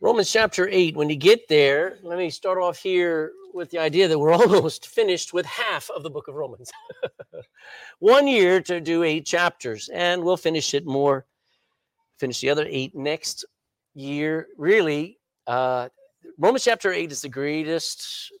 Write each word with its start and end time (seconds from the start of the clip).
Romans 0.00 0.30
chapter 0.30 0.68
8, 0.70 0.96
when 0.96 1.10
you 1.10 1.16
get 1.16 1.48
there, 1.48 1.98
let 2.04 2.18
me 2.18 2.30
start 2.30 2.56
off 2.56 2.78
here 2.78 3.32
with 3.52 3.68
the 3.70 3.78
idea 3.78 4.06
that 4.06 4.16
we're 4.16 4.32
almost 4.32 4.86
finished 4.86 5.32
with 5.32 5.44
half 5.44 5.90
of 5.90 6.04
the 6.04 6.10
book 6.10 6.28
of 6.28 6.36
Romans. 6.36 6.70
One 7.98 8.28
year 8.28 8.60
to 8.62 8.80
do 8.80 9.02
eight 9.02 9.26
chapters, 9.26 9.88
and 9.92 10.22
we'll 10.22 10.36
finish 10.36 10.72
it 10.72 10.86
more, 10.86 11.26
finish 12.20 12.40
the 12.40 12.50
other 12.50 12.64
eight 12.68 12.94
next 12.94 13.44
year. 13.94 14.46
Really, 14.56 15.18
uh, 15.48 15.88
Romans 16.38 16.62
chapter 16.62 16.92
8 16.92 17.10
is 17.10 17.22
the 17.22 17.28
greatest 17.28 18.32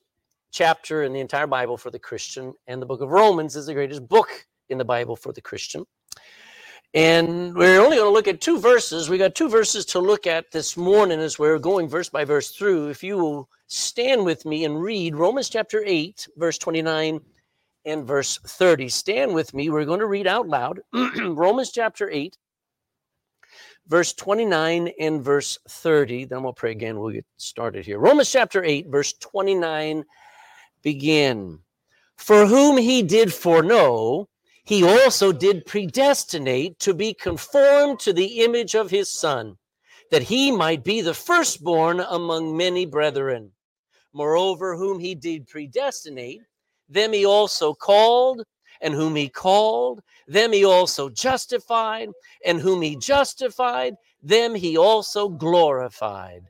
chapter 0.52 1.02
in 1.02 1.12
the 1.12 1.20
entire 1.20 1.48
Bible 1.48 1.76
for 1.76 1.90
the 1.90 1.98
Christian, 1.98 2.54
and 2.68 2.80
the 2.80 2.86
book 2.86 3.00
of 3.00 3.08
Romans 3.08 3.56
is 3.56 3.66
the 3.66 3.74
greatest 3.74 4.06
book 4.06 4.46
in 4.68 4.78
the 4.78 4.84
Bible 4.84 5.16
for 5.16 5.32
the 5.32 5.40
Christian. 5.40 5.84
And 6.94 7.54
we're 7.54 7.80
only 7.80 7.98
going 7.98 8.08
to 8.08 8.12
look 8.12 8.28
at 8.28 8.40
two 8.40 8.58
verses. 8.58 9.10
We 9.10 9.18
got 9.18 9.34
two 9.34 9.48
verses 9.48 9.84
to 9.86 9.98
look 9.98 10.26
at 10.26 10.50
this 10.50 10.76
morning 10.76 11.20
as 11.20 11.38
we're 11.38 11.58
going 11.58 11.86
verse 11.86 12.08
by 12.08 12.24
verse 12.24 12.50
through. 12.50 12.88
If 12.88 13.02
you 13.02 13.18
will 13.18 13.48
stand 13.66 14.24
with 14.24 14.46
me 14.46 14.64
and 14.64 14.80
read 14.80 15.14
Romans 15.14 15.50
chapter 15.50 15.82
8, 15.84 16.28
verse 16.36 16.56
29 16.56 17.20
and 17.84 18.06
verse 18.06 18.38
30. 18.38 18.88
Stand 18.88 19.34
with 19.34 19.52
me. 19.52 19.68
We're 19.68 19.84
going 19.84 20.00
to 20.00 20.06
read 20.06 20.26
out 20.26 20.48
loud 20.48 20.80
Romans 21.20 21.72
chapter 21.72 22.08
8, 22.10 22.38
verse 23.86 24.14
29 24.14 24.90
and 24.98 25.22
verse 25.22 25.58
30. 25.68 26.24
Then 26.24 26.42
we'll 26.42 26.54
pray 26.54 26.70
again. 26.70 26.98
We'll 26.98 27.12
get 27.12 27.26
started 27.36 27.84
here. 27.84 27.98
Romans 27.98 28.32
chapter 28.32 28.64
8, 28.64 28.86
verse 28.88 29.12
29 29.12 30.04
begin. 30.82 31.58
For 32.16 32.46
whom 32.46 32.78
he 32.78 33.02
did 33.02 33.32
foreknow, 33.32 34.28
he 34.68 34.84
also 34.84 35.32
did 35.32 35.64
predestinate 35.64 36.78
to 36.78 36.92
be 36.92 37.14
conformed 37.14 37.98
to 37.98 38.12
the 38.12 38.44
image 38.44 38.74
of 38.74 38.90
his 38.90 39.08
son, 39.08 39.56
that 40.10 40.20
he 40.20 40.52
might 40.52 40.84
be 40.84 41.00
the 41.00 41.14
firstborn 41.14 42.00
among 42.00 42.54
many 42.54 42.84
brethren. 42.84 43.50
Moreover, 44.12 44.76
whom 44.76 44.98
he 44.98 45.14
did 45.14 45.48
predestinate, 45.48 46.42
them 46.86 47.14
he 47.14 47.24
also 47.24 47.72
called, 47.72 48.44
and 48.82 48.92
whom 48.92 49.16
he 49.16 49.30
called, 49.30 50.02
them 50.26 50.52
he 50.52 50.66
also 50.66 51.08
justified, 51.08 52.10
and 52.44 52.60
whom 52.60 52.82
he 52.82 52.94
justified, 52.94 53.94
them 54.22 54.54
he 54.54 54.76
also 54.76 55.30
glorified. 55.30 56.42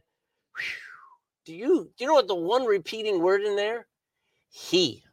Do 1.44 1.54
you 1.54 1.88
do 1.96 2.02
you 2.02 2.08
know 2.08 2.14
what 2.14 2.26
the 2.26 2.34
one 2.34 2.64
repeating 2.64 3.22
word 3.22 3.42
in 3.42 3.54
there? 3.54 3.86
He. 4.50 5.04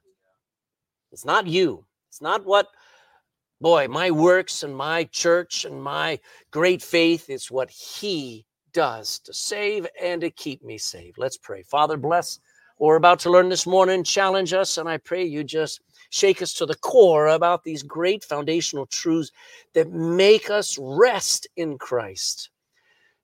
It's 1.12 1.24
not 1.24 1.46
you. 1.46 1.86
It's 2.10 2.20
not 2.20 2.44
what 2.46 2.68
boy, 3.66 3.88
my 3.88 4.12
works 4.12 4.62
and 4.62 4.78
my 4.78 5.06
church 5.06 5.66
and 5.66 5.82
my 5.82 6.20
great 6.52 6.84
faith 6.84 7.32
is 7.32 7.50
what 7.50 7.68
He 7.72 8.46
does 8.74 9.18
to 9.18 9.34
save 9.34 9.88
and 10.00 10.22
to 10.22 10.30
keep 10.30 10.64
me 10.64 10.78
saved. 10.78 11.18
Let's 11.18 11.40
pray. 11.40 11.64
Father, 11.64 11.98
bless 11.98 12.38
what 12.78 12.90
we're 12.90 12.96
about 12.96 13.18
to 13.22 13.32
learn 13.32 13.50
this 13.50 13.66
morning. 13.66 14.04
Challenge 14.04 14.54
us, 14.54 14.78
and 14.78 14.88
I 14.88 14.98
pray 14.98 15.24
you 15.24 15.44
just 15.44 15.82
shake 16.12 16.44
us 16.44 16.54
to 16.54 16.68
the 16.68 16.76
core 16.76 17.26
about 17.26 17.64
these 17.64 17.82
great 17.82 18.24
foundational 18.24 18.86
truths 18.86 19.32
that 19.74 19.92
make 19.92 20.52
us 20.52 20.78
rest 20.80 21.48
in 21.58 21.80
Christ. 21.80 22.52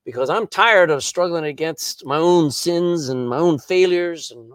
Because 0.05 0.31
I'm 0.31 0.47
tired 0.47 0.89
of 0.89 1.03
struggling 1.03 1.45
against 1.45 2.03
my 2.03 2.17
own 2.17 2.49
sins 2.49 3.09
and 3.09 3.29
my 3.29 3.37
own 3.37 3.59
failures 3.59 4.31
and 4.31 4.51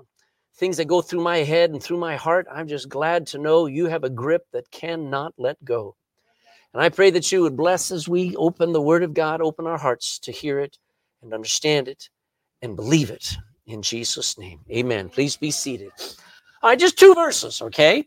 things 0.56 0.76
that 0.78 0.86
go 0.86 1.02
through 1.02 1.22
my 1.22 1.38
head 1.38 1.70
and 1.70 1.82
through 1.82 1.98
my 1.98 2.16
heart, 2.16 2.46
I'm 2.50 2.68
just 2.68 2.88
glad 2.88 3.26
to 3.28 3.38
know 3.38 3.66
you 3.66 3.86
have 3.86 4.04
a 4.04 4.10
grip 4.10 4.46
that 4.52 4.70
cannot 4.70 5.34
let 5.36 5.62
go. 5.64 5.96
And 6.72 6.82
I 6.82 6.88
pray 6.88 7.10
that 7.10 7.30
you 7.30 7.42
would 7.42 7.56
bless 7.56 7.90
as 7.90 8.08
we 8.08 8.34
open 8.36 8.72
the 8.72 8.82
Word 8.82 9.02
of 9.02 9.14
God, 9.14 9.40
open 9.40 9.66
our 9.66 9.78
hearts 9.78 10.18
to 10.20 10.32
hear 10.32 10.58
it 10.60 10.78
and 11.22 11.32
understand 11.32 11.88
it 11.88 12.08
and 12.62 12.76
believe 12.76 13.10
it 13.10 13.36
in 13.66 13.82
Jesus' 13.82 14.38
name. 14.38 14.60
Amen. 14.70 15.08
Please 15.08 15.36
be 15.36 15.50
seated. 15.50 15.90
All 16.62 16.70
right, 16.70 16.78
just 16.78 16.98
two 16.98 17.14
verses, 17.14 17.60
okay? 17.62 18.06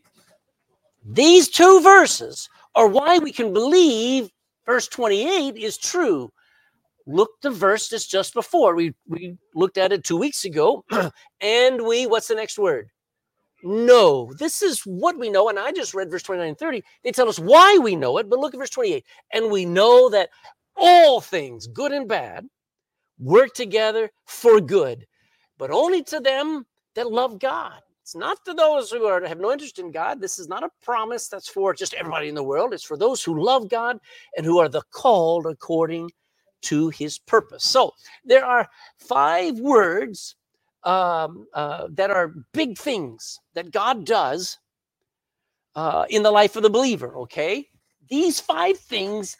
These 1.04 1.48
two 1.48 1.80
verses 1.80 2.48
are 2.74 2.88
why 2.88 3.18
we 3.18 3.32
can 3.32 3.52
believe 3.52 4.30
verse 4.66 4.88
28 4.88 5.56
is 5.56 5.78
true 5.78 6.30
look 7.06 7.30
the 7.42 7.50
verse 7.50 7.88
that's 7.88 8.06
just 8.06 8.34
before. 8.34 8.74
We 8.74 8.94
we 9.08 9.36
looked 9.54 9.78
at 9.78 9.92
it 9.92 10.04
two 10.04 10.16
weeks 10.16 10.44
ago, 10.44 10.84
and 11.40 11.82
we 11.82 12.06
what's 12.06 12.28
the 12.28 12.34
next 12.34 12.58
word? 12.58 12.90
No, 13.62 14.32
this 14.38 14.62
is 14.62 14.80
what 14.82 15.18
we 15.18 15.28
know. 15.28 15.48
And 15.48 15.58
I 15.58 15.70
just 15.72 15.94
read 15.94 16.10
verse 16.10 16.22
29 16.22 16.48
and 16.48 16.58
30. 16.58 16.82
They 17.04 17.12
tell 17.12 17.28
us 17.28 17.38
why 17.38 17.78
we 17.78 17.94
know 17.94 18.16
it, 18.18 18.30
but 18.30 18.38
look 18.38 18.54
at 18.54 18.58
verse 18.60 18.70
28. 18.70 19.04
And 19.34 19.50
we 19.50 19.64
know 19.64 20.08
that 20.08 20.30
all 20.76 21.20
things, 21.20 21.66
good 21.66 21.92
and 21.92 22.08
bad, 22.08 22.46
work 23.18 23.52
together 23.52 24.10
for 24.26 24.60
good, 24.60 25.06
but 25.58 25.70
only 25.70 26.02
to 26.04 26.20
them 26.20 26.64
that 26.94 27.10
love 27.10 27.38
God. 27.38 27.80
It's 28.02 28.16
not 28.16 28.44
to 28.46 28.54
those 28.54 28.90
who 28.90 29.04
are, 29.04 29.24
have 29.24 29.38
no 29.38 29.52
interest 29.52 29.78
in 29.78 29.92
God. 29.92 30.20
This 30.20 30.38
is 30.38 30.48
not 30.48 30.64
a 30.64 30.70
promise 30.82 31.28
that's 31.28 31.48
for 31.48 31.74
just 31.74 31.94
everybody 31.94 32.28
in 32.28 32.34
the 32.34 32.42
world. 32.42 32.72
It's 32.72 32.82
for 32.82 32.96
those 32.96 33.22
who 33.22 33.40
love 33.40 33.68
God 33.68 33.98
and 34.36 34.44
who 34.44 34.58
are 34.58 34.68
the 34.68 34.82
called 34.90 35.46
according 35.46 36.10
to 36.62 36.88
his 36.90 37.18
purpose. 37.18 37.64
So 37.64 37.94
there 38.24 38.44
are 38.44 38.68
five 38.98 39.58
words 39.58 40.36
um, 40.84 41.46
uh, 41.54 41.88
that 41.90 42.10
are 42.10 42.34
big 42.52 42.78
things 42.78 43.40
that 43.54 43.70
God 43.70 44.04
does 44.04 44.58
uh, 45.74 46.06
in 46.08 46.22
the 46.22 46.30
life 46.30 46.56
of 46.56 46.62
the 46.62 46.70
believer, 46.70 47.16
okay? 47.18 47.68
These 48.08 48.40
five 48.40 48.78
things 48.78 49.36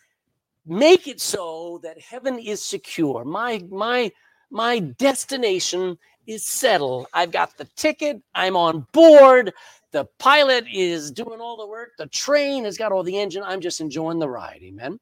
make 0.67 1.09
it 1.09 1.21
so 1.21 1.81
that 1.83 2.01
heaven 2.01 2.39
is 2.39 2.63
secure. 2.63 3.25
My, 3.25 3.65
my, 3.71 4.13
my 4.51 4.79
destination 4.79 5.99
is 6.27 6.45
settled. 6.45 7.07
I've 7.13 7.33
got 7.33 7.57
the 7.57 7.65
ticket, 7.77 8.23
I'm 8.35 8.57
on 8.57 8.87
board. 8.93 9.53
The 9.93 10.05
pilot 10.19 10.67
is 10.73 11.11
doing 11.11 11.41
all 11.41 11.57
the 11.57 11.67
work. 11.67 11.93
The 11.99 12.07
train 12.07 12.65
has 12.65 12.79
got 12.79 12.93
all 12.93 13.03
the 13.03 13.19
engine. 13.19 13.43
I'm 13.43 13.61
just 13.61 13.81
enjoying 13.81 14.21
the 14.21 14.29
ride. 14.29 14.61
Amen 14.63 15.01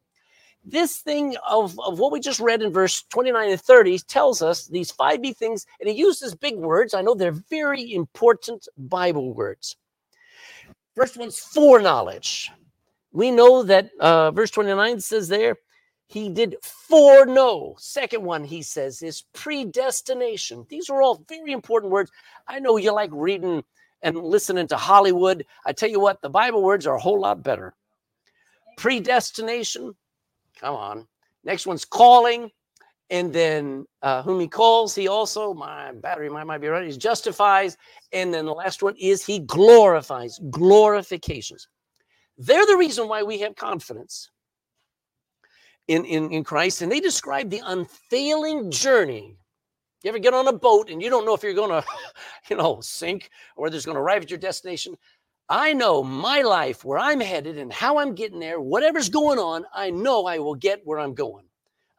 this 0.71 0.99
thing 0.99 1.37
of, 1.49 1.79
of 1.81 1.99
what 1.99 2.13
we 2.13 2.21
just 2.21 2.41
read 2.41 2.63
in 2.63 2.73
verse 2.73 3.03
29 3.11 3.51
and 3.51 3.61
30 3.61 3.99
tells 4.01 4.43
us 4.43 4.67
these 4.67 4.91
five 4.91 5.23
B 5.23 5.33
things, 5.33 5.67
and 5.81 5.89
he 5.89 5.97
uses 5.97 6.35
big 6.35 6.57
words. 6.57 6.95
I 6.95 7.03
know 7.03 7.15
they're 7.15 7.33
very 7.33 7.93
important 7.93 8.69
Bible 8.77 9.33
words. 9.35 9.77
First 10.95 11.17
one's 11.17 11.39
foreknowledge. 11.39 12.51
We 13.13 13.31
know 13.31 13.63
that 13.63 13.91
uh, 14.01 14.31
verse 14.31 14.51
29 14.51 15.01
says 15.01 15.29
there, 15.29 15.57
he 16.07 16.29
did 16.29 16.57
foreknow. 16.63 17.77
Second 17.79 18.23
one, 18.23 18.45
he 18.45 18.63
says, 18.63 19.03
is 19.03 19.25
predestination. 19.35 20.67
These 20.69 20.89
are 20.91 21.03
all 21.03 21.23
very 21.29 21.53
important 21.53 21.93
words. 21.93 22.11
I 22.47 22.59
know 22.59 22.77
you 22.79 22.93
like 22.93 23.11
reading 23.13 23.63
and 24.03 24.17
listening 24.17 24.67
to 24.69 24.77
Hollywood. 24.77 25.45
I 25.67 25.73
tell 25.73 25.89
you 25.89 26.01
what, 26.01 26.23
the 26.23 26.31
Bible 26.31 26.63
words 26.63 26.87
are 26.87 26.97
a 26.97 27.01
whole 27.01 27.21
lot 27.21 27.43
better. 27.43 27.75
Predestination, 28.77 29.95
Come 30.59 30.75
on. 30.75 31.07
Next 31.45 31.67
one's 31.67 31.85
calling. 31.85 32.51
And 33.11 33.33
then 33.33 33.87
uh, 34.03 34.23
whom 34.23 34.39
he 34.39 34.47
calls, 34.49 34.95
he 34.95 35.09
also, 35.09 35.55
my 35.55 35.93
battery 35.93 36.29
might, 36.29 36.45
might 36.45 36.59
be 36.59 36.69
running, 36.69 36.91
he 36.91 36.97
justifies. 36.97 37.77
And 38.13 38.35
then 38.35 38.45
the 38.45 38.53
last 38.53 38.83
one 38.83 38.95
is 39.01 39.25
he 39.25 39.39
glorifies, 39.39 40.39
glorifications. 40.51 41.69
They're 42.37 42.67
the 42.67 42.77
reason 42.77 43.09
why 43.09 43.23
we 43.23 43.39
have 43.41 43.57
confidence 43.57 44.31
in, 45.89 46.05
in, 46.05 46.31
in 46.31 46.45
Christ. 46.45 46.83
And 46.83 46.93
they 46.93 47.01
describe 47.01 47.49
the 47.49 47.63
unfailing 47.65 48.71
journey. 48.71 49.37
You 50.05 50.11
ever 50.11 50.19
get 50.19 50.35
on 50.35 50.47
a 50.47 50.53
boat 50.53 50.91
and 50.91 51.03
you 51.03 51.11
don't 51.11 51.25
know 51.25 51.35
if 51.35 51.43
you're 51.43 51.55
going 51.55 51.71
to, 51.83 51.85
you 52.51 52.57
know, 52.57 52.81
sink 52.83 53.31
or 53.57 53.65
whether 53.65 53.77
it's 53.77 53.87
going 53.87 53.97
to 53.97 54.03
arrive 54.03 54.23
at 54.23 54.31
your 54.31 54.39
destination? 54.39 54.97
I 55.49 55.73
know 55.73 56.03
my 56.03 56.43
life, 56.43 56.85
where 56.85 56.99
I'm 56.99 57.21
headed 57.21 57.57
and 57.57 57.73
how 57.73 57.99
I'm 57.99 58.15
getting 58.15 58.39
there, 58.39 58.61
whatever's 58.61 59.09
going 59.09 59.39
on, 59.39 59.65
I 59.75 59.91
know 59.91 60.27
I 60.27 60.39
will 60.39 60.55
get 60.55 60.83
where 60.85 60.99
I'm 60.99 61.15
going. 61.15 61.47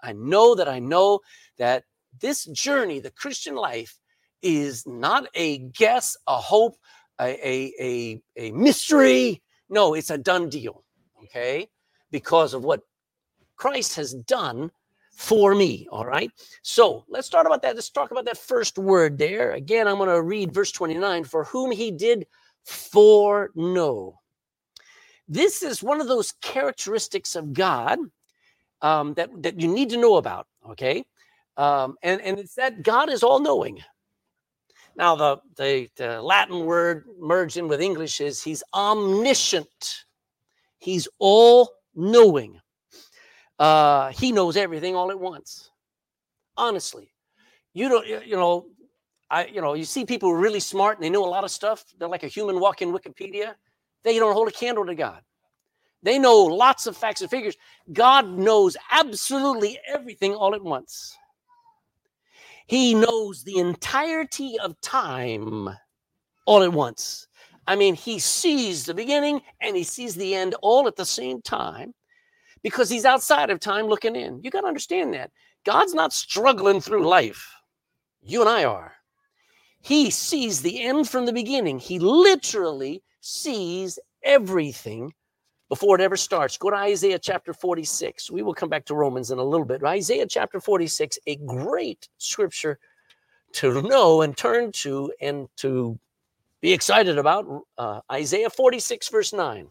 I 0.02 0.14
know 0.14 0.56
that 0.56 0.70
I 0.70 0.80
know 0.80 1.22
that 1.58 1.84
this 2.20 2.46
journey, 2.46 3.00
the 3.00 3.12
Christian 3.12 3.56
life, 3.56 3.98
is 4.42 4.86
not 4.86 5.28
a 5.34 5.58
guess, 5.58 6.16
a 6.28 6.38
hope, 6.38 6.78
a, 7.20 7.26
a, 7.26 7.74
a, 7.80 8.22
a 8.38 8.52
mystery. 8.52 9.42
No, 9.70 9.94
it's 9.94 10.10
a 10.10 10.18
done 10.18 10.50
deal. 10.50 10.84
Okay. 11.24 11.70
Because 12.12 12.54
of 12.54 12.64
what 12.64 12.82
Christ 13.56 13.96
has 13.96 14.14
done 14.14 14.72
for 15.12 15.54
me. 15.54 15.88
All 15.92 16.06
right. 16.06 16.32
So 16.62 17.04
let's 17.10 17.28
start 17.28 17.46
about 17.46 17.62
that. 17.64 17.76
Let's 17.76 17.90
talk 17.90 18.12
about 18.12 18.26
that 18.26 18.38
first 18.38 18.78
word 18.78 19.18
there. 19.18 19.52
Again, 19.52 19.88
I'm 19.88 19.98
going 19.98 20.10
to 20.10 20.22
read 20.22 20.54
verse 20.54 20.72
29 20.72 21.26
for 21.26 21.44
whom 21.44 21.72
he 21.72 21.92
did 21.92 22.26
foreknow. 22.70 24.20
This 25.28 25.64
is 25.64 25.84
one 25.84 26.02
of 26.02 26.08
those 26.08 26.34
characteristics 26.42 27.36
of 27.36 27.54
God 27.54 28.00
um, 28.82 29.14
that, 29.16 29.30
that 29.44 29.60
you 29.60 29.68
need 29.68 29.90
to 29.90 29.98
know 29.98 30.16
about, 30.16 30.48
okay? 30.70 31.04
Um, 31.58 31.98
and, 32.04 32.22
and 32.22 32.40
it's 32.40 32.56
that 32.56 32.84
God 32.84 33.10
is 33.10 33.24
all 33.24 33.40
knowing. 33.40 33.80
Now, 34.96 35.16
the, 35.16 35.38
the, 35.56 35.90
the 35.96 36.22
Latin 36.22 36.66
word 36.66 37.06
merged 37.20 37.58
in 37.58 37.68
with 37.68 37.82
English 37.82 38.22
is 38.22 38.42
he's 38.42 38.64
omniscient, 38.74 40.06
he's 40.78 41.08
all 41.20 41.70
knowing. 41.96 42.60
Uh, 43.58 44.12
he 44.12 44.32
knows 44.32 44.56
everything 44.58 44.96
all 44.96 45.12
at 45.12 45.20
once. 45.20 45.70
Honestly, 46.56 47.12
You 47.74 47.88
don't, 47.88 48.08
you 48.08 48.36
know, 48.36 48.66
I, 49.30 49.46
you 49.46 49.62
know, 49.62 49.74
you 49.74 49.86
see 49.86 50.06
people 50.06 50.30
who 50.30 50.36
are 50.36 50.40
really 50.40 50.60
smart 50.60 50.98
and 50.98 51.04
they 51.04 51.10
know 51.10 51.26
a 51.26 51.30
lot 51.30 51.44
of 51.44 51.52
stuff. 51.52 51.86
They're 51.98 52.08
like 52.08 52.24
a 52.24 52.28
human 52.28 52.60
walking 52.60 52.92
Wikipedia. 52.92 53.54
They 54.04 54.18
don't 54.18 54.34
hold 54.34 54.48
a 54.48 54.52
candle 54.52 54.86
to 54.86 54.96
God. 54.96 55.22
They 56.02 56.18
know 56.18 56.38
lots 56.44 56.88
of 56.88 56.96
facts 56.96 57.22
and 57.22 57.30
figures. 57.30 57.58
God 57.92 58.28
knows 58.28 58.78
absolutely 58.92 59.78
everything 59.88 60.34
all 60.34 60.56
at 60.56 60.64
once. 60.64 61.16
He 62.68 62.94
knows 62.94 63.44
the 63.44 63.58
entirety 63.58 64.58
of 64.60 64.80
time 64.82 65.70
all 66.46 66.64
at 66.64 66.72
once. 66.72 67.28
I 67.68 67.76
mean, 67.76 67.96
he 67.96 68.20
sees 68.20 68.86
the 68.86 68.94
beginning 68.94 69.42
and 69.62 69.76
he 69.76 69.84
sees 69.84 70.16
the 70.16 70.34
end 70.34 70.56
all 70.62 70.88
at 70.88 70.96
the 70.96 71.06
same 71.06 71.42
time 71.42 71.94
because 72.64 72.90
he's 72.90 73.06
outside 73.06 73.50
of 73.50 73.60
time 73.60 73.88
looking 73.88 74.16
in. 74.16 74.42
You 74.44 74.50
got 74.52 74.62
to 74.62 74.68
understand 74.68 75.14
that. 75.14 75.32
God's 75.66 75.94
not 75.94 76.14
struggling 76.14 76.82
through 76.82 77.08
life. 77.08 77.54
You 78.22 78.42
and 78.42 78.50
I 78.50 78.64
are. 78.64 78.94
He 79.82 80.10
sees 80.10 80.62
the 80.62 80.84
end 80.84 81.10
from 81.10 81.26
the 81.26 81.34
beginning. 81.34 81.80
He 81.80 82.00
literally 82.00 83.02
sees 83.22 83.98
everything 84.24 85.14
before 85.70 85.96
it 85.96 86.02
ever 86.02 86.18
starts. 86.18 86.58
Go 86.58 86.70
to 86.72 86.76
Isaiah 86.76 87.20
chapter 87.20 87.54
46. 87.54 88.30
We 88.32 88.42
will 88.42 88.54
come 88.54 88.70
back 88.70 88.86
to 88.86 88.96
Romans 88.96 89.32
in 89.32 89.38
a 89.38 89.44
little 89.44 89.66
bit. 89.66 89.84
Isaiah 89.84 90.26
chapter 90.28 90.60
46, 90.60 91.20
a 91.28 91.36
great 91.38 92.10
scripture 92.18 92.80
to 93.54 93.82
know 93.84 94.22
and 94.22 94.36
turn 94.36 94.72
to 94.72 95.12
and 95.22 95.48
to 95.58 95.98
be 96.62 96.74
excited 96.74 97.18
about. 97.18 97.64
Uh, 97.78 98.02
Isaiah 98.12 98.50
46, 98.50 99.08
verse 99.10 99.32
9. 99.32 99.68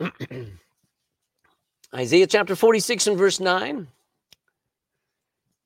Isaiah 1.94 2.26
chapter 2.26 2.56
46 2.56 3.06
and 3.08 3.18
verse 3.18 3.40
9. 3.40 3.86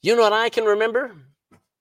You 0.03 0.17
know 0.17 0.23
what 0.23 0.33
I 0.33 0.49
can 0.49 0.65
remember? 0.65 1.15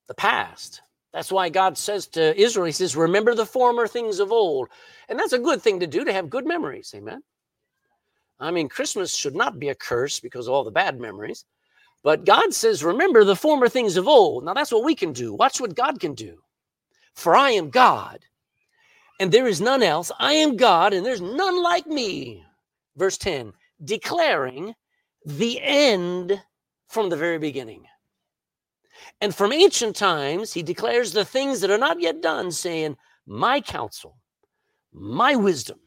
The 0.07 0.13
past. 0.13 0.81
That's 1.13 1.31
why 1.31 1.50
God 1.50 1.77
says 1.77 2.07
to 2.09 2.39
Israel, 2.39 2.65
He 2.65 2.71
says, 2.71 2.95
Remember 2.95 3.35
the 3.35 3.45
former 3.45 3.88
things 3.88 4.19
of 4.19 4.31
old. 4.31 4.69
And 5.07 5.17
that's 5.17 5.33
a 5.33 5.39
good 5.39 5.62
thing 5.62 5.79
to 5.79 5.88
do 5.88 6.03
to 6.03 6.13
have 6.13 6.29
good 6.29 6.45
memories. 6.45 6.94
Amen. 6.95 7.21
I 8.39 8.51
mean, 8.51 8.67
Christmas 8.67 9.15
should 9.15 9.35
not 9.35 9.59
be 9.59 9.69
a 9.69 9.75
curse 9.75 10.19
because 10.19 10.47
of 10.47 10.53
all 10.53 10.63
the 10.63 10.71
bad 10.71 11.00
memories. 11.00 11.45
But 12.03 12.25
God 12.25 12.53
says, 12.53 12.83
Remember 12.83 13.23
the 13.23 13.35
former 13.35 13.69
things 13.69 13.97
of 13.97 14.07
old. 14.07 14.44
Now, 14.44 14.53
that's 14.53 14.71
what 14.71 14.83
we 14.83 14.94
can 14.94 15.13
do. 15.13 15.33
Watch 15.33 15.62
what 15.62 15.75
God 15.75 16.00
can 16.00 16.13
do. 16.13 16.38
For 17.13 17.35
I 17.35 17.51
am 17.51 17.69
God, 17.69 18.25
and 19.19 19.31
there 19.31 19.47
is 19.47 19.62
none 19.62 19.81
else. 19.81 20.12
I 20.19 20.33
am 20.33 20.57
God, 20.57 20.94
and 20.94 21.06
there's 21.06 21.21
none 21.21 21.63
like 21.63 21.88
me. 21.88 22.44
Verse 22.97 23.17
10 23.17 23.53
declaring 23.83 24.73
the 25.25 25.59
end 25.62 26.41
from 26.88 27.09
the 27.09 27.17
very 27.17 27.38
beginning. 27.38 27.85
And 29.21 29.33
from 29.33 29.51
ancient 29.51 29.95
times, 29.95 30.53
he 30.53 30.63
declares 30.63 31.12
the 31.12 31.25
things 31.25 31.62
that 31.62 31.71
are 31.71 31.77
not 31.77 32.00
yet 32.00 32.21
done, 32.21 32.51
saying, 32.51 32.97
My 33.25 33.62
counsel, 33.62 34.18
my 34.94 35.36
wisdom, 35.36 35.80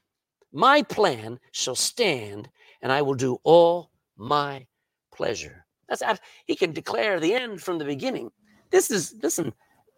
my 0.53 0.83
plan 0.83 1.39
shall 1.53 1.75
stand, 1.75 2.49
and 2.83 2.91
I 2.93 3.03
will 3.03 3.15
do 3.15 3.39
all 3.45 3.91
my 4.17 4.67
pleasure. 5.13 5.65
That's 5.89 6.03
he 6.47 6.55
can 6.55 6.73
declare 6.73 7.19
the 7.19 7.35
end 7.35 7.63
from 7.63 7.79
the 7.79 7.85
beginning. 7.85 8.31
This 8.71 8.91
is 8.91 9.15
listen, 9.23 9.53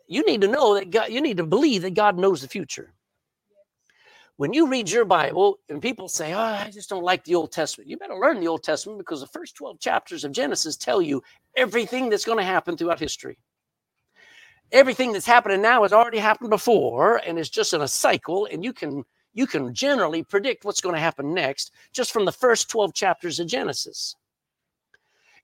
you 0.06 0.24
need 0.26 0.40
to 0.42 0.48
know 0.48 0.74
that 0.74 0.90
God, 0.90 1.10
you 1.10 1.20
need 1.20 1.36
to 1.38 1.46
believe 1.46 1.82
that 1.82 1.94
God 1.94 2.18
knows 2.18 2.42
the 2.42 2.48
future 2.48 2.92
when 4.40 4.54
you 4.54 4.66
read 4.68 4.90
your 4.90 5.04
Bible 5.04 5.58
and 5.68 5.82
people 5.82 6.08
say, 6.08 6.32
Oh, 6.32 6.38
I 6.38 6.70
just 6.72 6.88
don't 6.88 7.04
like 7.04 7.22
the 7.24 7.34
Old 7.34 7.52
Testament, 7.52 7.90
you 7.90 7.98
better 7.98 8.16
learn 8.16 8.40
the 8.40 8.48
Old 8.48 8.62
Testament 8.62 8.98
because 8.98 9.20
the 9.20 9.26
first 9.26 9.54
12 9.54 9.78
chapters 9.78 10.24
of 10.24 10.32
Genesis 10.32 10.78
tell 10.78 11.02
you 11.02 11.22
everything 11.58 12.08
that's 12.08 12.24
going 12.24 12.38
to 12.38 12.44
happen 12.44 12.74
throughout 12.74 12.98
history. 12.98 13.36
Everything 14.72 15.12
that's 15.12 15.26
happening 15.26 15.60
now 15.60 15.82
has 15.82 15.92
already 15.92 16.16
happened 16.16 16.48
before 16.48 17.20
and 17.26 17.38
it's 17.38 17.50
just 17.50 17.74
in 17.74 17.82
a 17.82 17.86
cycle, 17.86 18.48
and 18.50 18.64
you 18.64 18.72
can 18.72 19.04
you 19.34 19.46
can 19.46 19.74
generally 19.74 20.22
predict 20.22 20.64
what's 20.64 20.80
going 20.80 20.94
to 20.94 21.02
happen 21.02 21.34
next 21.34 21.72
just 21.92 22.10
from 22.10 22.24
the 22.24 22.32
first 22.32 22.70
12 22.70 22.94
chapters 22.94 23.40
of 23.40 23.46
Genesis. 23.46 24.16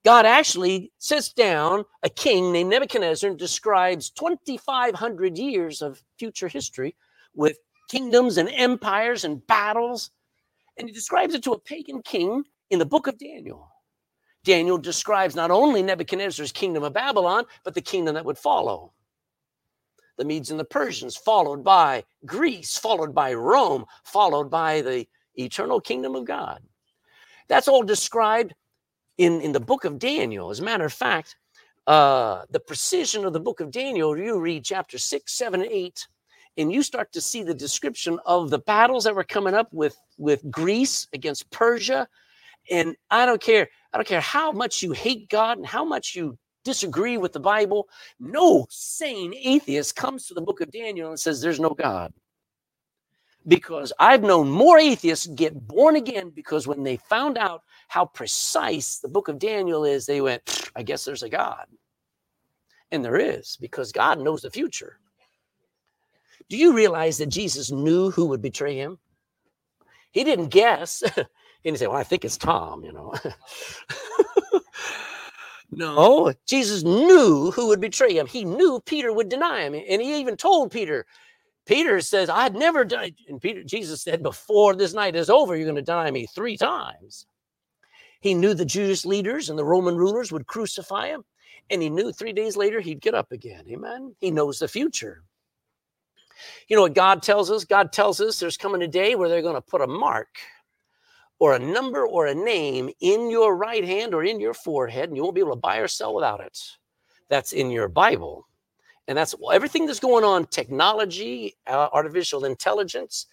God 0.06 0.25
actually 0.25 0.90
sits 1.00 1.34
down 1.34 1.84
a 2.02 2.08
king 2.08 2.50
named 2.50 2.70
Nebuchadnezzar 2.70 3.28
and 3.28 3.38
describes 3.38 4.08
2,500 4.08 5.37
years 5.37 5.82
of 5.82 6.02
future 6.19 6.48
history 6.48 6.96
with 7.34 7.58
kingdoms 7.88 8.36
and 8.36 8.48
empires 8.48 9.24
and 9.24 9.46
battles. 9.46 10.10
And 10.76 10.88
he 10.88 10.94
describes 10.94 11.34
it 11.34 11.42
to 11.44 11.52
a 11.52 11.58
pagan 11.58 12.02
king 12.02 12.44
in 12.70 12.78
the 12.78 12.86
book 12.86 13.06
of 13.06 13.18
Daniel. 13.18 13.70
Daniel 14.44 14.78
describes 14.78 15.34
not 15.34 15.50
only 15.50 15.82
Nebuchadnezzar's 15.82 16.52
kingdom 16.52 16.84
of 16.84 16.92
Babylon, 16.92 17.44
but 17.64 17.74
the 17.74 17.80
kingdom 17.80 18.14
that 18.14 18.24
would 18.24 18.38
follow. 18.38 18.92
The 20.18 20.24
Medes 20.24 20.50
and 20.50 20.60
the 20.60 20.64
Persians, 20.64 21.16
followed 21.16 21.64
by 21.64 22.04
Greece, 22.24 22.78
followed 22.78 23.14
by 23.14 23.34
Rome, 23.34 23.84
followed 24.04 24.50
by 24.50 24.80
the 24.80 25.06
eternal 25.34 25.80
kingdom 25.80 26.14
of 26.14 26.24
God. 26.24 26.62
That's 27.48 27.68
all 27.68 27.82
described 27.82 28.54
in, 29.18 29.40
in 29.40 29.52
the 29.52 29.60
book 29.60 29.84
of 29.84 29.98
Daniel. 29.98 30.50
As 30.50 30.60
a 30.60 30.64
matter 30.64 30.84
of 30.84 30.92
fact, 30.92 31.36
uh, 31.86 32.42
the 32.50 32.60
precision 32.60 33.24
of 33.24 33.32
the 33.32 33.40
book 33.40 33.60
of 33.60 33.70
Daniel, 33.70 34.16
you 34.16 34.38
read 34.38 34.64
chapter 34.64 34.98
6, 34.98 35.32
7, 35.32 35.62
and 35.62 35.70
8, 35.70 36.06
and 36.56 36.73
you 36.73 36.82
start 36.82 37.12
to 37.12 37.20
see 37.20 37.43
the 37.43 37.55
description 37.55 38.19
of 38.26 38.50
the 38.50 38.58
battles 38.58 39.05
that 39.05 39.14
were 39.14 39.25
coming 39.25 39.55
up 39.55 39.73
with 39.73 39.97
with 40.19 40.49
Greece 40.50 41.06
against 41.12 41.50
Persia. 41.50 42.08
And 42.70 42.97
I 43.11 43.26
don't 43.26 43.41
care 43.41 43.69
I 43.93 43.99
don't 43.99 44.06
care 44.06 44.20
how 44.20 44.53
much 44.53 44.82
you 44.82 44.93
hate 44.93 45.29
God 45.29 45.58
and 45.58 45.67
how 45.67 45.85
much 45.85 46.14
you 46.14 46.38
disagree 46.64 47.17
with 47.17 47.32
the 47.32 47.41
Bible 47.41 47.88
no 48.19 48.67
sane 48.70 49.35
atheist 49.35 49.94
comes 49.94 50.26
to 50.26 50.35
the 50.35 50.41
book 50.41 50.61
of 50.61 50.73
Daniel 50.73 51.11
and 51.11 51.20
says 51.20 51.41
there's 51.41 51.61
no 51.61 51.70
God. 51.70 52.12
Because 53.47 53.93
I've 54.00 54.25
known 54.25 54.50
more 54.50 54.76
atheists 54.76 55.29
get 55.29 55.69
born 55.69 55.94
again 55.94 56.31
because 56.31 56.67
when 56.67 56.82
they 56.82 56.97
found 56.97 57.38
out 57.38 57.62
how 57.87 58.06
precise 58.06 58.99
the 58.99 59.08
book 59.08 59.29
of 59.29 59.38
Daniel 59.38 59.85
is 59.85 60.06
they 60.06 60.20
went 60.20 60.43
I 60.75 60.82
guess 60.82 61.05
there's 61.05 61.23
a 61.23 61.29
God. 61.29 61.67
And 62.91 63.05
there 63.05 63.17
is 63.17 63.56
because 63.61 63.93
God 63.93 64.20
knows 64.20 64.43
the 64.43 64.50
future 64.50 64.99
do 66.48 66.56
you 66.56 66.72
realize 66.75 67.19
that 67.19 67.26
Jesus 67.26 67.70
knew 67.70 68.10
who 68.10 68.26
would 68.26 68.43
betray 68.43 68.76
him? 68.76 68.98
He 70.12 70.25
didn't 70.25 70.48
guess. 70.48 71.02
he 71.16 71.25
didn't 71.64 71.78
say, 71.78 71.87
Well, 71.87 71.96
I 71.96 72.04
think 72.04 72.25
it's 72.25 72.37
Tom, 72.37 72.84
you 72.84 72.93
know. 72.93 73.12
no, 75.70 75.94
oh. 75.98 76.34
Jesus 76.46 76.84
knew 76.84 77.50
who 77.50 77.69
would 77.69 77.81
betray 77.81 78.17
him. 78.17 78.26
He 78.26 78.44
knew 78.44 78.81
Peter 78.86 79.12
would 79.12 79.29
deny 79.29 79.62
him. 79.62 79.74
And 79.74 80.00
he 80.00 80.19
even 80.20 80.36
told 80.36 80.70
Peter, 80.70 81.05
Peter 81.67 82.00
says, 82.00 82.31
I'd 82.31 82.55
never 82.55 82.84
done 82.84 83.10
And 83.29 83.43
Peter, 83.43 83.65
Jesus 83.65 84.03
said, 84.03 84.22
Before 84.22 84.74
this 84.74 84.94
night 84.94 85.17
is 85.17 85.29
over, 85.29 85.56
you're 85.56 85.67
going 85.67 85.76
to 85.76 85.82
deny 85.82 86.10
me 86.10 86.26
three 86.26 86.56
times. 86.56 87.26
He 88.20 88.34
knew 88.34 88.55
the 88.55 88.65
Jewish 88.65 89.05
leaders 89.05 89.50
and 89.50 89.58
the 89.58 89.65
Roman 89.65 89.96
rulers 89.96 90.32
would 90.32 90.46
crucify 90.46 91.08
him. 91.08 91.24
And 91.69 91.82
he 91.82 91.91
knew 91.91 92.12
three 92.12 92.32
days 92.32 92.56
later 92.56 92.81
he'd 92.81 93.00
get 93.00 93.15
up 93.15 93.32
again. 93.32 93.65
Amen. 93.69 94.15
He 94.20 94.31
knows 94.31 94.60
the 94.60 94.69
future. 94.69 95.24
You 96.69 96.76
know 96.76 96.82
what 96.82 96.94
God 96.94 97.22
tells 97.22 97.50
us? 97.50 97.64
God 97.64 97.93
tells 97.93 98.20
us 98.20 98.38
there's 98.38 98.56
coming 98.56 98.82
a 98.82 98.88
day 98.88 99.14
where 99.14 99.28
they're 99.28 99.43
going 99.43 99.55
to 99.55 99.60
put 99.60 99.81
a 99.81 99.86
mark 99.86 100.38
or 101.38 101.55
a 101.55 101.58
number 101.58 102.06
or 102.06 102.26
a 102.26 102.34
name 102.34 102.90
in 103.00 103.31
your 103.31 103.56
right 103.56 103.84
hand 103.84 104.14
or 104.14 104.24
in 104.24 104.40
your 104.40 104.55
forehead, 104.55 105.08
and 105.08 105.16
you 105.16 105.22
won't 105.22 105.34
be 105.34 105.40
able 105.40 105.52
to 105.52 105.56
buy 105.56 105.78
or 105.78 105.88
sell 105.88 106.14
without 106.14 106.40
it. 106.40 106.58
That's 107.28 107.52
in 107.52 107.70
your 107.70 107.88
Bible. 107.88 108.46
And 109.08 109.16
that's 109.16 109.34
well, 109.38 109.52
everything 109.52 109.86
that's 109.86 110.00
going 110.00 110.24
on 110.24 110.46
technology, 110.46 111.56
uh, 111.66 111.88
artificial 111.93 112.44
intelligence, 112.44 113.26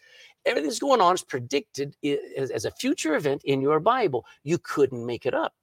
everything 0.45 0.69
that's 0.69 0.79
going 0.79 1.01
on 1.01 1.15
is 1.15 1.23
predicted 1.23 1.95
as, 2.37 2.51
as 2.51 2.65
a 2.65 2.71
future 2.71 3.15
event 3.15 3.41
in 3.45 3.61
your 3.61 3.79
Bible. 3.79 4.25
You 4.43 4.57
couldn't 4.59 5.05
make 5.05 5.25
it 5.25 5.33
up. 5.33 5.53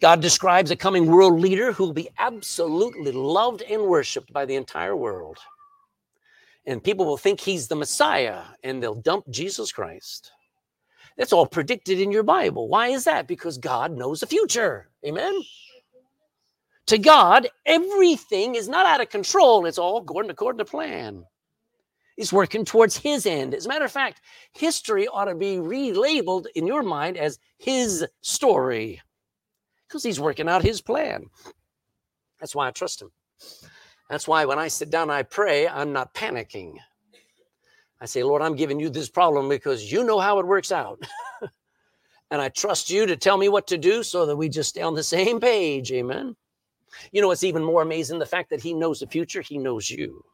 God 0.00 0.22
describes 0.22 0.70
a 0.70 0.76
coming 0.76 1.06
world 1.06 1.40
leader 1.40 1.72
who 1.72 1.84
will 1.84 1.92
be 1.92 2.08
absolutely 2.18 3.12
loved 3.12 3.62
and 3.62 3.82
worshiped 3.82 4.32
by 4.32 4.46
the 4.46 4.54
entire 4.54 4.96
world. 4.96 5.36
And 6.66 6.82
people 6.82 7.04
will 7.04 7.18
think 7.18 7.38
he's 7.38 7.68
the 7.68 7.76
Messiah 7.76 8.42
and 8.62 8.82
they'll 8.82 8.94
dump 8.94 9.26
Jesus 9.28 9.72
Christ. 9.72 10.32
That's 11.18 11.34
all 11.34 11.46
predicted 11.46 12.00
in 12.00 12.10
your 12.10 12.22
Bible. 12.22 12.68
Why 12.68 12.88
is 12.88 13.04
that? 13.04 13.26
Because 13.26 13.58
God 13.58 13.92
knows 13.92 14.20
the 14.20 14.26
future. 14.26 14.88
Amen. 15.06 15.38
To 16.86 16.96
God, 16.96 17.48
everything 17.66 18.54
is 18.54 18.68
not 18.68 18.86
out 18.86 19.02
of 19.02 19.10
control. 19.10 19.66
It's 19.66 19.78
all 19.78 20.00
going 20.00 20.30
according 20.30 20.58
to 20.58 20.64
plan. 20.64 21.24
He's 22.16 22.32
working 22.32 22.64
towards 22.64 22.96
his 22.96 23.26
end. 23.26 23.54
As 23.54 23.66
a 23.66 23.68
matter 23.68 23.84
of 23.84 23.92
fact, 23.92 24.22
history 24.52 25.08
ought 25.08 25.26
to 25.26 25.34
be 25.34 25.56
relabeled 25.56 26.46
in 26.54 26.66
your 26.66 26.82
mind 26.82 27.16
as 27.16 27.38
his 27.58 28.06
story 28.22 29.00
because 29.90 30.04
he's 30.04 30.20
working 30.20 30.48
out 30.48 30.62
his 30.62 30.80
plan. 30.80 31.26
That's 32.38 32.54
why 32.54 32.68
I 32.68 32.70
trust 32.70 33.02
him. 33.02 33.10
That's 34.08 34.28
why 34.28 34.44
when 34.44 34.58
I 34.58 34.68
sit 34.68 34.88
down 34.88 35.10
I 35.10 35.24
pray, 35.24 35.66
I'm 35.66 35.92
not 35.92 36.14
panicking. 36.14 36.76
I 38.00 38.06
say, 38.06 38.22
Lord, 38.22 38.40
I'm 38.40 38.54
giving 38.54 38.78
you 38.78 38.88
this 38.88 39.10
problem 39.10 39.48
because 39.48 39.90
you 39.90 40.04
know 40.04 40.20
how 40.20 40.38
it 40.38 40.46
works 40.46 40.72
out. 40.72 41.02
And 42.32 42.40
I 42.40 42.48
trust 42.48 42.90
you 42.90 43.06
to 43.06 43.16
tell 43.16 43.36
me 43.36 43.48
what 43.48 43.66
to 43.66 43.76
do 43.76 44.04
so 44.04 44.24
that 44.26 44.36
we 44.36 44.48
just 44.48 44.68
stay 44.70 44.82
on 44.82 44.94
the 44.94 45.02
same 45.02 45.40
page. 45.40 45.90
Amen. 45.90 46.36
You 47.10 47.20
know 47.20 47.26
what's 47.26 47.42
even 47.42 47.64
more 47.64 47.82
amazing? 47.82 48.20
The 48.20 48.26
fact 48.26 48.50
that 48.50 48.62
he 48.62 48.72
knows 48.72 49.00
the 49.00 49.08
future, 49.08 49.42
he 49.42 49.58
knows 49.58 49.90
you. 49.90 50.24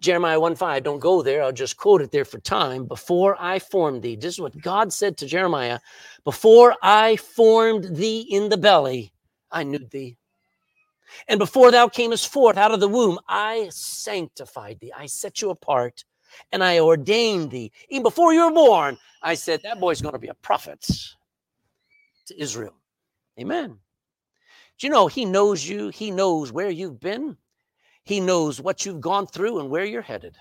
Jeremiah 0.00 0.38
1 0.38 0.56
5, 0.56 0.82
don't 0.82 0.98
go 0.98 1.22
there. 1.22 1.42
I'll 1.42 1.52
just 1.52 1.76
quote 1.76 2.02
it 2.02 2.10
there 2.10 2.24
for 2.24 2.38
time. 2.38 2.84
Before 2.84 3.36
I 3.40 3.58
formed 3.58 4.02
thee, 4.02 4.16
this 4.16 4.34
is 4.34 4.40
what 4.40 4.60
God 4.60 4.92
said 4.92 5.16
to 5.18 5.26
Jeremiah 5.26 5.78
Before 6.24 6.74
I 6.82 7.16
formed 7.16 7.96
thee 7.96 8.20
in 8.20 8.48
the 8.48 8.56
belly, 8.56 9.12
I 9.50 9.62
knew 9.62 9.78
thee. 9.78 10.16
And 11.28 11.38
before 11.38 11.70
thou 11.70 11.88
camest 11.88 12.28
forth 12.28 12.56
out 12.56 12.72
of 12.72 12.80
the 12.80 12.88
womb, 12.88 13.18
I 13.28 13.68
sanctified 13.70 14.78
thee. 14.80 14.92
I 14.96 15.06
set 15.06 15.40
you 15.40 15.50
apart 15.50 16.04
and 16.52 16.62
I 16.62 16.80
ordained 16.80 17.50
thee. 17.50 17.72
Even 17.88 18.02
before 18.02 18.34
you 18.34 18.44
were 18.44 18.52
born, 18.52 18.98
I 19.22 19.34
said, 19.34 19.62
That 19.62 19.80
boy's 19.80 20.02
going 20.02 20.14
to 20.14 20.18
be 20.18 20.28
a 20.28 20.34
prophet 20.34 20.86
to 22.26 22.40
Israel. 22.40 22.74
Amen. 23.38 23.78
Do 24.78 24.86
you 24.86 24.90
know 24.90 25.06
he 25.06 25.24
knows 25.24 25.66
you? 25.66 25.88
He 25.88 26.10
knows 26.10 26.52
where 26.52 26.70
you've 26.70 27.00
been. 27.00 27.36
He 28.06 28.20
knows 28.20 28.60
what 28.60 28.86
you've 28.86 29.00
gone 29.00 29.26
through 29.26 29.58
and 29.58 29.68
where 29.68 29.84
you're 29.84 30.00
headed. 30.00 30.36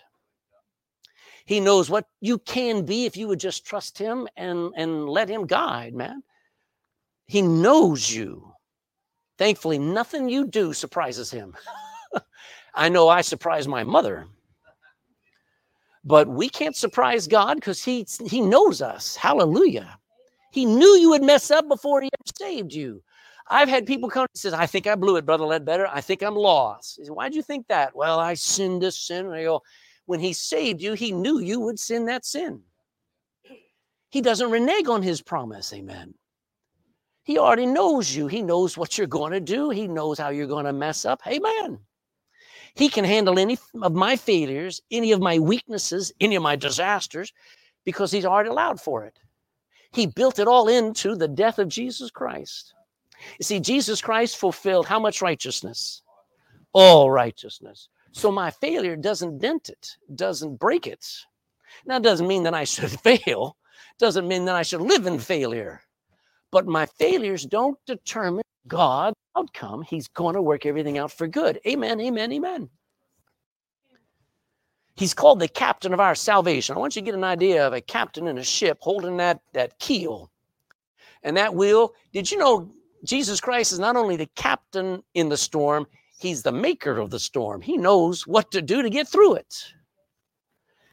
He 1.45 1.59
knows 1.59 1.89
what 1.89 2.05
you 2.21 2.37
can 2.37 2.85
be 2.85 3.05
if 3.05 3.17
you 3.17 3.27
would 3.27 3.39
just 3.39 3.65
trust 3.65 3.97
him 3.97 4.27
and, 4.37 4.71
and 4.77 5.09
let 5.09 5.29
him 5.29 5.47
guide, 5.47 5.95
man. 5.95 6.21
He 7.25 7.41
knows 7.41 8.09
you. 8.11 8.53
Thankfully, 9.39 9.79
nothing 9.79 10.29
you 10.29 10.45
do 10.45 10.73
surprises 10.73 11.31
him. 11.31 11.55
I 12.75 12.87
know 12.87 13.09
I 13.09 13.21
surprise 13.21 13.67
my 13.67 13.83
mother, 13.83 14.27
but 16.03 16.27
we 16.27 16.49
can't 16.49 16.75
surprise 16.75 17.27
God 17.27 17.55
because 17.55 17.83
he, 17.83 18.05
he 18.27 18.41
knows 18.41 18.79
us. 18.83 19.15
Hallelujah. 19.15 19.97
He 20.51 20.65
knew 20.65 20.97
you 20.97 21.09
would 21.09 21.23
mess 21.23 21.49
up 21.49 21.67
before 21.67 22.01
he 22.01 22.11
ever 22.13 22.31
saved 22.37 22.73
you. 22.73 23.01
I've 23.47 23.69
had 23.69 23.85
people 23.85 24.09
come 24.09 24.23
and 24.33 24.39
says, 24.39 24.53
I 24.53 24.65
think 24.65 24.87
I 24.87 24.95
blew 24.95 25.17
it, 25.17 25.25
Brother 25.25 25.45
Ledbetter. 25.45 25.87
I 25.87 26.01
think 26.01 26.23
I'm 26.23 26.35
lost. 26.35 26.97
He 26.97 27.05
Said, 27.05 27.13
Why'd 27.13 27.35
you 27.35 27.43
think 27.43 27.67
that? 27.67 27.95
Well, 27.95 28.19
I 28.19 28.33
sinned 28.33 28.81
this 28.81 28.97
sin. 28.97 29.29
I 29.29 29.43
go, 29.43 29.61
when 30.05 30.19
he 30.19 30.33
saved 30.33 30.81
you, 30.81 30.93
he 30.93 31.11
knew 31.11 31.39
you 31.39 31.59
would 31.59 31.79
sin 31.79 32.05
that 32.05 32.25
sin. 32.25 32.61
He 34.09 34.21
doesn't 34.21 34.51
renege 34.51 34.87
on 34.87 35.01
his 35.01 35.21
promise. 35.21 35.73
Amen. 35.73 36.13
He 37.23 37.39
already 37.39 37.65
knows 37.65 38.15
you. 38.15 38.27
He 38.27 38.43
knows 38.43 38.77
what 38.77 38.97
you're 38.97 39.07
going 39.07 39.31
to 39.31 39.39
do. 39.39 39.71
He 39.71 39.87
knows 39.87 40.19
how 40.19 40.29
you're 40.29 40.47
going 40.47 40.65
to 40.65 40.73
mess 40.73 41.05
up. 41.05 41.21
Amen. 41.27 41.79
He 42.75 42.87
can 42.87 43.03
handle 43.03 43.39
any 43.39 43.57
of 43.81 43.93
my 43.93 44.15
failures, 44.15 44.81
any 44.91 45.11
of 45.11 45.21
my 45.21 45.39
weaknesses, 45.39 46.11
any 46.19 46.35
of 46.35 46.43
my 46.43 46.55
disasters, 46.55 47.33
because 47.83 48.11
he's 48.11 48.25
already 48.25 48.49
allowed 48.49 48.79
for 48.79 49.05
it. 49.05 49.17
He 49.91 50.05
built 50.05 50.39
it 50.39 50.47
all 50.47 50.67
into 50.67 51.15
the 51.15 51.27
death 51.27 51.57
of 51.57 51.67
Jesus 51.67 52.11
Christ. 52.11 52.74
You 53.39 53.43
see, 53.43 53.59
Jesus 53.59 54.01
Christ 54.01 54.37
fulfilled 54.37 54.85
how 54.85 54.99
much 54.99 55.21
righteousness? 55.21 56.01
All 56.73 57.11
righteousness. 57.11 57.89
So 58.11 58.31
my 58.31 58.51
failure 58.51 58.95
doesn't 58.95 59.39
dent 59.39 59.69
it, 59.69 59.97
doesn't 60.15 60.57
break 60.57 60.87
it. 60.87 61.05
Now, 61.85 61.97
it 61.97 62.03
doesn't 62.03 62.27
mean 62.27 62.43
that 62.43 62.53
I 62.53 62.63
should 62.63 62.91
fail, 63.01 63.57
doesn't 63.99 64.27
mean 64.27 64.45
that 64.45 64.55
I 64.55 64.63
should 64.63 64.81
live 64.81 65.05
in 65.05 65.19
failure. 65.19 65.81
But 66.51 66.65
my 66.65 66.85
failures 66.85 67.45
don't 67.45 67.77
determine 67.85 68.43
God's 68.67 69.17
outcome. 69.35 69.81
He's 69.81 70.07
going 70.07 70.35
to 70.35 70.41
work 70.41 70.65
everything 70.65 70.97
out 70.97 71.11
for 71.11 71.27
good. 71.27 71.59
Amen, 71.67 71.99
amen, 71.99 72.31
amen. 72.31 72.69
He's 74.95 75.13
called 75.13 75.41
the 75.41 75.49
captain 75.49 75.93
of 75.93 75.99
our 75.99 76.15
salvation. 76.15 76.75
I 76.75 76.79
want 76.79 76.95
you 76.95 77.01
to 77.01 77.05
get 77.05 77.15
an 77.15 77.23
idea 77.23 77.67
of 77.67 77.73
a 77.73 77.81
captain 77.81 78.27
in 78.27 78.37
a 78.37 78.43
ship 78.43 78.77
holding 78.79 79.17
that, 79.17 79.41
that 79.53 79.77
keel 79.77 80.31
and 81.21 81.35
that 81.35 81.53
wheel. 81.53 81.93
Did 82.13 82.31
you 82.31 82.37
know 82.37 82.71
Jesus 83.05 83.39
Christ 83.39 83.71
is 83.71 83.79
not 83.79 83.95
only 83.95 84.15
the 84.15 84.29
captain 84.35 85.03
in 85.13 85.29
the 85.29 85.37
storm, 85.37 85.87
he's 86.17 86.43
the 86.43 86.51
maker 86.51 86.97
of 86.97 87.09
the 87.09 87.19
storm. 87.19 87.61
He 87.61 87.77
knows 87.77 88.25
what 88.25 88.51
to 88.51 88.61
do 88.61 88.81
to 88.81 88.89
get 88.89 89.07
through 89.07 89.35
it. 89.35 89.73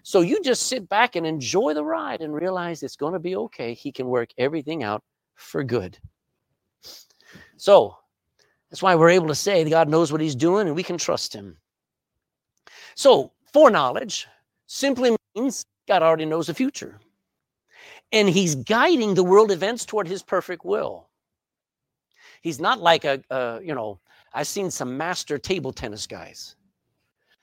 So 0.02 0.20
you 0.20 0.42
just 0.42 0.66
sit 0.66 0.88
back 0.88 1.14
and 1.16 1.26
enjoy 1.26 1.74
the 1.74 1.84
ride 1.84 2.22
and 2.22 2.34
realize 2.34 2.82
it's 2.82 2.96
going 2.96 3.12
to 3.12 3.20
be 3.20 3.36
okay. 3.36 3.72
He 3.72 3.92
can 3.92 4.08
work 4.08 4.30
everything 4.36 4.82
out 4.82 5.02
for 5.36 5.62
good. 5.62 5.96
So 7.56 7.96
that's 8.68 8.82
why 8.82 8.94
we're 8.94 9.10
able 9.10 9.28
to 9.28 9.34
say 9.34 9.68
God 9.68 9.88
knows 9.88 10.10
what 10.10 10.20
he's 10.20 10.34
doing 10.34 10.66
and 10.66 10.74
we 10.74 10.82
can 10.82 10.98
trust 10.98 11.32
him. 11.32 11.56
So 12.96 13.32
foreknowledge 13.52 14.26
simply 14.66 15.16
means 15.36 15.64
God 15.86 16.02
already 16.02 16.24
knows 16.24 16.48
the 16.48 16.54
future. 16.54 16.98
And 18.10 18.28
he's 18.28 18.56
guiding 18.56 19.14
the 19.14 19.24
world 19.24 19.50
events 19.50 19.84
toward 19.84 20.08
his 20.08 20.22
perfect 20.22 20.64
will. 20.64 21.08
He's 22.42 22.60
not 22.60 22.80
like 22.80 23.04
a, 23.04 23.22
a 23.30 23.60
you 23.62 23.74
know, 23.74 23.98
I've 24.34 24.46
seen 24.46 24.70
some 24.70 24.96
master 24.96 25.38
table 25.38 25.72
tennis 25.72 26.06
guys. 26.06 26.56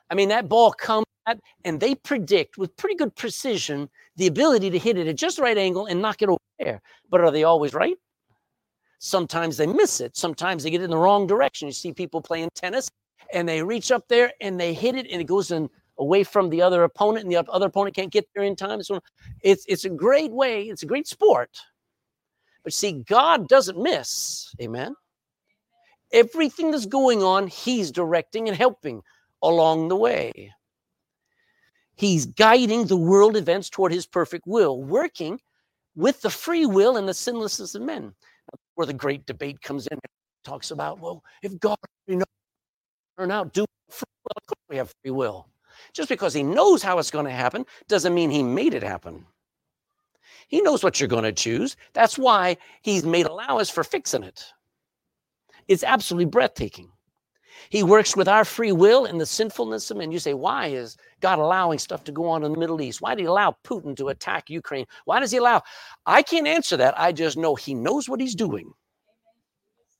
I 0.09 0.15
mean, 0.15 0.29
that 0.29 0.49
ball 0.49 0.71
comes 0.71 1.05
at, 1.27 1.39
and 1.65 1.79
they 1.79 1.95
predict 1.95 2.57
with 2.57 2.75
pretty 2.77 2.95
good 2.95 3.15
precision 3.15 3.89
the 4.15 4.27
ability 4.27 4.69
to 4.69 4.79
hit 4.79 4.97
it 4.97 5.07
at 5.07 5.15
just 5.15 5.37
the 5.37 5.43
right 5.43 5.57
angle 5.57 5.85
and 5.85 6.01
knock 6.01 6.21
it 6.21 6.29
over 6.29 6.39
there. 6.59 6.81
But 7.09 7.21
are 7.21 7.31
they 7.31 7.43
always 7.43 7.73
right? 7.73 7.95
Sometimes 8.99 9.55
they 9.55 9.67
miss 9.67 10.01
it. 10.01 10.17
Sometimes 10.17 10.63
they 10.63 10.69
get 10.69 10.81
in 10.81 10.89
the 10.89 10.97
wrong 10.97 11.25
direction. 11.25 11.67
You 11.67 11.73
see 11.73 11.93
people 11.93 12.21
playing 12.21 12.49
tennis 12.53 12.89
and 13.33 13.47
they 13.47 13.63
reach 13.63 13.91
up 13.91 14.07
there 14.09 14.33
and 14.41 14.59
they 14.59 14.73
hit 14.73 14.95
it 14.95 15.07
and 15.09 15.21
it 15.21 15.25
goes 15.25 15.51
in 15.51 15.69
away 15.99 16.23
from 16.23 16.49
the 16.49 16.61
other 16.61 16.83
opponent 16.83 17.23
and 17.23 17.31
the 17.31 17.51
other 17.51 17.67
opponent 17.67 17.95
can't 17.95 18.11
get 18.11 18.27
there 18.33 18.43
in 18.43 18.55
time. 18.55 18.81
So 18.83 18.99
it's 19.41 19.63
it's 19.67 19.85
a 19.85 19.89
great 19.89 20.31
way. 20.31 20.63
It's 20.63 20.83
a 20.83 20.85
great 20.85 21.07
sport. 21.07 21.57
But 22.63 22.73
see, 22.73 23.03
God 23.07 23.47
doesn't 23.47 23.81
miss. 23.81 24.53
Amen. 24.61 24.95
Everything 26.11 26.71
that's 26.71 26.85
going 26.85 27.23
on, 27.23 27.47
He's 27.47 27.91
directing 27.91 28.47
and 28.47 28.57
helping 28.57 29.01
along 29.41 29.87
the 29.87 29.95
way. 29.95 30.51
He's 31.95 32.25
guiding 32.25 32.85
the 32.85 32.97
world 32.97 33.35
events 33.35 33.69
toward 33.69 33.91
His 33.91 34.05
perfect 34.05 34.47
will, 34.47 34.81
working 34.81 35.39
with 35.95 36.21
the 36.21 36.29
free 36.29 36.65
will 36.65 36.97
and 36.97 37.07
the 37.07 37.13
sinlessness 37.13 37.75
of 37.75 37.81
men. 37.81 38.13
Where 38.75 38.87
the 38.87 38.93
great 38.93 39.25
debate 39.25 39.61
comes 39.61 39.87
in, 39.87 39.99
talks 40.43 40.71
about, 40.71 40.99
well, 40.99 41.23
if 41.43 41.59
God 41.59 41.75
you 42.07 42.15
know, 42.15 42.25
turn 43.17 43.29
out 43.29 43.53
do 43.53 43.65
free 43.89 44.05
will, 44.23 44.31
of 44.37 44.47
course 44.47 44.65
we 44.69 44.77
have 44.77 44.93
free 45.01 45.11
will. 45.11 45.49
Just 45.93 46.09
because 46.09 46.33
He 46.33 46.43
knows 46.43 46.81
how 46.81 46.97
it's 46.97 47.11
going 47.11 47.25
to 47.25 47.31
happen 47.31 47.65
doesn't 47.87 48.13
mean 48.13 48.31
He 48.31 48.41
made 48.41 48.73
it 48.73 48.83
happen. 48.83 49.25
He 50.49 50.61
knows 50.61 50.83
what 50.83 50.99
you're 50.99 51.07
going 51.07 51.23
to 51.23 51.31
choose. 51.31 51.77
That's 51.93 52.17
why 52.17 52.57
he's 52.81 53.05
made 53.05 53.27
allowance 53.27 53.69
for 53.69 53.83
fixing 53.83 54.23
it. 54.23 54.43
It's 55.67 55.83
absolutely 55.83 56.25
breathtaking. 56.25 56.89
He 57.69 57.83
works 57.83 58.15
with 58.15 58.27
our 58.27 58.43
free 58.43 58.71
will 58.71 59.05
and 59.05 59.21
the 59.21 59.27
sinfulness 59.27 59.91
of 59.91 59.97
men. 59.97 60.11
You 60.11 60.17
say, 60.17 60.33
why 60.33 60.67
is 60.67 60.97
God 61.19 61.37
allowing 61.37 61.77
stuff 61.77 62.03
to 62.05 62.11
go 62.11 62.27
on 62.27 62.43
in 62.43 62.51
the 62.51 62.57
Middle 62.57 62.81
East? 62.81 62.99
Why 62.99 63.13
did 63.13 63.21
he 63.21 63.27
allow 63.27 63.55
Putin 63.63 63.95
to 63.97 64.09
attack 64.09 64.49
Ukraine? 64.49 64.87
Why 65.05 65.19
does 65.19 65.29
he 65.29 65.37
allow? 65.37 65.61
I 66.07 66.23
can't 66.23 66.47
answer 66.47 66.77
that. 66.77 66.99
I 66.99 67.11
just 67.11 67.37
know 67.37 67.53
he 67.53 67.75
knows 67.75 68.09
what 68.09 68.19
he's 68.19 68.33
doing. 68.33 68.71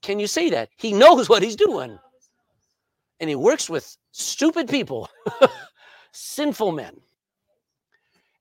Can 0.01 0.19
you 0.19 0.25
say 0.25 0.49
that? 0.49 0.69
He 0.77 0.93
knows 0.93 1.29
what 1.29 1.43
he's 1.43 1.55
doing. 1.55 1.99
And 3.19 3.29
he 3.29 3.35
works 3.35 3.69
with 3.69 3.95
stupid 4.11 4.67
people, 4.67 5.07
sinful 6.11 6.71
men. 6.71 6.99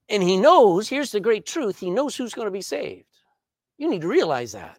And 0.08 0.22
he 0.22 0.36
knows, 0.36 0.88
here's 0.88 1.12
the 1.12 1.20
great 1.20 1.46
truth, 1.46 1.78
he 1.78 1.90
knows 1.90 2.16
who's 2.16 2.34
going 2.34 2.46
to 2.46 2.52
be 2.52 2.62
saved. 2.62 3.04
You 3.76 3.88
need 3.90 4.00
to 4.00 4.08
realize 4.08 4.52
that. 4.52 4.78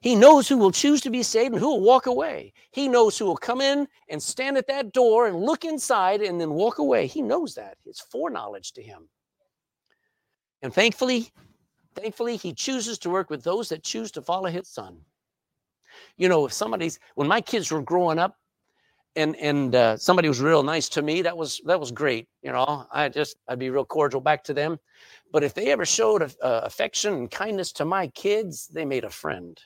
He 0.00 0.14
knows 0.14 0.46
who 0.46 0.58
will 0.58 0.70
choose 0.70 1.00
to 1.00 1.10
be 1.10 1.24
saved 1.24 1.54
and 1.54 1.60
who 1.60 1.70
will 1.70 1.80
walk 1.80 2.06
away. 2.06 2.52
He 2.70 2.86
knows 2.86 3.18
who 3.18 3.24
will 3.24 3.36
come 3.36 3.60
in 3.60 3.88
and 4.08 4.22
stand 4.22 4.56
at 4.56 4.68
that 4.68 4.92
door 4.92 5.26
and 5.26 5.40
look 5.40 5.64
inside 5.64 6.20
and 6.20 6.40
then 6.40 6.50
walk 6.50 6.78
away. 6.78 7.08
He 7.08 7.20
knows 7.20 7.54
that. 7.56 7.78
It's 7.84 8.00
foreknowledge 8.00 8.72
to 8.74 8.82
him. 8.82 9.08
And 10.62 10.72
thankfully, 10.72 11.30
thankfully, 11.96 12.36
he 12.36 12.52
chooses 12.52 12.98
to 13.00 13.10
work 13.10 13.28
with 13.28 13.42
those 13.42 13.68
that 13.70 13.82
choose 13.82 14.12
to 14.12 14.22
follow 14.22 14.48
his 14.48 14.68
son. 14.68 14.98
You 16.16 16.28
know, 16.28 16.46
if 16.46 16.52
somebody's, 16.52 17.00
when 17.16 17.26
my 17.26 17.40
kids 17.40 17.72
were 17.72 17.82
growing 17.82 18.20
up, 18.20 18.36
and 19.16 19.36
and 19.36 19.74
uh, 19.74 19.96
somebody 19.96 20.28
was 20.28 20.40
real 20.40 20.62
nice 20.62 20.88
to 20.90 21.02
me. 21.02 21.22
That 21.22 21.36
was 21.36 21.60
that 21.66 21.80
was 21.80 21.90
great. 21.90 22.28
You 22.42 22.52
know, 22.52 22.86
I 22.92 23.08
just 23.08 23.36
I'd 23.48 23.58
be 23.58 23.70
real 23.70 23.84
cordial 23.84 24.20
back 24.20 24.44
to 24.44 24.54
them. 24.54 24.78
But 25.32 25.44
if 25.44 25.54
they 25.54 25.70
ever 25.70 25.84
showed 25.84 26.22
uh, 26.22 26.28
affection 26.40 27.14
and 27.14 27.30
kindness 27.30 27.72
to 27.72 27.84
my 27.84 28.08
kids, 28.08 28.68
they 28.68 28.84
made 28.84 29.04
a 29.04 29.10
friend. 29.10 29.60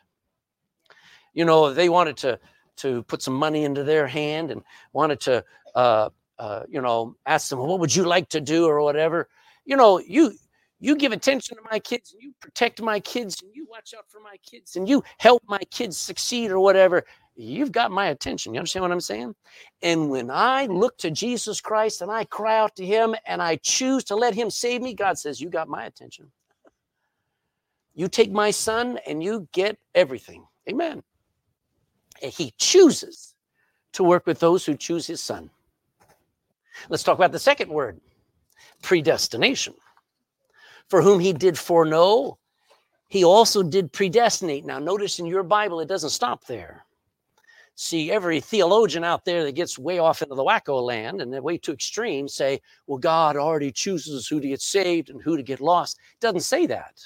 You 1.34 1.44
know, 1.44 1.72
they 1.72 1.88
wanted 1.88 2.16
to 2.18 2.38
to 2.76 3.02
put 3.04 3.22
some 3.22 3.34
money 3.34 3.64
into 3.64 3.84
their 3.84 4.06
hand 4.06 4.50
and 4.50 4.62
wanted 4.92 5.20
to 5.20 5.44
uh, 5.74 6.10
uh, 6.38 6.62
you 6.68 6.80
know 6.80 7.16
ask 7.26 7.48
them, 7.50 7.58
well, 7.58 7.68
what 7.68 7.80
would 7.80 7.94
you 7.94 8.04
like 8.04 8.28
to 8.30 8.40
do 8.40 8.66
or 8.66 8.80
whatever. 8.82 9.28
You 9.64 9.76
know, 9.76 9.98
you 9.98 10.32
you 10.80 10.96
give 10.96 11.12
attention 11.12 11.56
to 11.56 11.62
my 11.70 11.78
kids 11.78 12.12
and 12.12 12.20
you 12.20 12.34
protect 12.40 12.82
my 12.82 12.98
kids 12.98 13.40
and 13.40 13.54
you 13.54 13.66
watch 13.70 13.94
out 13.96 14.04
for 14.08 14.20
my 14.20 14.36
kids 14.44 14.74
and 14.74 14.88
you 14.88 15.04
help 15.18 15.42
my 15.46 15.60
kids 15.70 15.96
succeed 15.96 16.50
or 16.50 16.58
whatever 16.58 17.04
you've 17.34 17.72
got 17.72 17.90
my 17.90 18.06
attention. 18.06 18.54
You 18.54 18.60
understand 18.60 18.82
what 18.82 18.92
I'm 18.92 19.00
saying? 19.00 19.34
And 19.82 20.10
when 20.10 20.30
I 20.30 20.66
look 20.66 20.98
to 20.98 21.10
Jesus 21.10 21.60
Christ 21.60 22.02
and 22.02 22.10
I 22.10 22.24
cry 22.24 22.58
out 22.58 22.76
to 22.76 22.86
him 22.86 23.14
and 23.26 23.42
I 23.42 23.56
choose 23.56 24.04
to 24.04 24.16
let 24.16 24.34
him 24.34 24.50
save 24.50 24.82
me, 24.82 24.94
God 24.94 25.18
says, 25.18 25.40
You 25.40 25.50
got 25.50 25.68
my 25.68 25.84
attention. 25.84 26.30
You 27.94 28.08
take 28.08 28.32
my 28.32 28.50
son 28.50 28.98
and 29.06 29.22
you 29.22 29.48
get 29.52 29.78
everything. 29.94 30.46
Amen. 30.68 31.02
And 32.22 32.32
he 32.32 32.54
chooses 32.56 33.34
to 33.92 34.04
work 34.04 34.26
with 34.26 34.40
those 34.40 34.64
who 34.64 34.76
choose 34.76 35.06
his 35.06 35.22
son. 35.22 35.50
Let's 36.88 37.02
talk 37.02 37.18
about 37.18 37.32
the 37.32 37.38
second 37.38 37.70
word 37.70 38.00
predestination. 38.82 39.74
For 40.88 41.00
whom 41.00 41.20
he 41.20 41.32
did 41.32 41.58
foreknow, 41.58 42.38
he 43.08 43.24
also 43.24 43.62
did 43.62 43.92
predestinate. 43.92 44.64
Now, 44.64 44.78
notice 44.78 45.18
in 45.18 45.26
your 45.26 45.42
Bible, 45.42 45.80
it 45.80 45.88
doesn't 45.88 46.10
stop 46.10 46.44
there. 46.46 46.84
See, 47.74 48.12
every 48.12 48.40
theologian 48.40 49.02
out 49.02 49.24
there 49.24 49.44
that 49.44 49.54
gets 49.54 49.78
way 49.78 49.98
off 49.98 50.22
into 50.22 50.34
the 50.34 50.44
wacko 50.44 50.80
land 50.82 51.20
and 51.20 51.32
they're 51.32 51.42
way 51.42 51.56
too 51.56 51.72
extreme 51.72 52.28
say, 52.28 52.60
well, 52.86 52.98
God 52.98 53.36
already 53.36 53.72
chooses 53.72 54.28
who 54.28 54.40
to 54.40 54.48
get 54.48 54.60
saved 54.60 55.10
and 55.10 55.22
who 55.22 55.36
to 55.36 55.42
get 55.42 55.60
lost. 55.60 55.98
Doesn't 56.20 56.40
say 56.40 56.66
that. 56.66 57.00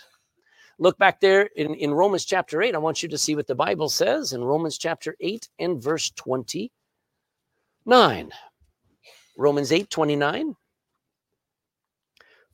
Look 0.79 0.99
back 0.99 1.21
there 1.21 1.45
in, 1.57 1.75
in 1.75 1.95
Romans 1.95 2.25
chapter 2.25 2.61
8. 2.61 2.75
I 2.75 2.79
want 2.79 3.03
you 3.03 3.09
to 3.09 3.17
see 3.17 3.35
what 3.35 3.47
the 3.47 3.55
Bible 3.55 3.89
says 3.89 4.35
in 4.35 4.45
Romans 4.45 4.77
chapter 4.77 5.17
8 5.21 5.49
and 5.59 5.83
verse 5.83 6.11
29. 6.11 6.71
Romans 9.39 9.73
8 9.73 9.89
29. 9.89 10.55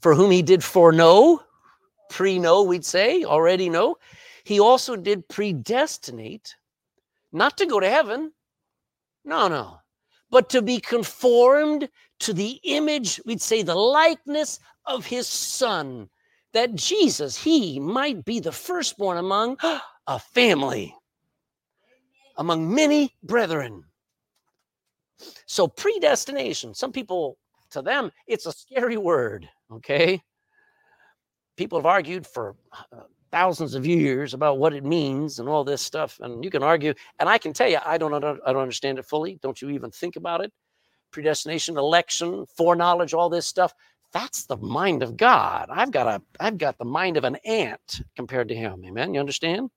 For 0.01 0.15
whom 0.15 0.31
he 0.31 0.43
did 0.43 0.63
foreknow, 0.63 1.43
pre 2.11 2.39
know, 2.39 2.63
we'd 2.63 2.85
say, 2.85 3.25
already 3.25 3.69
know, 3.69 3.97
he 4.45 4.61
also 4.61 4.97
did 4.97 5.29
predestinate, 5.29 6.55
not 7.33 7.57
to 7.59 7.67
go 7.67 7.81
to 7.81 7.89
heaven. 7.89 8.33
No, 9.25 9.49
no. 9.49 9.79
But 10.31 10.49
to 10.51 10.63
be 10.63 10.81
conformed 10.81 11.89
to 12.21 12.33
the 12.33 12.61
image, 12.65 13.21
we'd 13.27 13.43
say 13.43 13.63
the 13.63 13.75
likeness 13.75 14.59
of 14.87 15.05
his 15.05 15.27
son 15.27 16.09
that 16.53 16.75
Jesus, 16.75 17.37
he 17.37 17.81
might 17.81 18.25
be 18.25 18.41
the 18.41 18.53
firstborn 18.53 19.19
among 19.19 19.57
a 20.07 20.19
family, 20.19 20.95
among 22.37 22.75
many 22.75 23.15
brethren. 23.23 23.85
So, 25.47 25.69
predestination, 25.69 26.75
some 26.75 26.93
people, 26.93 27.39
to 27.71 27.83
them, 27.83 28.11
it's 28.27 28.47
a 28.47 28.53
scary 28.53 28.97
word, 28.97 29.49
okay? 29.71 30.21
People 31.57 31.79
have 31.79 31.87
argued 31.87 32.27
for 32.27 32.57
uh, 32.93 33.03
thousands 33.33 33.75
of 33.75 33.85
years 33.85 34.35
about 34.35 34.59
what 34.59 34.75
it 34.75 34.85
means 34.85 35.41
and 35.41 35.49
all 35.49 35.65
this 35.65 35.83
stuff. 35.83 36.21
And 36.21 36.45
you 36.45 36.51
can 36.51 36.63
argue, 36.63 36.95
and 37.19 37.29
I 37.29 37.39
can 37.39 37.53
tell 37.53 37.69
you, 37.69 37.79
I 37.85 37.99
don't, 37.99 38.15
I 38.15 38.21
don't 38.21 38.63
understand 38.63 39.01
it 39.01 39.07
fully. 39.07 39.41
Don't 39.43 39.61
you 39.61 39.71
even 39.71 39.91
think 39.91 40.15
about 40.15 40.41
it? 40.43 40.53
Predestination, 41.11 41.77
election, 41.77 42.47
foreknowledge, 42.57 43.13
all 43.13 43.29
this 43.29 43.47
stuff 43.47 43.75
that's 44.13 44.45
the 44.45 44.57
mind 44.59 45.03
of 45.03 45.17
God. 45.17 45.69
I've 45.71 45.91
got 45.91 46.07
a 46.07 46.23
I've 46.39 46.59
got 46.59 46.79
the 46.79 46.85
mind 46.85 47.17
of 47.17 47.25
an 47.25 47.37
ant 47.45 48.03
compared 48.15 48.49
to 48.49 48.55
him. 48.55 48.85
Amen. 48.85 49.15
You 49.15 49.21
understand? 49.21 49.71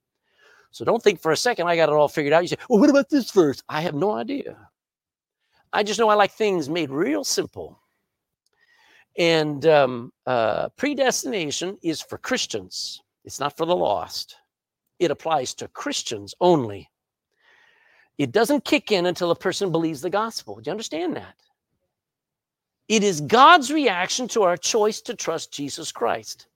So 0.72 0.84
don't 0.84 1.02
think 1.02 1.22
for 1.22 1.32
a 1.32 1.38
second 1.38 1.68
I 1.68 1.76
got 1.78 1.90
it 1.90 1.96
all 1.96 2.10
figured 2.10 2.34
out. 2.34 2.44
You 2.44 2.50
say, 2.50 2.58
well, 2.70 2.80
what 2.80 2.90
about 2.90 3.10
this 3.10 3.32
verse? 3.32 3.64
I 3.70 3.82
have 3.82 3.96
no 3.96 4.12
idea. 4.12 4.58
I 5.72 5.84
just 5.84 6.00
know 6.00 6.10
I 6.10 6.16
like 6.16 6.32
things 6.32 6.70
made 6.70 6.90
real 6.90 7.24
simple. 7.24 7.80
And 9.18 9.66
um, 9.66 10.12
uh, 10.26 10.70
predestination 10.70 11.78
is 11.82 12.02
for 12.02 12.18
Christians. 12.18 13.02
It's 13.26 13.40
not 13.40 13.58
for 13.58 13.66
the 13.66 13.76
lost. 13.76 14.38
It 15.00 15.12
applies 15.12 15.54
to 15.56 15.68
Christians 15.68 16.34
only. 16.40 16.90
It 18.18 18.32
doesn't 18.32 18.64
kick 18.64 18.92
in 18.92 19.08
until 19.08 19.32
a 19.32 19.36
person 19.36 19.72
believes 19.72 20.02
the 20.02 20.10
gospel. 20.10 20.56
Do 20.56 20.70
you 20.70 20.72
understand 20.72 21.18
that? 21.18 21.36
It 22.88 23.04
is 23.04 23.20
God's 23.20 23.74
reaction 23.74 24.28
to 24.30 24.44
our 24.44 24.56
choice 24.56 25.02
to 25.02 25.16
trust 25.16 25.52
Jesus 25.52 25.92
Christ. 25.92 26.48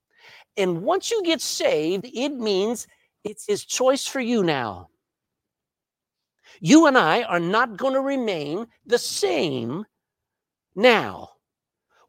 And 0.58 0.84
once 0.84 1.10
you 1.10 1.22
get 1.24 1.42
saved, 1.42 2.06
it 2.14 2.30
means 2.30 2.88
it's 3.24 3.48
his 3.48 3.66
choice 3.66 4.06
for 4.06 4.20
you 4.20 4.44
now. 4.44 4.90
You 6.62 6.86
and 6.86 6.98
I 6.98 7.24
are 7.24 7.40
not 7.40 7.78
going 7.78 7.94
to 7.94 8.02
remain 8.02 8.68
the 8.86 8.98
same 9.00 9.86
now. 10.76 11.30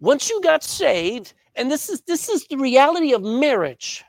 Once 0.01 0.29
you 0.29 0.41
got 0.43 0.63
saved, 0.63 1.35
and 1.57 1.71
this 1.71 1.89
is 1.89 2.03
this 2.03 2.29
is 2.29 2.47
the 2.47 2.57
reality 2.57 3.13
of 3.13 3.23
marriage. 3.23 4.05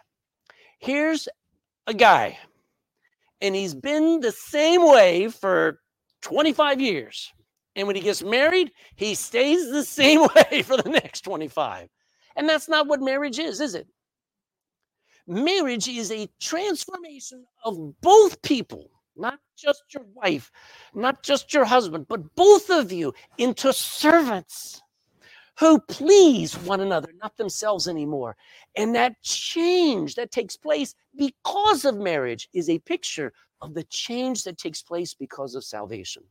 Here's 0.82 1.30
a 1.88 1.94
guy, 1.96 2.40
and 3.42 3.56
he's 3.56 3.76
been 3.76 4.22
the 4.22 4.32
same 4.34 4.86
way 4.88 5.30
for 5.30 5.80
25 6.24 6.82
years. 6.82 7.32
And 7.76 7.88
when 7.88 7.96
he 7.96 8.02
gets 8.02 8.24
married, 8.24 8.72
he 8.96 9.16
stays 9.16 9.72
the 9.72 9.84
same 9.86 10.22
way 10.52 10.64
for 10.64 10.78
the 10.78 10.90
next 10.90 11.22
25. 11.22 11.90
And 12.36 12.50
that's 12.50 12.70
not 12.70 12.88
what 12.88 13.02
marriage 13.02 13.40
is, 13.40 13.62
is 13.62 13.76
it? 13.76 13.88
Marriage 15.28 15.88
is 15.88 16.12
a 16.12 16.30
transformation 16.42 17.46
of 17.64 18.02
both 18.02 18.42
people, 18.42 18.92
not 19.16 19.40
just 19.58 19.84
your 19.94 20.06
wife, 20.16 20.52
not 20.94 21.24
just 21.24 21.54
your 21.54 21.66
husband, 21.66 22.08
but 22.10 22.36
both 22.36 22.70
of 22.70 22.92
you 22.92 23.14
into 23.38 23.74
servants 23.74 24.81
who 25.62 25.80
please 25.80 26.58
one 26.58 26.82
another, 26.82 27.10
not 27.22 27.38
themselves 27.38 27.88
anymore. 27.88 28.36
And 28.76 28.96
that 28.96 29.22
change 29.22 30.16
that 30.16 30.32
takes 30.32 30.58
place 30.58 30.96
because 31.16 31.86
of 31.86 31.98
marriage 31.98 32.50
is 32.52 32.68
a 32.68 32.80
picture 32.80 33.32
of 33.62 33.76
the 33.76 33.84
change 33.84 34.44
that 34.46 34.58
takes 34.58 34.82
place 34.82 35.14
because 35.14 35.54
of 35.54 35.64
salvation. 35.64 36.24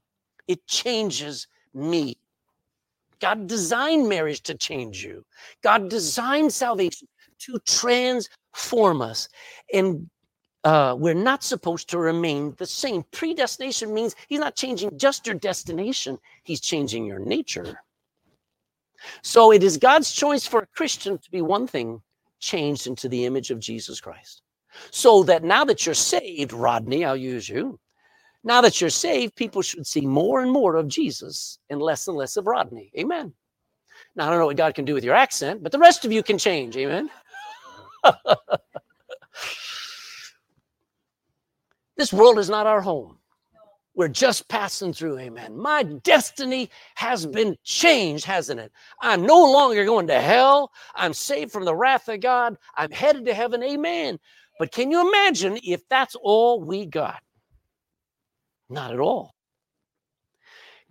It 0.48 0.66
changes 0.66 1.46
me. 1.72 2.16
God 3.20 3.46
designed 3.46 4.08
marriage 4.08 4.42
to 4.42 4.56
change 4.56 5.04
you. 5.04 5.24
God 5.62 5.88
designed 5.88 6.52
salvation 6.52 7.06
to 7.38 7.60
transform 7.60 9.00
us. 9.00 9.28
And 9.72 10.10
uh, 10.64 10.96
we're 10.98 11.14
not 11.14 11.44
supposed 11.44 11.88
to 11.90 11.98
remain 11.98 12.56
the 12.58 12.66
same. 12.66 13.04
Predestination 13.12 13.94
means 13.94 14.16
He's 14.26 14.40
not 14.40 14.56
changing 14.56 14.98
just 14.98 15.24
your 15.24 15.36
destination, 15.36 16.18
He's 16.42 16.60
changing 16.60 17.06
your 17.06 17.20
nature. 17.20 17.78
So 19.22 19.52
it 19.52 19.62
is 19.62 19.76
God's 19.76 20.12
choice 20.12 20.46
for 20.46 20.60
a 20.60 20.66
Christian 20.66 21.18
to 21.18 21.30
be 21.30 21.42
one 21.42 21.66
thing 21.66 22.00
changed 22.38 22.86
into 22.86 23.08
the 23.08 23.24
image 23.26 23.50
of 23.50 23.60
Jesus 23.60 24.00
Christ. 24.00 24.42
So 24.90 25.22
that 25.24 25.42
now 25.44 25.64
that 25.64 25.84
you're 25.84 25.94
saved, 25.94 26.52
Rodney, 26.52 27.04
I'll 27.04 27.16
use 27.16 27.48
you, 27.48 27.78
now 28.42 28.60
that 28.62 28.80
you're 28.80 28.90
saved, 28.90 29.36
people 29.36 29.62
should 29.62 29.86
see 29.86 30.06
more 30.06 30.40
and 30.40 30.50
more 30.50 30.76
of 30.76 30.88
Jesus 30.88 31.58
and 31.68 31.82
less 31.82 32.08
and 32.08 32.16
less 32.16 32.36
of 32.36 32.46
Rodney. 32.46 32.90
Amen. 32.98 33.34
Now, 34.16 34.26
I 34.26 34.30
don't 34.30 34.38
know 34.38 34.46
what 34.46 34.56
God 34.56 34.74
can 34.74 34.84
do 34.86 34.94
with 34.94 35.04
your 35.04 35.14
accent, 35.14 35.62
but 35.62 35.72
the 35.72 35.78
rest 35.78 36.04
of 36.04 36.12
you 36.12 36.22
can 36.22 36.38
change. 36.38 36.76
Amen. 36.76 37.10
this 41.96 42.12
world 42.12 42.38
is 42.38 42.48
not 42.48 42.66
our 42.66 42.80
home. 42.80 43.19
We're 43.94 44.08
just 44.08 44.48
passing 44.48 44.92
through. 44.92 45.18
Amen. 45.18 45.56
My 45.56 45.82
destiny 45.82 46.70
has 46.94 47.26
mm. 47.26 47.32
been 47.32 47.56
changed, 47.64 48.24
hasn't 48.24 48.60
it? 48.60 48.72
I'm 49.00 49.26
no 49.26 49.52
longer 49.52 49.84
going 49.84 50.06
to 50.08 50.20
hell. 50.20 50.70
I'm 50.94 51.12
saved 51.12 51.52
from 51.52 51.64
the 51.64 51.74
wrath 51.74 52.08
of 52.08 52.20
God. 52.20 52.56
I'm 52.76 52.90
headed 52.90 53.24
to 53.26 53.34
heaven. 53.34 53.62
Amen. 53.62 54.18
But 54.58 54.72
can 54.72 54.90
you 54.90 55.06
imagine 55.08 55.58
if 55.64 55.88
that's 55.88 56.14
all 56.22 56.60
we 56.60 56.86
got? 56.86 57.20
Not 58.68 58.92
at 58.92 59.00
all. 59.00 59.34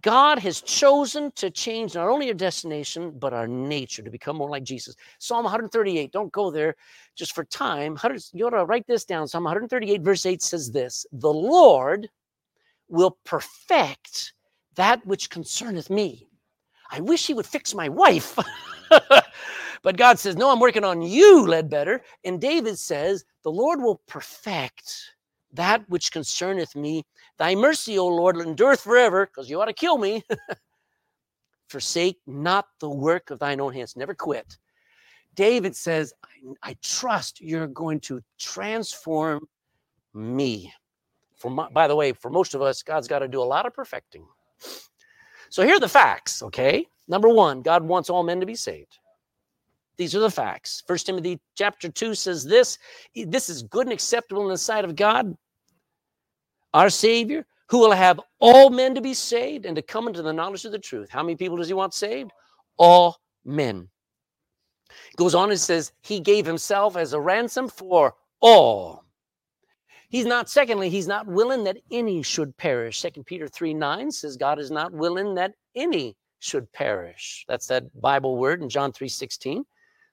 God 0.01 0.39
has 0.39 0.62
chosen 0.62 1.31
to 1.35 1.49
change 1.49 1.95
not 1.95 2.07
only 2.07 2.29
our 2.29 2.33
destination, 2.33 3.12
but 3.19 3.33
our 3.33 3.47
nature 3.47 4.01
to 4.01 4.09
become 4.09 4.38
more 4.38 4.49
like 4.49 4.63
Jesus. 4.63 4.95
Psalm 5.19 5.43
138, 5.43 6.12
don't 6.12 6.31
go 6.31 6.51
there 6.51 6.75
just 7.15 7.35
for 7.35 7.43
time. 7.43 7.97
You 8.31 8.47
ought 8.47 8.51
to 8.51 8.65
write 8.65 8.88
this 8.88 9.03
down. 9.03 9.27
Psalm 9.27 9.43
138, 9.43 10.01
verse 10.01 10.25
8 10.25 10.41
says 10.41 10.71
this 10.71 11.05
The 11.12 11.33
Lord 11.33 12.09
will 12.89 13.17
perfect 13.23 14.34
that 14.75 15.06
which 15.06 15.30
concerneth 15.30 15.89
me. 15.89 16.28
I 16.91 17.02
wish 17.02 17.28
he 17.28 17.34
would 17.34 17.45
fix 17.45 17.73
my 17.73 17.89
wife. 17.89 18.38
but 19.84 19.97
God 19.97 20.19
says, 20.19 20.36
No, 20.36 20.49
I'm 20.52 20.60
working 20.60 20.84
on 20.84 21.02
you, 21.02 21.45
Ledbetter. 21.45 22.02
And 22.23 22.41
David 22.41 22.78
says, 22.78 23.25
The 23.43 23.52
Lord 23.52 23.82
will 23.82 24.02
perfect 24.08 25.15
that 25.54 25.88
which 25.89 26.12
concerneth 26.12 26.75
me. 26.75 27.06
Thy 27.38 27.56
mercy, 27.56 27.97
O 27.97 28.08
Lord, 28.08 28.38
endureth 28.38 28.82
forever, 28.82 29.25
because 29.25 29.49
you 29.49 29.60
ought 29.62 29.65
to 29.65 29.73
kill 29.73 29.97
me. 29.97 30.23
Forsake 31.69 32.19
not 32.25 32.67
the 32.80 32.89
work 32.89 33.30
of 33.30 33.39
thine 33.39 33.62
own 33.62 33.73
hands. 33.73 33.95
Never 33.95 34.13
quit. 34.13 34.58
David 35.36 35.75
says, 35.75 36.13
I, 36.23 36.69
I 36.71 36.75
trust 36.82 37.41
you're 37.41 37.67
going 37.67 37.99
to 38.02 38.21
transform 38.39 39.47
me. 40.13 40.73
For 41.39 41.49
my, 41.49 41.69
by 41.69 41.88
the 41.88 41.95
way, 41.95 42.12
for 42.12 42.30
most 42.30 42.54
of 42.54 42.62
us, 42.62 42.84
God's 42.84 43.08
got 43.08 43.19
to 43.19 43.28
do 43.28 43.41
a 43.41 43.43
lot 43.43 43.65
of 43.65 43.73
perfecting. 43.73 44.25
So 45.49 45.63
here 45.63 45.75
are 45.75 45.80
the 45.80 45.89
facts, 45.89 46.43
okay? 46.43 46.86
Number 47.08 47.30
one, 47.30 47.62
God 47.62 47.84
wants 47.84 48.10
all 48.10 48.23
men 48.23 48.39
to 48.39 48.45
be 48.45 48.56
saved. 48.56 48.99
These 49.97 50.15
are 50.15 50.19
the 50.19 50.30
facts. 50.30 50.84
First 50.86 51.08
Timothy 51.08 51.39
chapter 51.56 51.89
2 51.89 52.13
says 52.13 52.45
this 52.45 52.78
this 53.15 53.49
is 53.49 53.63
good 53.63 53.88
and 53.88 53.93
acceptable 53.93 54.43
in 54.43 54.49
the 54.49 54.58
sight 54.58 54.86
of 54.86 54.95
God, 54.95 55.36
our 56.73 56.89
Savior, 56.89 57.45
who 57.69 57.80
will 57.80 57.91
have 57.91 58.19
all 58.39 58.69
men 58.69 58.95
to 58.95 59.02
be 59.02 59.13
saved 59.13 59.65
and 59.65 59.75
to 59.75 59.82
come 59.82 60.08
into 60.08 60.21
the 60.21 60.34
knowledge 60.34 60.65
of 60.65 60.71
the 60.71 60.80
truth. 60.80 61.10
How 61.10 61.23
many 61.23 61.36
people 61.36 61.58
does 61.58 61.67
he 61.67 61.73
want 61.73 61.93
saved? 61.93 62.32
All 62.78 63.17
men. 63.43 63.89
Goes 65.17 65.36
on 65.36 65.52
and 65.52 65.60
says, 65.60 65.91
He 66.02 66.19
gave 66.19 66.45
himself 66.45 66.95
as 66.95 67.13
a 67.13 67.19
ransom 67.19 67.67
for 67.67 68.15
all. 68.39 69.04
He's 70.10 70.26
not, 70.26 70.50
secondly, 70.50 70.89
he's 70.89 71.08
not 71.08 71.28
willing 71.28 71.63
that 71.65 71.78
any 71.91 72.24
should 72.24 72.58
perish. 72.58 73.00
Second 73.00 73.26
Peter 73.26 73.48
3 73.48 73.74
9 73.76 74.12
says 74.12 74.38
God 74.38 74.60
is 74.60 74.72
not 74.72 74.91
willing 74.91 75.36
that 75.36 75.54
any 75.76 76.15
should 76.39 76.72
perish. 76.74 77.45
That's 77.48 77.67
that 77.67 78.02
Bible 78.02 78.38
word 78.38 78.62
in 78.62 78.69
John 78.69 78.91
3 78.91 79.08
16. 79.08 79.63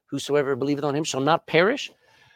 Whosoever 0.07 0.55
believeth 0.55 0.85
on 0.85 0.95
him 0.95 1.05
shall 1.05 1.21
not 1.21 1.47
perish. 1.47 1.91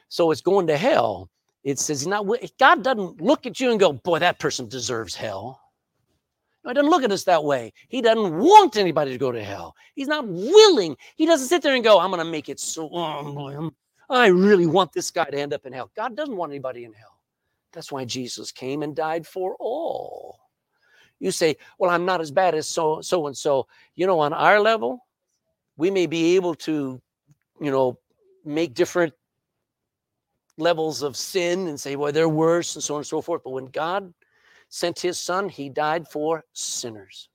So 0.09 0.31
it's 0.31 0.41
going 0.41 0.67
to 0.69 0.77
hell. 0.77 1.31
It 1.63 1.79
says 1.79 2.07
not 2.07 2.27
God 2.59 2.83
doesn't 2.83 3.21
look 3.21 3.45
at 3.45 3.61
you 3.61 3.71
and 3.71 3.79
go, 3.79 3.93
boy, 3.93 4.19
that 4.21 4.39
person 4.39 4.67
deserves 4.67 5.15
hell. 5.15 5.61
No, 6.65 6.71
he 6.71 6.75
doesn't 6.75 6.91
look 6.91 7.03
at 7.03 7.13
us 7.13 7.25
that 7.25 7.45
way. 7.45 7.73
He 7.89 8.01
doesn't 8.01 8.39
want 8.39 8.77
anybody 8.77 9.13
to 9.13 9.19
go 9.19 9.33
to 9.33 9.43
hell. 9.43 9.75
He's 9.95 10.09
not 10.09 10.27
willing. 10.27 10.97
He 11.17 11.27
doesn't 11.27 11.49
sit 11.49 11.63
there 11.63 11.75
and 11.75 11.85
go, 11.85 12.01
I'm 12.01 12.11
going 12.11 12.25
to 12.25 12.31
make 12.31 12.49
it 12.49 12.61
so, 12.61 12.89
oh 12.93 13.33
boy, 13.33 13.71
i 14.09 14.27
really 14.27 14.67
want 14.67 14.93
this 14.93 15.11
guy 15.11 15.25
to 15.25 15.39
end 15.39 15.53
up 15.53 15.65
in 15.67 15.73
hell. 15.73 15.91
God 15.95 16.17
doesn't 16.17 16.37
want 16.37 16.53
anybody 16.53 16.85
in 16.85 16.93
hell. 16.93 17.20
That's 17.73 17.93
why 17.93 18.05
Jesus 18.05 18.53
came 18.53 18.83
and 18.83 18.95
died 18.95 19.27
for 19.27 19.57
all. 19.61 20.41
You 21.19 21.31
say, 21.31 21.57
well, 21.79 21.91
I'm 21.91 22.05
not 22.05 22.21
as 22.21 22.31
bad 22.31 22.55
as 22.55 22.67
so 22.67 23.01
so 23.03 23.27
and 23.27 23.37
so. 23.37 23.67
You 23.95 24.07
know, 24.07 24.21
on 24.21 24.33
our 24.33 24.59
level, 24.61 25.07
we 25.77 25.91
may 25.91 26.07
be 26.07 26.37
able 26.37 26.55
to, 26.57 27.01
you 27.61 27.71
know, 27.71 27.99
make 28.45 28.75
different 28.75 29.13
levels 30.57 31.03
of 31.03 31.17
sin 31.17 31.69
and 31.69 31.79
say, 31.79 31.97
well, 31.97 32.13
they're 32.13 32.29
worse 32.29 32.75
and 32.75 32.83
so 32.83 32.95
on 32.95 33.01
and 33.01 33.07
so 33.07 33.21
forth. 33.21 33.43
But 33.45 33.51
when 33.51 33.67
God 33.67 34.13
sent 34.69 34.99
his 34.99 35.19
son, 35.19 35.49
he 35.49 35.69
died 35.69 36.09
for 36.09 36.45
sinners. 36.53 37.29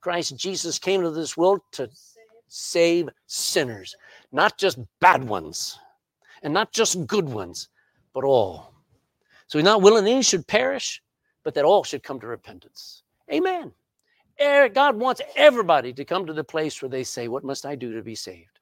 Christ 0.00 0.36
Jesus 0.36 0.78
came 0.78 1.02
to 1.02 1.10
this 1.10 1.36
world 1.36 1.60
to 1.72 1.90
save 2.48 3.08
sinners, 3.26 3.96
not 4.30 4.56
just 4.56 4.78
bad 5.00 5.24
ones 5.24 5.78
and 6.42 6.54
not 6.54 6.72
just 6.72 7.06
good 7.06 7.28
ones, 7.28 7.68
but 8.14 8.22
all. 8.22 8.75
So 9.46 9.58
he's 9.58 9.64
not 9.64 9.82
willing 9.82 10.06
any 10.06 10.22
should 10.22 10.46
perish, 10.46 11.02
but 11.44 11.54
that 11.54 11.64
all 11.64 11.84
should 11.84 12.02
come 12.02 12.20
to 12.20 12.26
repentance. 12.26 13.02
Amen. 13.32 13.72
Er, 14.40 14.68
God 14.68 14.96
wants 14.96 15.22
everybody 15.34 15.92
to 15.94 16.04
come 16.04 16.26
to 16.26 16.32
the 16.32 16.44
place 16.44 16.82
where 16.82 16.88
they 16.88 17.04
say, 17.04 17.28
What 17.28 17.44
must 17.44 17.64
I 17.64 17.74
do 17.74 17.94
to 17.94 18.02
be 18.02 18.14
saved? 18.14 18.58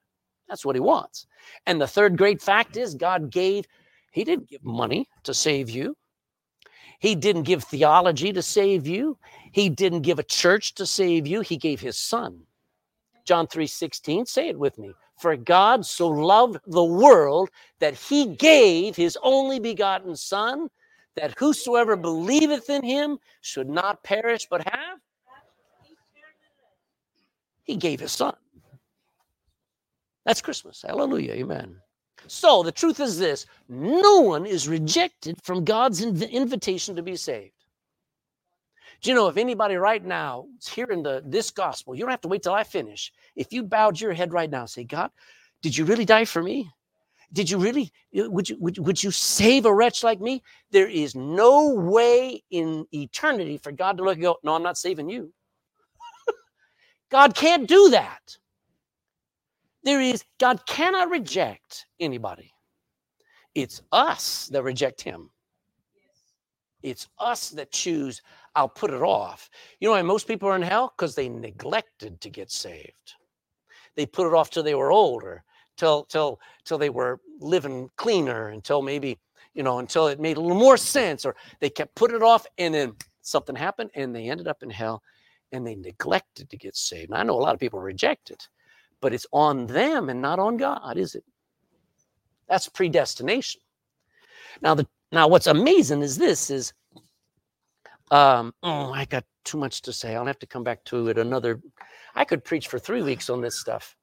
That's 0.48 0.64
what 0.64 0.76
he 0.76 0.80
wants. 0.80 1.26
And 1.66 1.80
the 1.80 1.86
third 1.86 2.16
great 2.16 2.40
fact 2.40 2.76
is 2.76 2.94
God 2.94 3.30
gave, 3.30 3.66
he 4.12 4.24
didn't 4.24 4.48
give 4.48 4.64
money 4.64 5.08
to 5.24 5.34
save 5.34 5.70
you. 5.70 5.96
He 7.00 7.14
didn't 7.14 7.42
give 7.42 7.64
theology 7.64 8.32
to 8.32 8.42
save 8.42 8.86
you. 8.86 9.18
He 9.52 9.68
didn't 9.68 10.02
give 10.02 10.18
a 10.18 10.22
church 10.22 10.74
to 10.74 10.86
save 10.86 11.26
you. 11.26 11.40
He 11.40 11.56
gave 11.56 11.80
his 11.80 11.96
son. 11.96 12.42
John 13.24 13.46
3 13.46 13.66
16, 13.66 14.26
say 14.26 14.48
it 14.48 14.58
with 14.58 14.78
me. 14.78 14.92
For 15.24 15.36
God 15.36 15.86
so 15.86 16.06
loved 16.08 16.58
the 16.66 16.84
world 16.84 17.48
that 17.80 17.94
he 17.94 18.26
gave 18.26 18.94
his 18.94 19.16
only 19.22 19.58
begotten 19.58 20.14
Son, 20.16 20.68
that 21.16 21.32
whosoever 21.38 21.96
believeth 21.96 22.68
in 22.68 22.82
him 22.82 23.18
should 23.40 23.70
not 23.70 24.02
perish 24.02 24.46
but 24.50 24.68
have. 24.68 24.98
He 27.62 27.76
gave 27.76 28.00
his 28.00 28.12
Son. 28.12 28.34
That's 30.26 30.42
Christmas. 30.42 30.84
Hallelujah. 30.86 31.32
Amen. 31.32 31.76
So 32.26 32.62
the 32.62 32.70
truth 32.70 33.00
is 33.00 33.18
this 33.18 33.46
no 33.70 34.20
one 34.20 34.44
is 34.44 34.68
rejected 34.68 35.38
from 35.42 35.64
God's 35.64 36.04
inv- 36.04 36.30
invitation 36.30 36.94
to 36.96 37.02
be 37.02 37.16
saved. 37.16 37.63
Do 39.04 39.10
you 39.10 39.16
know 39.16 39.28
if 39.28 39.36
anybody 39.38 39.76
right 39.76 40.04
now 40.04 40.46
is 40.58 40.68
hearing 40.68 41.04
the 41.04 41.22
this 41.26 41.52
gospel, 41.52 41.94
you 41.94 42.02
don't 42.02 42.12
have 42.12 42.22
to 42.22 42.28
wait 42.28 42.42
till 42.42 42.54
I 42.54 42.64
finish. 42.64 43.12
If 43.36 43.52
you 43.52 43.62
bowed 43.62 44.00
your 44.00 44.14
head 44.14 44.32
right 44.32 44.50
now, 44.50 44.66
say, 44.66 44.84
God, 44.84 45.12
did 45.62 45.76
you 45.78 45.84
really 45.84 46.06
die 46.06 46.26
for 46.26 46.42
me? 46.42 46.70
Did 47.32 47.50
you 47.50 47.58
really 47.58 47.92
would 48.14 48.48
you 48.50 48.58
would, 48.60 48.78
would 48.78 49.04
you 49.04 49.12
save 49.12 49.66
a 49.66 49.74
wretch 49.74 50.04
like 50.04 50.20
me? 50.20 50.42
There 50.72 50.88
is 50.88 51.14
no 51.16 51.70
way 51.74 52.42
in 52.50 52.86
eternity 52.94 53.58
for 53.58 53.72
God 53.72 53.98
to 53.98 54.04
look 54.04 54.14
and 54.14 54.24
go, 54.24 54.38
No, 54.44 54.54
I'm 54.56 54.64
not 54.64 54.78
saving 54.78 55.10
you. 55.10 55.32
God 57.10 57.34
can't 57.36 57.68
do 57.68 57.90
that. 57.90 58.38
There 59.84 60.00
is, 60.00 60.24
God 60.40 60.66
cannot 60.66 61.10
reject 61.10 61.86
anybody. 62.00 62.52
It's 63.54 63.82
us 63.92 64.48
that 64.52 64.64
reject 64.64 65.02
him. 65.02 65.30
It's 66.82 67.08
us 67.18 67.50
that 67.50 67.72
choose, 67.72 68.22
I'll 68.56 68.68
put 68.68 68.92
it 68.92 69.02
off. 69.02 69.50
You 69.80 69.88
know 69.88 69.92
why 69.94 70.02
most 70.02 70.28
people 70.28 70.48
are 70.48 70.56
in 70.56 70.62
hell? 70.62 70.92
Because 70.96 71.14
they 71.14 71.28
neglected 71.28 72.20
to 72.20 72.30
get 72.30 72.50
saved. 72.50 73.14
They 73.96 74.06
put 74.06 74.26
it 74.26 74.34
off 74.34 74.50
till 74.50 74.62
they 74.62 74.74
were 74.74 74.92
older, 74.92 75.44
till 75.76 76.04
till 76.04 76.40
till 76.64 76.78
they 76.78 76.90
were 76.90 77.20
living 77.40 77.90
cleaner, 77.96 78.48
until 78.48 78.82
maybe, 78.82 79.18
you 79.54 79.62
know, 79.62 79.78
until 79.78 80.08
it 80.08 80.20
made 80.20 80.36
a 80.36 80.40
little 80.40 80.58
more 80.58 80.76
sense, 80.76 81.24
or 81.24 81.36
they 81.60 81.70
kept 81.70 81.94
putting 81.94 82.16
it 82.16 82.22
off, 82.22 82.46
and 82.58 82.74
then 82.74 82.94
something 83.22 83.56
happened 83.56 83.90
and 83.94 84.14
they 84.14 84.28
ended 84.28 84.46
up 84.46 84.62
in 84.62 84.68
hell 84.68 85.02
and 85.52 85.66
they 85.66 85.74
neglected 85.76 86.50
to 86.50 86.56
get 86.56 86.76
saved. 86.76 87.10
And 87.10 87.18
I 87.18 87.22
know 87.22 87.34
a 87.34 87.40
lot 87.40 87.54
of 87.54 87.60
people 87.60 87.80
reject 87.80 88.30
it 88.30 88.48
but 89.04 89.12
it's 89.12 89.26
on 89.34 89.66
them 89.66 90.08
and 90.08 90.22
not 90.22 90.38
on 90.38 90.56
God, 90.56 90.96
is 90.96 91.14
it? 91.14 91.24
That's 92.48 92.70
predestination. 92.70 93.60
Now, 94.62 94.74
the 94.74 94.86
now 95.12 95.28
what's 95.28 95.46
amazing 95.46 96.00
is 96.00 96.16
this 96.16 96.48
is 96.48 96.72
um, 98.10 98.54
oh, 98.62 98.92
I 98.92 99.04
got 99.04 99.24
too 99.44 99.58
much 99.58 99.82
to 99.82 99.92
say. 99.92 100.14
I'll 100.14 100.26
have 100.26 100.38
to 100.40 100.46
come 100.46 100.64
back 100.64 100.84
to 100.84 101.08
it 101.08 101.18
another. 101.18 101.60
I 102.14 102.24
could 102.24 102.44
preach 102.44 102.68
for 102.68 102.78
three 102.78 103.02
weeks 103.02 103.30
on 103.30 103.40
this 103.40 103.58
stuff. 103.58 103.96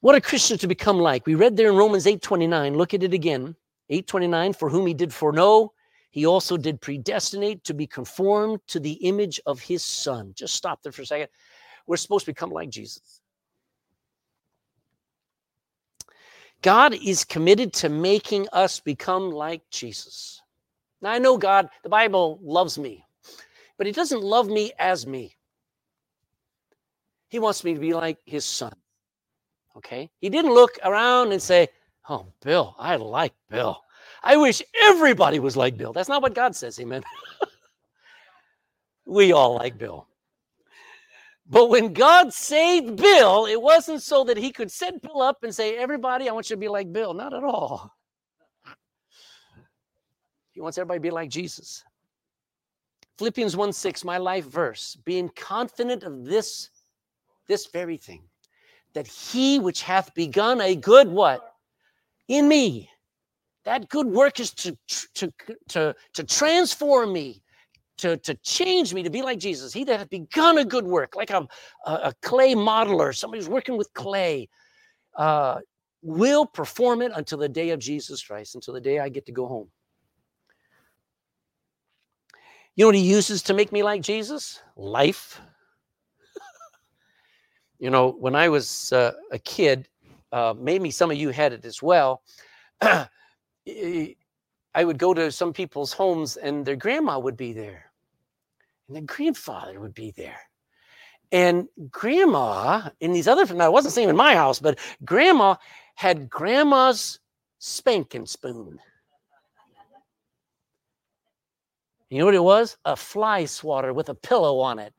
What 0.00 0.14
a 0.14 0.20
Christian 0.20 0.56
to 0.58 0.66
become 0.66 0.98
like. 0.98 1.26
We 1.26 1.34
read 1.34 1.56
there 1.56 1.68
in 1.68 1.76
Romans 1.76 2.06
8:29. 2.06 2.74
Look 2.76 2.94
at 2.94 3.02
it 3.02 3.12
again. 3.12 3.54
8:29, 3.90 4.54
for 4.54 4.70
whom 4.70 4.86
he 4.86 4.94
did 4.94 5.12
foreknow, 5.12 5.72
he 6.10 6.26
also 6.26 6.56
did 6.56 6.80
predestinate 6.80 7.64
to 7.64 7.74
be 7.74 7.86
conformed 7.86 8.60
to 8.68 8.80
the 8.80 8.92
image 8.92 9.40
of 9.46 9.60
his 9.60 9.84
son. 9.84 10.32
Just 10.34 10.54
stop 10.54 10.82
there 10.82 10.92
for 10.92 11.02
a 11.02 11.06
second. 11.06 11.28
We're 11.86 11.96
supposed 11.96 12.24
to 12.24 12.32
become 12.32 12.50
like 12.50 12.70
Jesus. 12.70 13.20
God 16.62 16.94
is 16.94 17.24
committed 17.24 17.72
to 17.74 17.88
making 17.88 18.48
us 18.52 18.80
become 18.80 19.30
like 19.30 19.62
Jesus. 19.70 20.39
Now, 21.02 21.10
I 21.12 21.18
know 21.18 21.38
God, 21.38 21.68
the 21.82 21.88
Bible 21.88 22.38
loves 22.42 22.78
me, 22.78 23.04
but 23.78 23.86
He 23.86 23.92
doesn't 23.92 24.22
love 24.22 24.48
me 24.48 24.72
as 24.78 25.06
me. 25.06 25.36
He 27.28 27.38
wants 27.38 27.64
me 27.64 27.74
to 27.74 27.80
be 27.80 27.94
like 27.94 28.18
His 28.24 28.44
Son. 28.44 28.72
Okay? 29.76 30.10
He 30.20 30.28
didn't 30.30 30.52
look 30.52 30.72
around 30.84 31.32
and 31.32 31.40
say, 31.40 31.68
Oh, 32.08 32.26
Bill, 32.42 32.74
I 32.78 32.96
like 32.96 33.34
Bill. 33.48 33.80
I 34.22 34.36
wish 34.36 34.62
everybody 34.82 35.38
was 35.38 35.56
like 35.56 35.76
Bill. 35.76 35.92
That's 35.92 36.08
not 36.08 36.22
what 36.22 36.34
God 36.34 36.56
says, 36.56 36.78
amen. 36.80 37.02
we 39.06 39.32
all 39.32 39.54
like 39.54 39.78
Bill. 39.78 40.06
But 41.46 41.68
when 41.68 41.92
God 41.92 42.32
saved 42.32 42.96
Bill, 42.96 43.46
it 43.46 43.60
wasn't 43.60 44.02
so 44.02 44.24
that 44.24 44.36
he 44.36 44.52
could 44.52 44.70
set 44.70 45.02
Bill 45.02 45.20
up 45.20 45.42
and 45.42 45.54
say, 45.54 45.76
Everybody, 45.76 46.28
I 46.28 46.32
want 46.32 46.48
you 46.48 46.56
to 46.56 46.60
be 46.60 46.68
like 46.68 46.92
Bill. 46.92 47.12
Not 47.12 47.34
at 47.34 47.42
all. 47.42 47.92
Wants 50.60 50.78
everybody 50.78 50.98
to 50.98 51.02
be 51.02 51.10
like 51.10 51.30
Jesus. 51.30 51.84
Philippians 53.18 53.56
1 53.56 53.72
6, 53.72 54.04
my 54.04 54.18
life 54.18 54.46
verse, 54.46 54.96
being 55.04 55.30
confident 55.36 56.02
of 56.04 56.24
this, 56.24 56.70
this 57.48 57.66
very 57.66 57.96
thing, 57.96 58.22
that 58.94 59.06
he 59.06 59.58
which 59.58 59.82
hath 59.82 60.14
begun 60.14 60.60
a 60.60 60.74
good 60.74 61.08
what? 61.08 61.54
In 62.28 62.48
me. 62.48 62.88
That 63.64 63.88
good 63.90 64.06
work 64.06 64.40
is 64.40 64.54
to, 64.54 64.76
to, 65.14 65.30
to, 65.68 65.94
to 66.14 66.24
transform 66.24 67.12
me, 67.12 67.42
to, 67.98 68.16
to 68.16 68.34
change 68.36 68.94
me 68.94 69.02
to 69.02 69.10
be 69.10 69.20
like 69.20 69.38
Jesus. 69.38 69.72
He 69.72 69.84
that 69.84 69.98
hath 69.98 70.08
begun 70.08 70.56
a 70.56 70.64
good 70.64 70.86
work, 70.86 71.14
like 71.14 71.30
a, 71.30 71.46
a, 71.84 71.92
a 71.92 72.14
clay 72.22 72.54
modeler, 72.54 73.14
somebody 73.14 73.42
who's 73.42 73.50
working 73.50 73.76
with 73.76 73.92
clay, 73.92 74.48
uh, 75.16 75.60
will 76.02 76.46
perform 76.46 77.02
it 77.02 77.12
until 77.14 77.36
the 77.36 77.48
day 77.48 77.70
of 77.70 77.80
Jesus 77.80 78.22
Christ, 78.22 78.54
until 78.54 78.72
the 78.72 78.80
day 78.80 78.98
I 78.98 79.10
get 79.10 79.26
to 79.26 79.32
go 79.32 79.46
home. 79.46 79.68
You 82.80 82.84
know 82.84 82.88
what 82.88 82.94
he 82.94 83.02
uses 83.02 83.42
to 83.42 83.52
make 83.52 83.72
me 83.72 83.82
like 83.82 84.00
Jesus? 84.00 84.62
Life. 84.74 85.38
you 87.78 87.90
know, 87.90 88.12
when 88.12 88.34
I 88.34 88.48
was 88.48 88.90
uh, 88.94 89.12
a 89.30 89.38
kid, 89.38 89.86
uh, 90.32 90.54
maybe 90.58 90.90
some 90.90 91.10
of 91.10 91.18
you 91.18 91.28
had 91.28 91.52
it 91.52 91.66
as 91.66 91.82
well. 91.82 92.22
I 92.80 93.06
would 94.78 94.96
go 94.96 95.12
to 95.12 95.30
some 95.30 95.52
people's 95.52 95.92
homes 95.92 96.38
and 96.38 96.64
their 96.64 96.74
grandma 96.74 97.18
would 97.18 97.36
be 97.36 97.52
there 97.52 97.92
and 98.88 98.96
the 98.96 99.02
grandfather 99.02 99.78
would 99.78 99.92
be 99.92 100.14
there. 100.16 100.40
And 101.32 101.68
grandma, 101.90 102.88
in 103.00 103.12
these 103.12 103.28
other, 103.28 103.44
now 103.54 103.66
I 103.66 103.68
wasn't 103.68 103.92
saying 103.92 104.08
in 104.08 104.16
my 104.16 104.34
house, 104.34 104.58
but 104.58 104.78
grandma 105.04 105.56
had 105.96 106.30
grandma's 106.30 107.20
spanking 107.58 108.24
spoon. 108.24 108.78
You 112.10 112.18
know 112.18 112.24
what 112.24 112.34
it 112.34 112.42
was? 112.42 112.76
A 112.84 112.96
fly 112.96 113.44
swatter 113.44 113.92
with 113.92 114.08
a 114.08 114.14
pillow 114.14 114.58
on 114.58 114.80
it. 114.80 114.92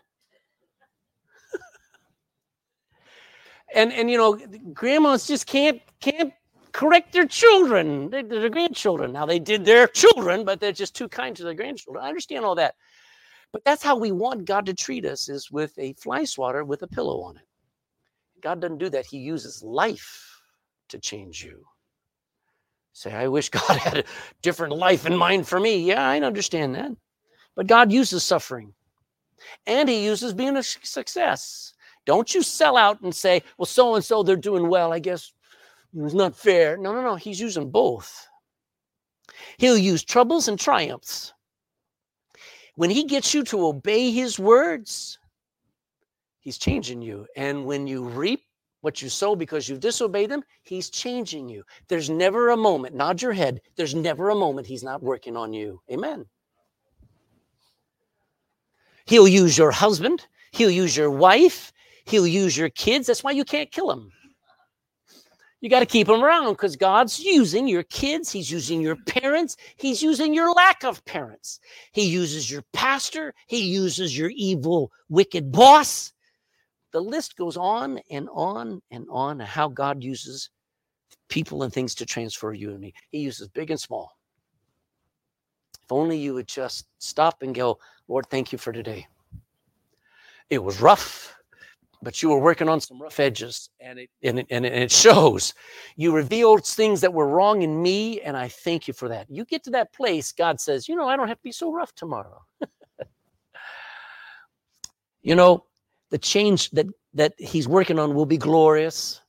and 3.75 3.91
and 3.91 4.09
you 4.09 4.17
know, 4.17 4.39
grandmas 4.73 5.27
just 5.27 5.45
can't 5.45 5.81
can't 5.99 6.33
correct 6.71 7.11
their 7.11 7.27
children, 7.27 8.09
their, 8.09 8.23
their 8.23 8.49
grandchildren. 8.49 9.11
Now 9.11 9.25
they 9.25 9.39
did 9.39 9.65
their 9.65 9.87
children, 9.87 10.45
but 10.45 10.61
they're 10.61 10.71
just 10.71 10.95
too 10.95 11.09
kind 11.09 11.35
to 11.35 11.43
their 11.43 11.53
grandchildren. 11.53 12.03
I 12.03 12.07
understand 12.07 12.45
all 12.45 12.55
that. 12.55 12.75
But 13.51 13.65
that's 13.65 13.83
how 13.83 13.97
we 13.97 14.13
want 14.13 14.45
God 14.45 14.65
to 14.67 14.73
treat 14.73 15.05
us 15.05 15.27
is 15.27 15.51
with 15.51 15.77
a 15.77 15.91
fly 15.93 16.23
swatter 16.23 16.63
with 16.63 16.83
a 16.83 16.87
pillow 16.87 17.21
on 17.23 17.35
it. 17.35 17.43
God 18.41 18.61
doesn't 18.61 18.77
do 18.77 18.89
that. 18.89 19.05
He 19.05 19.17
uses 19.17 19.61
life 19.61 20.41
to 20.87 20.97
change 20.97 21.43
you. 21.43 21.65
Say, 22.93 23.13
I 23.13 23.27
wish 23.27 23.49
God 23.49 23.77
had 23.77 23.97
a 23.99 24.03
different 24.41 24.73
life 24.75 25.05
in 25.05 25.15
mind 25.15 25.47
for 25.47 25.59
me. 25.59 25.77
Yeah, 25.77 26.07
I 26.07 26.19
understand 26.19 26.75
that. 26.75 26.91
But 27.55 27.67
God 27.67 27.91
uses 27.91 28.23
suffering 28.23 28.73
and 29.67 29.89
He 29.89 30.05
uses 30.05 30.33
being 30.33 30.57
a 30.57 30.63
success. 30.63 31.73
Don't 32.05 32.33
you 32.33 32.41
sell 32.41 32.77
out 32.77 33.01
and 33.01 33.13
say, 33.13 33.43
well, 33.57 33.65
so 33.65 33.95
and 33.95 34.03
so, 34.03 34.23
they're 34.23 34.35
doing 34.35 34.69
well. 34.69 34.91
I 34.91 34.99
guess 34.99 35.33
it's 35.95 36.13
not 36.13 36.35
fair. 36.35 36.77
No, 36.77 36.93
no, 36.93 37.01
no. 37.01 37.15
He's 37.15 37.39
using 37.39 37.69
both. 37.69 38.27
He'll 39.57 39.77
use 39.77 40.03
troubles 40.03 40.47
and 40.47 40.59
triumphs. 40.59 41.33
When 42.75 42.89
He 42.89 43.03
gets 43.03 43.33
you 43.33 43.43
to 43.45 43.67
obey 43.67 44.11
His 44.11 44.39
words, 44.39 45.19
He's 46.39 46.57
changing 46.57 47.03
you. 47.03 47.27
And 47.35 47.65
when 47.65 47.85
you 47.85 48.03
reap 48.03 48.41
what 48.81 49.01
you 49.01 49.09
sow 49.09 49.35
because 49.35 49.69
you've 49.69 49.79
disobeyed 49.79 50.31
him, 50.31 50.43
he's 50.63 50.89
changing 50.89 51.47
you. 51.49 51.63
There's 51.87 52.09
never 52.09 52.49
a 52.49 52.57
moment, 52.57 52.95
nod 52.95 53.21
your 53.21 53.33
head, 53.33 53.61
there's 53.75 53.95
never 53.95 54.29
a 54.29 54.35
moment 54.35 54.67
he's 54.67 54.83
not 54.83 55.01
working 55.01 55.37
on 55.37 55.53
you. 55.53 55.81
Amen. 55.91 56.25
He'll 59.05 59.27
use 59.27 59.57
your 59.57 59.71
husband, 59.71 60.27
he'll 60.51 60.71
use 60.71 60.95
your 60.95 61.11
wife, 61.11 61.71
he'll 62.05 62.27
use 62.27 62.57
your 62.57 62.69
kids. 62.69 63.07
That's 63.07 63.23
why 63.23 63.31
you 63.31 63.45
can't 63.45 63.71
kill 63.71 63.91
him. 63.91 64.11
You 65.61 65.69
got 65.69 65.81
to 65.81 65.85
keep 65.85 66.07
them 66.07 66.23
around 66.23 66.53
because 66.53 66.75
God's 66.75 67.19
using 67.19 67.67
your 67.67 67.83
kids. 67.83 68.31
He's 68.31 68.49
using 68.49 68.81
your 68.81 68.95
parents. 68.95 69.57
He's 69.75 70.01
using 70.01 70.33
your 70.33 70.51
lack 70.53 70.83
of 70.83 71.05
parents. 71.05 71.59
He 71.91 72.09
uses 72.09 72.49
your 72.49 72.63
pastor. 72.73 73.35
He 73.45 73.61
uses 73.71 74.17
your 74.17 74.31
evil, 74.35 74.91
wicked 75.07 75.51
boss 75.51 76.13
the 76.91 77.01
list 77.01 77.35
goes 77.37 77.57
on 77.57 77.99
and 78.09 78.27
on 78.33 78.81
and 78.91 79.07
on 79.09 79.39
how 79.39 79.67
God 79.67 80.03
uses 80.03 80.49
people 81.29 81.63
and 81.63 81.73
things 81.73 81.95
to 81.95 82.05
transfer 82.05 82.53
you 82.53 82.71
and 82.71 82.79
me. 82.79 82.93
He 83.11 83.19
uses 83.19 83.47
big 83.47 83.71
and 83.71 83.79
small. 83.79 84.11
If 85.81 85.91
only 85.91 86.17
you 86.17 86.33
would 86.33 86.47
just 86.47 86.85
stop 86.99 87.41
and 87.41 87.55
go, 87.55 87.79
Lord, 88.07 88.27
thank 88.29 88.51
you 88.51 88.57
for 88.57 88.71
today. 88.71 89.07
It 90.49 90.61
was 90.61 90.81
rough, 90.81 91.33
but 92.01 92.21
you 92.21 92.29
were 92.29 92.39
working 92.39 92.67
on 92.67 92.81
some 92.81 93.01
rough 93.01 93.19
edges 93.19 93.69
and 93.79 93.99
it, 93.99 94.09
and 94.21 94.39
it, 94.39 94.47
and 94.49 94.65
it 94.65 94.91
shows. 94.91 95.53
You 95.95 96.13
revealed 96.13 96.65
things 96.65 97.01
that 97.01 97.13
were 97.13 97.27
wrong 97.27 97.61
in 97.61 97.81
me, 97.81 98.21
and 98.21 98.35
I 98.35 98.49
thank 98.49 98.87
you 98.87 98.93
for 98.93 99.07
that. 99.07 99.27
You 99.29 99.45
get 99.45 99.63
to 99.63 99.69
that 99.71 99.93
place, 99.93 100.31
God 100.33 100.59
says, 100.59 100.89
you 100.89 100.95
know, 100.95 101.07
I 101.07 101.15
don't 101.15 101.29
have 101.29 101.37
to 101.37 101.43
be 101.43 101.53
so 101.53 101.71
rough 101.71 101.93
tomorrow. 101.95 102.41
you 105.21 105.35
know, 105.35 105.65
the 106.11 106.17
change 106.17 106.69
that 106.71 106.85
that 107.13 107.33
he's 107.37 107.67
working 107.67 107.97
on 107.97 108.13
will 108.13 108.25
be 108.25 108.37
glorious. 108.37 109.21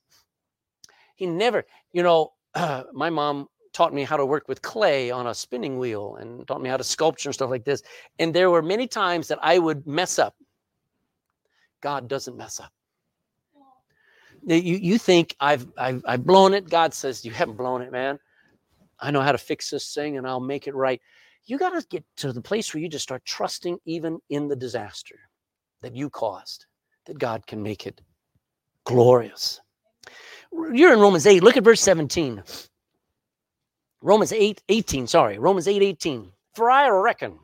He 1.16 1.26
never, 1.26 1.64
you 1.92 2.02
know, 2.02 2.32
uh, 2.54 2.84
my 2.92 3.10
mom 3.10 3.48
taught 3.72 3.94
me 3.94 4.02
how 4.02 4.16
to 4.18 4.26
work 4.26 4.48
with 4.48 4.60
clay 4.60 5.10
on 5.10 5.26
a 5.26 5.34
spinning 5.34 5.78
wheel 5.78 6.16
and 6.16 6.46
taught 6.46 6.60
me 6.60 6.68
how 6.68 6.76
to 6.76 6.84
sculpture 6.84 7.30
and 7.30 7.34
stuff 7.34 7.48
like 7.48 7.64
this. 7.64 7.82
And 8.18 8.34
there 8.34 8.50
were 8.50 8.60
many 8.60 8.86
times 8.86 9.28
that 9.28 9.38
I 9.40 9.58
would 9.58 9.86
mess 9.86 10.18
up. 10.18 10.34
God 11.80 12.06
doesn't 12.06 12.36
mess 12.36 12.60
up. 12.60 12.70
You, 14.44 14.76
you 14.76 14.98
think 14.98 15.34
I've, 15.40 15.66
I've, 15.78 16.02
I've 16.06 16.26
blown 16.26 16.52
it. 16.52 16.68
God 16.68 16.92
says, 16.92 17.24
You 17.24 17.30
haven't 17.30 17.56
blown 17.56 17.80
it, 17.80 17.92
man. 17.92 18.18
I 19.00 19.10
know 19.10 19.20
how 19.20 19.32
to 19.32 19.38
fix 19.38 19.70
this 19.70 19.94
thing 19.94 20.18
and 20.18 20.26
I'll 20.26 20.40
make 20.40 20.66
it 20.66 20.74
right. 20.74 21.00
You 21.46 21.58
got 21.58 21.70
to 21.70 21.86
get 21.88 22.04
to 22.18 22.32
the 22.32 22.42
place 22.42 22.72
where 22.72 22.82
you 22.82 22.88
just 22.88 23.02
start 23.02 23.24
trusting 23.24 23.78
even 23.86 24.20
in 24.28 24.48
the 24.48 24.56
disaster 24.56 25.18
that 25.80 25.96
you 25.96 26.10
caused 26.10 26.66
that 27.06 27.18
God 27.18 27.46
can 27.46 27.62
make 27.62 27.86
it 27.86 28.00
glorious. 28.84 29.60
You're 30.52 30.92
in 30.92 31.00
Romans 31.00 31.26
8. 31.26 31.42
Look 31.42 31.56
at 31.56 31.64
verse 31.64 31.80
17. 31.80 32.42
Romans 34.02 34.32
8, 34.32 34.62
18, 34.68 35.06
sorry. 35.06 35.38
Romans 35.38 35.68
8, 35.68 35.80
18. 35.80 36.32
For 36.54 36.70
I 36.70 36.88
reckon, 36.88 37.38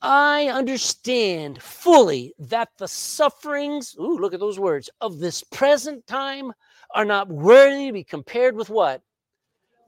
I 0.00 0.46
understand 0.46 1.60
fully 1.60 2.32
that 2.38 2.68
the 2.78 2.86
sufferings, 2.86 3.96
ooh, 4.00 4.18
look 4.18 4.32
at 4.32 4.40
those 4.40 4.58
words, 4.58 4.88
of 5.00 5.18
this 5.18 5.42
present 5.42 6.06
time 6.06 6.52
are 6.94 7.04
not 7.04 7.28
worthy 7.28 7.88
to 7.88 7.92
be 7.92 8.04
compared 8.04 8.54
with 8.54 8.70
what? 8.70 9.02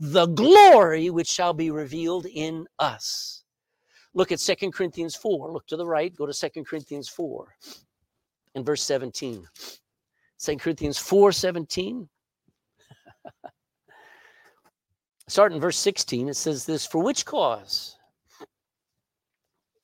The 0.00 0.26
glory 0.26 1.10
which 1.10 1.28
shall 1.28 1.52
be 1.52 1.70
revealed 1.70 2.26
in 2.26 2.66
us. 2.78 3.39
Look 4.14 4.32
at 4.32 4.40
Second 4.40 4.72
Corinthians 4.72 5.14
4. 5.14 5.52
Look 5.52 5.66
to 5.68 5.76
the 5.76 5.86
right, 5.86 6.14
go 6.14 6.26
to 6.26 6.32
Second 6.32 6.66
Corinthians 6.66 7.08
4 7.08 7.54
and 8.54 8.66
verse 8.66 8.82
17. 8.82 9.46
2 10.38 10.56
Corinthians 10.56 10.98
4 10.98 11.32
17. 11.32 12.08
Start 15.28 15.52
in 15.52 15.60
verse 15.60 15.76
16. 15.76 16.28
It 16.28 16.34
says 16.34 16.66
this 16.66 16.86
For 16.86 17.02
which 17.02 17.24
cause? 17.24 17.96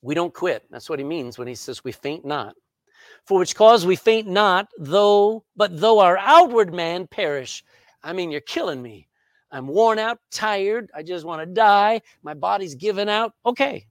We 0.03 0.15
don't 0.15 0.35
quit. 0.35 0.65
That's 0.71 0.89
what 0.89 0.99
he 0.99 1.05
means 1.05 1.39
when 1.39 1.49
he 1.49 1.55
says 1.55 1.85
we 1.85 1.93
faint 1.93 2.25
not. 2.25 2.55
For 3.27 3.39
which 3.39 3.55
cause 3.57 3.85
we 3.85 3.97
faint 3.97 4.29
not, 4.29 4.69
though, 4.79 5.45
but 5.57 5.81
though 5.81 5.99
our 5.99 6.17
outward 6.19 6.73
man 6.73 7.07
perish. 7.09 7.65
I 8.03 8.13
mean, 8.13 8.31
you're 8.31 8.41
killing 8.41 8.81
me. 8.81 9.09
I'm 9.51 9.67
worn 9.67 9.99
out, 9.99 10.19
tired. 10.31 10.91
I 10.95 11.03
just 11.03 11.25
want 11.25 11.43
to 11.43 11.47
die. 11.47 12.03
My 12.23 12.35
body's 12.35 12.75
given 12.75 13.09
out. 13.09 13.33
Okay, 13.45 13.87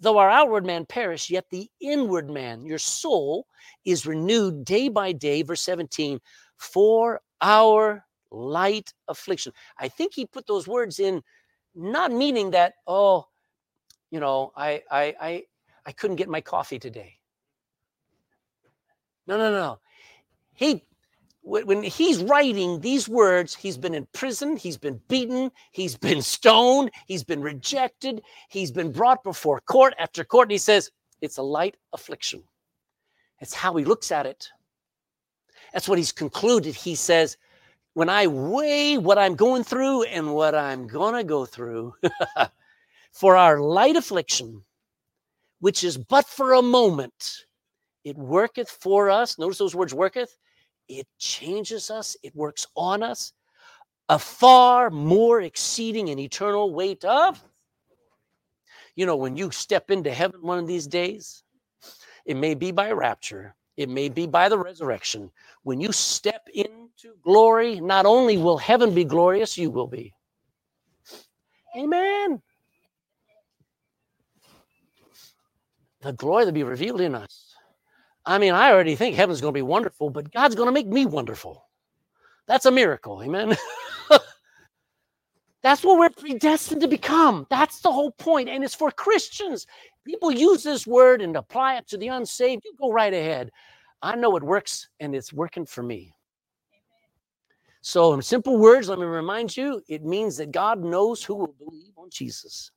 Though 0.00 0.18
our 0.18 0.30
outward 0.30 0.66
man 0.66 0.86
perish, 0.86 1.30
yet 1.30 1.46
the 1.50 1.68
inward 1.80 2.28
man, 2.28 2.66
your 2.66 2.78
soul, 2.78 3.46
is 3.84 4.06
renewed 4.06 4.64
day 4.64 4.88
by 4.88 5.12
day. 5.12 5.42
Verse 5.42 5.62
17, 5.62 6.20
for 6.56 7.20
our 7.40 8.04
light 8.30 8.92
affliction. 9.08 9.52
I 9.78 9.88
think 9.88 10.14
he 10.14 10.26
put 10.26 10.46
those 10.46 10.66
words 10.66 10.98
in, 10.98 11.22
not 11.74 12.12
meaning 12.12 12.50
that, 12.50 12.74
oh, 12.86 13.28
you 14.10 14.20
know, 14.20 14.52
I 14.56 14.82
I 14.90 15.14
I 15.20 15.42
I 15.86 15.92
couldn't 15.92 16.16
get 16.16 16.28
my 16.28 16.40
coffee 16.40 16.78
today. 16.78 17.14
No, 19.26 19.38
no, 19.38 19.50
no. 19.50 19.78
He 20.52 20.84
when 21.44 21.82
he's 21.82 22.22
writing 22.22 22.80
these 22.80 23.06
words, 23.06 23.54
he's 23.54 23.76
been 23.76 23.94
in 23.94 24.06
prison, 24.14 24.56
he's 24.56 24.78
been 24.78 24.98
beaten, 25.08 25.52
he's 25.72 25.94
been 25.94 26.22
stoned, 26.22 26.90
he's 27.06 27.22
been 27.22 27.42
rejected, 27.42 28.22
he's 28.48 28.72
been 28.72 28.90
brought 28.90 29.22
before 29.22 29.60
court 29.60 29.92
after 29.98 30.24
court. 30.24 30.46
And 30.46 30.52
he 30.52 30.58
says, 30.58 30.90
It's 31.20 31.36
a 31.36 31.42
light 31.42 31.76
affliction. 31.92 32.42
It's 33.40 33.52
how 33.52 33.76
he 33.76 33.84
looks 33.84 34.10
at 34.10 34.24
it. 34.24 34.48
That's 35.74 35.86
what 35.86 35.98
he's 35.98 36.12
concluded. 36.12 36.74
He 36.74 36.94
says, 36.94 37.36
When 37.92 38.08
I 38.08 38.26
weigh 38.26 38.96
what 38.96 39.18
I'm 39.18 39.36
going 39.36 39.64
through 39.64 40.04
and 40.04 40.34
what 40.34 40.54
I'm 40.54 40.86
going 40.86 41.14
to 41.14 41.24
go 41.24 41.44
through, 41.44 41.94
for 43.12 43.36
our 43.36 43.60
light 43.60 43.96
affliction, 43.96 44.62
which 45.60 45.84
is 45.84 45.98
but 45.98 46.26
for 46.26 46.54
a 46.54 46.62
moment, 46.62 47.44
it 48.02 48.16
worketh 48.16 48.70
for 48.70 49.10
us. 49.10 49.38
Notice 49.38 49.58
those 49.58 49.74
words 49.74 49.92
worketh 49.92 50.38
it 50.88 51.06
changes 51.18 51.90
us, 51.90 52.16
it 52.22 52.34
works 52.34 52.66
on 52.76 53.02
us. 53.02 53.32
A 54.08 54.18
far 54.18 54.90
more 54.90 55.40
exceeding 55.40 56.10
and 56.10 56.20
eternal 56.20 56.74
weight 56.74 57.04
of. 57.04 57.42
You 58.96 59.06
know, 59.06 59.16
when 59.16 59.36
you 59.36 59.50
step 59.50 59.90
into 59.90 60.12
heaven 60.12 60.42
one 60.42 60.58
of 60.58 60.66
these 60.66 60.86
days, 60.86 61.42
it 62.26 62.36
may 62.36 62.54
be 62.54 62.70
by 62.70 62.92
rapture, 62.92 63.54
it 63.76 63.88
may 63.88 64.08
be 64.08 64.26
by 64.26 64.48
the 64.48 64.58
resurrection. 64.58 65.30
When 65.62 65.80
you 65.80 65.90
step 65.92 66.46
into 66.54 67.14
glory, 67.22 67.80
not 67.80 68.06
only 68.06 68.36
will 68.36 68.58
heaven 68.58 68.94
be 68.94 69.04
glorious, 69.04 69.58
you 69.58 69.70
will 69.70 69.88
be. 69.88 70.14
Amen. 71.76 72.40
The 76.02 76.12
glory 76.12 76.44
to 76.44 76.52
be 76.52 76.62
revealed 76.62 77.00
in 77.00 77.14
us. 77.14 77.43
I 78.26 78.38
mean, 78.38 78.54
I 78.54 78.70
already 78.70 78.96
think 78.96 79.16
heaven's 79.16 79.40
going 79.40 79.52
to 79.52 79.58
be 79.58 79.62
wonderful, 79.62 80.10
but 80.10 80.32
God's 80.32 80.54
going 80.54 80.68
to 80.68 80.72
make 80.72 80.86
me 80.86 81.04
wonderful. 81.06 81.66
That's 82.46 82.66
a 82.66 82.70
miracle. 82.70 83.22
Amen. 83.22 83.56
That's 85.62 85.82
what 85.82 85.98
we're 85.98 86.10
predestined 86.10 86.82
to 86.82 86.88
become. 86.88 87.46
That's 87.48 87.80
the 87.80 87.92
whole 87.92 88.10
point. 88.12 88.48
And 88.48 88.62
it's 88.62 88.74
for 88.74 88.90
Christians. 88.90 89.66
People 90.06 90.30
use 90.30 90.62
this 90.62 90.86
word 90.86 91.22
and 91.22 91.36
apply 91.36 91.76
it 91.76 91.88
to 91.88 91.96
the 91.96 92.08
unsaved. 92.08 92.64
You 92.64 92.74
go 92.78 92.92
right 92.92 93.12
ahead. 93.12 93.50
I 94.02 94.16
know 94.16 94.36
it 94.36 94.42
works 94.42 94.88
and 95.00 95.14
it's 95.14 95.32
working 95.32 95.64
for 95.64 95.82
me. 95.82 96.14
So, 97.80 98.14
in 98.14 98.22
simple 98.22 98.58
words, 98.58 98.88
let 98.88 98.98
me 98.98 99.04
remind 99.04 99.56
you 99.56 99.82
it 99.88 100.04
means 100.04 100.38
that 100.38 100.52
God 100.52 100.82
knows 100.82 101.22
who 101.22 101.34
will 101.34 101.54
believe 101.58 101.92
on 101.96 102.08
Jesus. 102.10 102.70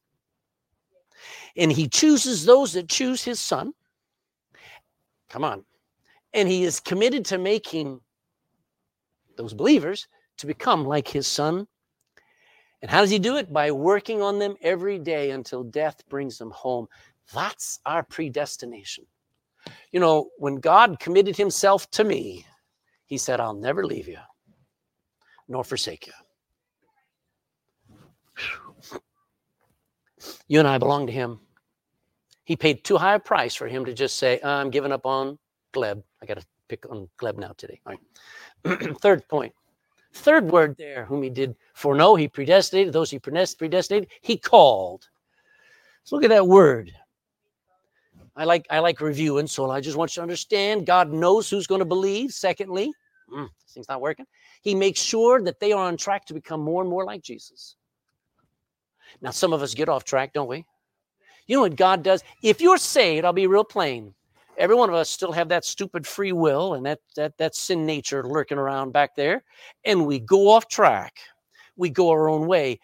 And 1.55 1.71
he 1.71 1.87
chooses 1.87 2.45
those 2.45 2.73
that 2.73 2.89
choose 2.89 3.23
his 3.23 3.39
son 3.39 3.73
Come 5.29 5.43
on. 5.43 5.63
And 6.33 6.47
he 6.47 6.63
is 6.63 6.79
committed 6.79 7.25
to 7.25 7.37
making 7.37 7.99
those 9.37 9.53
believers 9.53 10.07
to 10.37 10.47
become 10.47 10.85
like 10.85 11.07
his 11.07 11.27
son. 11.27 11.67
And 12.81 12.91
how 12.91 13.01
does 13.01 13.09
he 13.09 13.19
do 13.19 13.37
it? 13.37 13.51
By 13.51 13.71
working 13.71 14.21
on 14.21 14.39
them 14.39 14.55
every 14.61 14.99
day 14.99 15.31
until 15.31 15.63
death 15.63 16.07
brings 16.09 16.37
them 16.37 16.51
home. 16.51 16.87
That's 17.33 17.79
our 17.85 18.03
predestination. 18.03 19.05
You 19.91 19.99
know, 19.99 20.29
when 20.37 20.55
God 20.55 20.99
committed 20.99 21.35
himself 21.35 21.89
to 21.91 22.03
me, 22.03 22.45
he 23.05 23.17
said, 23.17 23.39
I'll 23.39 23.53
never 23.53 23.85
leave 23.85 24.07
you 24.07 24.19
nor 25.47 25.63
forsake 25.63 26.07
you. 26.07 26.13
You 30.47 30.59
and 30.59 30.67
I 30.67 30.77
belong 30.77 31.07
to 31.07 31.13
him. 31.13 31.39
He 32.47 32.55
paid 32.55 32.85
too 32.85 32.95
high 32.95 33.15
a 33.15 33.19
price 33.19 33.55
for 33.55 33.67
him 33.67 33.83
to 33.83 33.93
just 33.93 34.17
say, 34.17 34.39
I'm 34.41 34.69
giving 34.69 34.93
up 34.93 35.05
on 35.05 35.37
Gleb. 35.73 36.01
I 36.21 36.25
got 36.25 36.39
to 36.39 36.45
pick 36.69 36.89
on 36.89 37.09
Gleb 37.19 37.37
now 37.37 37.51
today. 37.57 37.81
All 37.85 37.93
right. 38.63 38.97
Third 39.01 39.27
point. 39.27 39.53
Third 40.13 40.49
word 40.49 40.77
there, 40.77 41.03
whom 41.03 41.21
he 41.21 41.29
did 41.29 41.57
foreknow, 41.73 42.15
he 42.15 42.29
predestinated. 42.29 42.93
Those 42.93 43.11
he 43.11 43.19
predestinated, 43.19 44.07
he 44.21 44.37
called. 44.37 45.09
Let's 46.01 46.13
look 46.13 46.23
at 46.23 46.29
that 46.29 46.47
word. 46.47 46.93
I 48.37 48.45
like 48.45 48.65
I 48.69 48.79
like 48.79 49.01
reviewing, 49.01 49.47
so 49.47 49.69
I 49.69 49.81
just 49.81 49.97
want 49.97 50.15
you 50.15 50.21
to 50.21 50.23
understand 50.23 50.85
God 50.85 51.11
knows 51.11 51.49
who's 51.49 51.67
going 51.67 51.79
to 51.79 51.85
believe. 51.85 52.31
Secondly, 52.31 52.93
mm, 53.29 53.49
this 53.61 53.73
thing's 53.73 53.89
not 53.89 53.99
working. 53.99 54.25
He 54.61 54.73
makes 54.73 55.01
sure 55.01 55.41
that 55.43 55.59
they 55.59 55.73
are 55.73 55.85
on 55.85 55.97
track 55.97 56.23
to 56.27 56.33
become 56.33 56.61
more 56.61 56.81
and 56.81 56.89
more 56.89 57.03
like 57.03 57.23
Jesus. 57.23 57.75
Now, 59.19 59.31
some 59.31 59.51
of 59.51 59.61
us 59.61 59.73
get 59.73 59.89
off 59.89 60.05
track, 60.05 60.31
don't 60.31 60.47
we? 60.47 60.65
You 61.47 61.55
know 61.55 61.61
what 61.61 61.75
God 61.75 62.03
does? 62.03 62.23
If 62.43 62.61
you're 62.61 62.77
saved, 62.77 63.25
I'll 63.25 63.33
be 63.33 63.47
real 63.47 63.63
plain. 63.63 64.13
Every 64.57 64.75
one 64.75 64.89
of 64.89 64.95
us 64.95 65.09
still 65.09 65.31
have 65.31 65.49
that 65.49 65.65
stupid 65.65 66.05
free 66.05 66.31
will 66.31 66.73
and 66.73 66.85
that 66.85 66.99
that 67.15 67.37
that 67.37 67.55
sin 67.55 67.85
nature 67.85 68.23
lurking 68.23 68.57
around 68.57 68.91
back 68.91 69.15
there, 69.15 69.43
and 69.85 70.05
we 70.05 70.19
go 70.19 70.49
off 70.49 70.67
track. 70.67 71.19
We 71.77 71.89
go 71.89 72.09
our 72.09 72.27
own 72.27 72.47
way. 72.47 72.79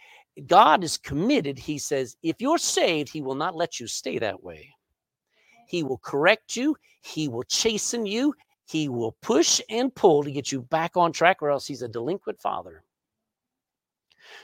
God 0.47 0.83
is 0.83 0.97
committed. 0.97 1.59
He 1.59 1.77
says, 1.77 2.15
if 2.23 2.41
you're 2.41 2.57
saved, 2.57 3.09
He 3.09 3.21
will 3.21 3.35
not 3.35 3.55
let 3.55 3.79
you 3.79 3.87
stay 3.87 4.17
that 4.19 4.43
way. 4.43 4.69
He 5.67 5.83
will 5.83 5.99
correct 5.99 6.55
you. 6.55 6.75
He 7.01 7.27
will 7.27 7.43
chasten 7.43 8.05
you. 8.05 8.33
He 8.65 8.87
will 8.89 9.15
push 9.21 9.59
and 9.69 9.93
pull 9.93 10.23
to 10.23 10.31
get 10.31 10.51
you 10.51 10.61
back 10.61 10.95
on 10.95 11.11
track, 11.11 11.41
or 11.41 11.49
else 11.49 11.67
He's 11.67 11.81
a 11.81 11.87
delinquent 11.87 12.39
father. 12.39 12.83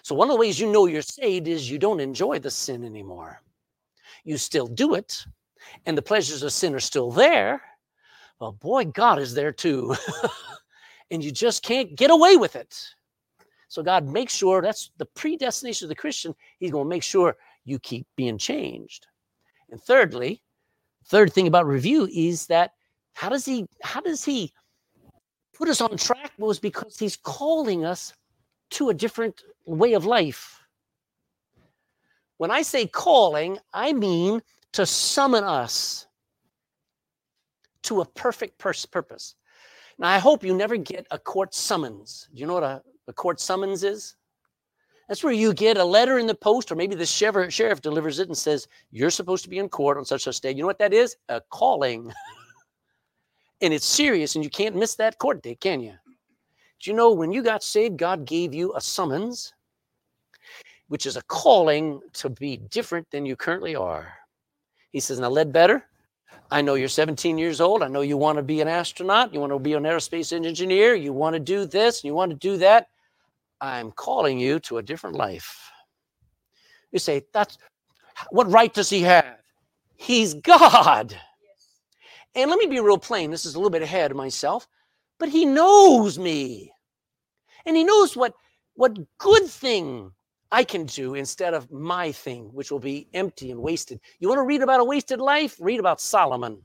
So, 0.01 0.13
one 0.15 0.29
of 0.29 0.34
the 0.34 0.39
ways 0.39 0.60
you 0.60 0.71
know 0.71 0.88
you're 0.88 1.01
saved 1.01 1.47
is 1.47 1.69
you 1.69 1.79
don't 1.79 1.99
enjoy 1.99 2.39
the 2.39 2.51
sin 2.51 2.84
anymore. 2.84 3.41
You 4.23 4.38
still 4.38 4.67
do 4.67 4.95
it, 4.95 5.25
and 5.86 5.97
the 5.97 6.01
pleasures 6.01 6.43
of 6.43 6.51
sin 6.53 6.75
are 6.75 6.79
still 6.79 7.12
there. 7.12 7.62
Well, 8.39 8.53
boy, 8.53 8.86
God 8.86 9.19
is 9.19 9.34
there 9.34 9.51
too. 9.51 9.95
and 11.12 11.23
you 11.23 11.32
just 11.32 11.63
can't 11.63 11.95
get 11.95 12.12
away 12.12 12.38
with 12.38 12.55
it. 12.55 12.77
So, 13.67 13.84
God 13.84 14.08
makes 14.08 14.34
sure 14.34 14.62
that's 14.62 14.91
the 14.97 15.05
predestination 15.05 15.86
of 15.86 15.89
the 15.89 15.95
Christian. 15.95 16.34
He's 16.60 16.71
going 16.71 16.86
to 16.86 16.89
make 16.89 17.03
sure 17.03 17.38
you 17.65 17.79
keep 17.79 18.08
being 18.15 18.38
changed. 18.38 19.08
And 19.69 19.82
thirdly, 19.82 20.41
third 21.05 21.34
thing 21.34 21.47
about 21.47 21.67
review 21.67 22.08
is 22.12 22.47
that 22.47 22.71
how 23.13 23.29
does 23.29 23.45
he 23.45 23.67
how 23.84 24.01
does 24.01 24.23
he 24.23 24.53
put 25.60 25.67
us 25.67 25.82
on 25.82 25.97
track 25.97 26.32
was 26.38 26.58
because 26.58 26.97
he's 26.97 27.17
calling 27.17 27.84
us 27.86 28.13
to 28.71 28.89
a 28.89 28.93
different 28.93 29.43
way 29.65 29.93
of 29.93 30.05
life. 30.05 30.59
When 32.39 32.52
I 32.52 32.62
say 32.62 32.88
calling, 32.88 33.60
I 33.73 33.91
mean 33.91 34.41
to 34.71 34.86
summon 34.86 35.43
us 35.43 36.08
to 37.84 37.99
a 37.99 38.06
perfect 38.06 38.58
purpose. 38.58 39.36
Now, 39.97 40.08
I 40.08 40.19
hope 40.19 40.45
you 40.45 40.56
never 40.56 40.78
get 40.78 41.06
a 41.12 41.19
court 41.19 41.54
summons. 41.54 42.30
Do 42.34 42.39
you 42.39 42.47
know 42.47 42.54
what 42.54 42.63
a, 42.63 42.82
a 43.10 43.13
court 43.13 43.41
summons 43.41 43.84
is? 43.84 44.15
That's 45.10 45.21
where 45.21 45.34
you 45.34 45.54
get 45.54 45.75
a 45.75 45.84
letter 45.84 46.17
in 46.17 46.28
the 46.28 46.36
post, 46.36 46.71
or 46.71 46.75
maybe 46.75 46.95
the 46.95 47.06
sheriff, 47.06 47.52
sheriff 47.52 47.82
delivers 47.82 48.19
it 48.19 48.30
and 48.30 48.38
says, 48.38 48.69
You're 48.89 49.10
supposed 49.10 49.43
to 49.43 49.49
be 49.49 49.58
in 49.58 49.67
court 49.67 49.97
on 49.97 50.06
such 50.06 50.25
a 50.25 50.32
day. 50.39 50.52
You 50.52 50.62
know 50.62 50.67
what 50.67 50.80
that 50.80 50.93
is? 50.93 51.17
A 51.28 51.41
calling. 51.49 52.10
and 53.62 53.73
it's 53.73 53.86
serious, 53.86 54.36
and 54.36 54.45
you 54.45 54.49
can't 54.49 54.78
miss 54.78 54.95
that 54.95 55.19
court 55.19 55.43
date, 55.43 55.60
can 55.60 55.82
you? 55.82 55.95
Do 56.82 56.89
you 56.89 56.95
know 56.95 57.12
when 57.12 57.34
you 57.34 57.43
got 57.43 57.63
saved, 57.63 57.97
God 57.97 58.23
gave 58.23 58.54
you 58.54 58.73
a 58.75 58.80
summons, 58.80 59.54
which 60.89 61.06
is 61.06 61.15
a 61.15 61.21
calling 61.23 62.02
to 62.13 62.30
be 62.30 62.58
different 62.58 63.10
than 63.10 63.25
you 63.25 63.36
currently 63.36 63.75
are. 63.75 64.13
He 64.91 64.99
says, 64.99 65.19
Now, 65.19 65.30
Ledbetter, 65.30 65.86
I 66.52 66.62
know 66.62 66.75
you're 66.75 66.88
17 66.88 67.38
years 67.38 67.62
old. 67.62 67.82
I 67.82 67.88
know 67.88 68.02
you 68.02 68.17
want 68.17 68.38
to 68.38 68.43
be 68.43 68.62
an 68.62 68.67
astronaut. 68.67 69.34
You 69.34 69.39
want 69.39 69.54
to 69.54 69.60
be 69.60 69.73
an 69.73 69.84
aerospace 69.84 70.34
engineer. 70.34 70.95
You 70.95 71.13
want 71.13 71.36
to 71.36 71.39
do 71.39 71.65
this. 71.65 72.04
You 72.04 72.13
want 72.13 72.32
to 72.32 72.38
do 72.38 72.58
that. 72.58 72.88
I'm 73.62 73.91
calling 73.91 74.39
you 74.39 74.60
to 74.62 74.78
a 74.78 74.84
different 74.84 75.15
life. 75.15 75.71
You 76.91 76.99
say, 76.99 77.23
That's 77.34 77.58
what 78.30 78.52
right 78.52 78.73
does 78.73 78.89
he 78.89 79.02
have? 79.02 79.38
He's 79.95 80.34
God. 80.34 81.17
And 82.36 82.49
let 82.49 82.60
me 82.60 82.67
be 82.67 82.80
real 82.80 82.97
plain. 82.97 83.32
This 83.32 83.45
is 83.45 83.56
a 83.56 83.58
little 83.58 83.71
bit 83.71 83.82
ahead 83.82 84.12
of 84.12 84.17
myself 84.17 84.67
but 85.19 85.30
he 85.30 85.45
knows 85.45 86.17
me. 86.17 86.71
And 87.65 87.75
he 87.75 87.84
knows 87.84 88.15
what, 88.15 88.34
what 88.73 88.97
good 89.17 89.45
thing 89.45 90.12
I 90.52 90.64
can 90.64 90.86
do 90.86 91.14
instead 91.14 91.54
of 91.54 91.72
my 91.72 92.12
thing, 92.12 92.50
which 92.54 92.72
will 92.72 92.80
be 92.80 93.08
empty 93.14 93.52
and 93.52 93.62
wasted. 93.62 94.00
You 94.20 94.28
want 94.28 94.40
to 94.40 94.44
read 94.44 94.64
about 94.64 94.80
a 94.80 94.84
wasted 94.84 95.20
life? 95.20 95.56
Read 95.60 95.80
about 95.80 96.02
Solomon. 96.02 96.62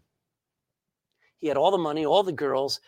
He 1.39 1.49
had 1.49 1.59
all 1.59 1.71
the 1.71 1.79
money, 1.79 2.07
all 2.07 2.23
the 2.23 2.33
girls. 2.33 2.81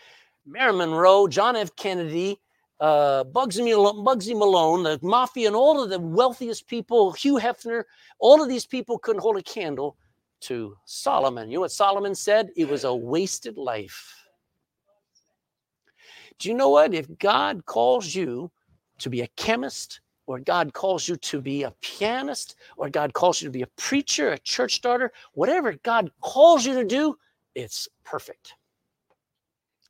Marilyn 0.47 0.91
Monroe, 0.91 1.29
John 1.29 1.57
F. 1.57 1.75
Kennedy, 1.77 2.41
uh, 2.81 3.25
Bugsy, 3.25 3.65
Malone, 3.65 4.05
Bugsy 4.05 4.37
Malone, 4.37 4.83
the 4.85 4.99
mafia, 5.03 5.49
and 5.49 5.57
all 5.57 5.83
of 5.83 5.91
the 5.91 5.99
wealthiest 5.99 6.67
people, 6.67 7.13
Hugh 7.13 7.39
Hefner, 7.39 7.85
all 8.19 8.43
of 8.43 8.49
these 8.49 8.65
people 8.65 8.99
couldn't 8.99 9.23
hold 9.23 9.37
a 9.37 9.43
candle 9.43 9.97
to 10.41 10.77
Solomon. 10.85 11.51
You 11.51 11.57
know 11.57 11.63
what 11.63 11.73
Solomon 11.73 12.15
said? 12.15 12.51
It 12.57 12.69
was 12.69 12.85
a 12.85 12.95
wasted 12.95 13.59
life. 13.59 14.15
Do 16.39 16.49
you 16.49 16.55
know 16.55 16.69
what? 16.69 16.95
If 16.95 17.19
God 17.19 17.65
calls 17.65 18.15
you 18.15 18.51
to 18.99 19.11
be 19.11 19.23
a 19.23 19.29
chemist, 19.37 20.01
or 20.27 20.41
God 20.41 20.73
calls 20.73 21.09
you 21.09 21.17
to 21.17 21.41
be 21.41 21.63
a 21.63 21.73
pianist, 21.81 22.57
or 22.77 22.91
God 22.91 23.13
calls 23.13 23.41
you 23.41 23.49
to 23.49 23.53
be 23.53 23.63
a 23.63 23.69
preacher, 23.77 24.33
a 24.33 24.39
church 24.39 24.75
starter, 24.75 25.13
whatever 25.35 25.75
God 25.83 26.11
calls 26.21 26.67
you 26.67 26.75
to 26.75 26.85
do, 26.85 27.17
it's 27.55 27.89
perfect. 28.05 28.55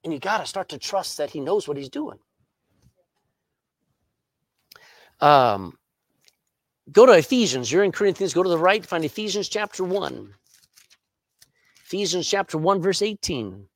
And 0.04 0.12
you 0.12 0.18
got 0.18 0.38
to 0.38 0.46
start 0.46 0.68
to 0.68 0.78
trust 0.78 1.18
that 1.18 1.30
He 1.30 1.40
knows 1.40 1.66
what 1.66 1.76
He's 1.76 1.88
doing. 1.88 2.18
Um, 5.20 5.78
go 6.92 7.06
to 7.06 7.12
Ephesians. 7.12 7.72
You're 7.72 7.84
in 7.84 7.92
Corinthians. 7.92 8.34
Go 8.34 8.42
to 8.42 8.48
the 8.48 8.58
right, 8.58 8.84
find 8.84 9.04
Ephesians 9.04 9.48
chapter 9.48 9.82
1. 9.82 10.34
Ephesians 11.86 12.28
chapter 12.28 12.58
1, 12.58 12.82
verse 12.82 13.02
18. 13.02 13.66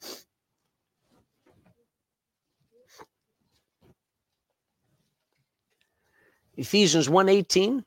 Ephesians 6.61 7.09
1:18 7.09 7.85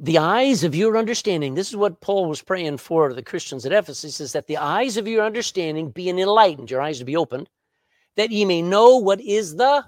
The 0.00 0.18
eyes 0.18 0.64
of 0.64 0.74
your 0.74 0.96
understanding, 0.96 1.54
this 1.54 1.68
is 1.68 1.76
what 1.76 2.00
Paul 2.00 2.28
was 2.28 2.42
praying 2.42 2.78
for 2.78 3.14
the 3.14 3.22
Christians 3.22 3.64
at 3.64 3.72
Ephesus, 3.72 4.20
is 4.20 4.32
that 4.32 4.48
the 4.48 4.56
eyes 4.56 4.96
of 4.96 5.06
your 5.06 5.24
understanding 5.24 5.90
be 5.90 6.08
enlightened, 6.08 6.72
your 6.72 6.82
eyes 6.82 6.98
to 6.98 7.04
be 7.04 7.16
opened, 7.16 7.48
that 8.16 8.32
ye 8.32 8.44
may 8.44 8.62
know 8.62 8.96
what 8.96 9.20
is 9.20 9.54
the. 9.54 9.86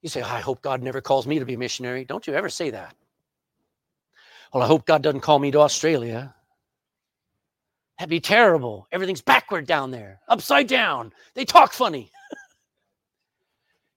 You 0.00 0.08
say, 0.08 0.22
I 0.22 0.40
hope 0.40 0.62
God 0.62 0.82
never 0.82 1.02
calls 1.02 1.26
me 1.26 1.38
to 1.38 1.44
be 1.44 1.54
a 1.54 1.58
missionary. 1.58 2.06
Don't 2.06 2.26
you 2.26 2.32
ever 2.32 2.48
say 2.48 2.70
that. 2.70 2.96
Well, 4.54 4.62
I 4.62 4.66
hope 4.66 4.86
God 4.86 5.02
doesn't 5.02 5.20
call 5.20 5.38
me 5.38 5.50
to 5.50 5.60
Australia. 5.60 6.34
That'd 7.98 8.08
be 8.08 8.20
terrible. 8.20 8.88
Everything's 8.90 9.20
backward 9.20 9.66
down 9.66 9.90
there, 9.90 10.20
upside 10.28 10.66
down. 10.66 11.12
They 11.34 11.44
talk 11.44 11.74
funny. 11.74 12.10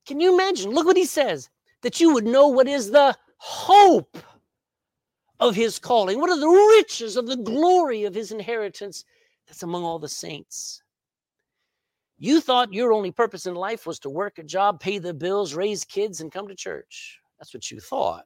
Can 0.08 0.22
you 0.22 0.34
imagine? 0.34 0.72
Look 0.72 0.88
what 0.88 0.97
he 0.97 1.05
says 1.05 1.49
that 1.84 1.99
you 1.99 2.14
would 2.14 2.26
know 2.26 2.47
what 2.47 2.68
is 2.68 2.89
the 2.89 3.16
hope 3.38 4.18
of 5.39 5.55
his 5.55 5.78
calling. 5.78 6.20
What 6.20 6.30
are 6.30 6.39
the 6.39 6.47
riches 6.47 7.18
of 7.18 7.28
the 7.28 7.36
glory 7.36 8.05
of 8.05 8.16
his 8.16 8.32
inheritance 8.32 9.05
that's 9.45 9.64
among 9.64 9.84
all 9.84 9.99
the 9.99 10.08
saints? 10.08 10.82
You 12.18 12.41
thought 12.41 12.74
your 12.74 12.93
only 12.93 13.12
purpose 13.12 13.45
in 13.45 13.53
life 13.53 13.86
was 13.86 13.99
to 13.99 14.10
work 14.10 14.39
a 14.39 14.43
job, 14.43 14.80
pay 14.80 14.97
the 14.97 15.14
bills, 15.14 15.53
raise 15.53 15.84
kids, 15.84 16.22
and 16.22 16.32
come 16.32 16.47
to 16.47 16.55
church. 16.55 17.20
That's 17.38 17.53
what 17.53 17.70
you 17.70 17.80
thought. 17.80 18.26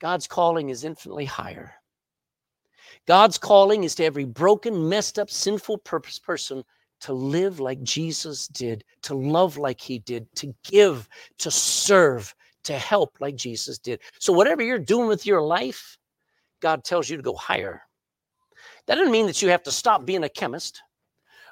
God's 0.00 0.26
calling 0.26 0.70
is 0.70 0.82
infinitely 0.82 1.26
higher. 1.26 1.74
God's 3.06 3.38
calling 3.38 3.84
is 3.84 3.94
to 3.96 4.04
every 4.04 4.24
broken, 4.24 4.88
messed 4.88 5.18
up, 5.18 5.30
sinful 5.30 5.78
person 5.78 6.64
to 7.02 7.12
live 7.12 7.60
like 7.60 7.82
Jesus 7.82 8.48
did, 8.48 8.84
to 9.02 9.14
love 9.14 9.58
like 9.58 9.80
he 9.80 9.98
did, 9.98 10.32
to 10.36 10.54
give, 10.64 11.08
to 11.38 11.50
serve, 11.50 12.34
to 12.64 12.78
help 12.78 13.16
like 13.20 13.36
Jesus 13.36 13.78
did. 13.78 14.00
So, 14.18 14.32
whatever 14.32 14.62
you're 14.62 14.78
doing 14.78 15.08
with 15.08 15.26
your 15.26 15.42
life, 15.42 15.98
God 16.60 16.84
tells 16.84 17.10
you 17.10 17.16
to 17.16 17.22
go 17.22 17.34
higher. 17.34 17.82
That 18.86 18.96
doesn't 18.96 19.12
mean 19.12 19.26
that 19.26 19.42
you 19.42 19.48
have 19.48 19.64
to 19.64 19.72
stop 19.72 20.06
being 20.06 20.24
a 20.24 20.28
chemist 20.28 20.80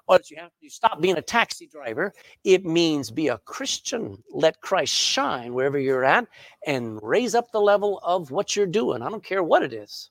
or 0.07 0.19
that 0.19 0.31
you 0.31 0.37
have 0.39 0.53
to 0.63 0.71
stop 0.71 1.01
being 1.01 1.19
a 1.19 1.23
taxi 1.23 1.67
driver. 1.67 2.13
It 2.45 2.65
means 2.65 3.11
be 3.11 3.29
a 3.29 3.39
Christian. 3.39 4.23
Let 4.33 4.61
Christ 4.61 4.93
shine 4.93 5.53
wherever 5.53 5.79
you're 5.79 6.05
at 6.05 6.27
and 6.67 7.01
raise 7.03 7.35
up 7.35 7.51
the 7.51 7.61
level 7.61 8.01
of 8.05 8.31
what 8.31 8.55
you're 8.55 8.67
doing. 8.67 9.03
I 9.03 9.11
don't 9.11 9.25
care 9.25 9.43
what 9.43 9.63
it 9.63 9.73
is. 9.73 10.11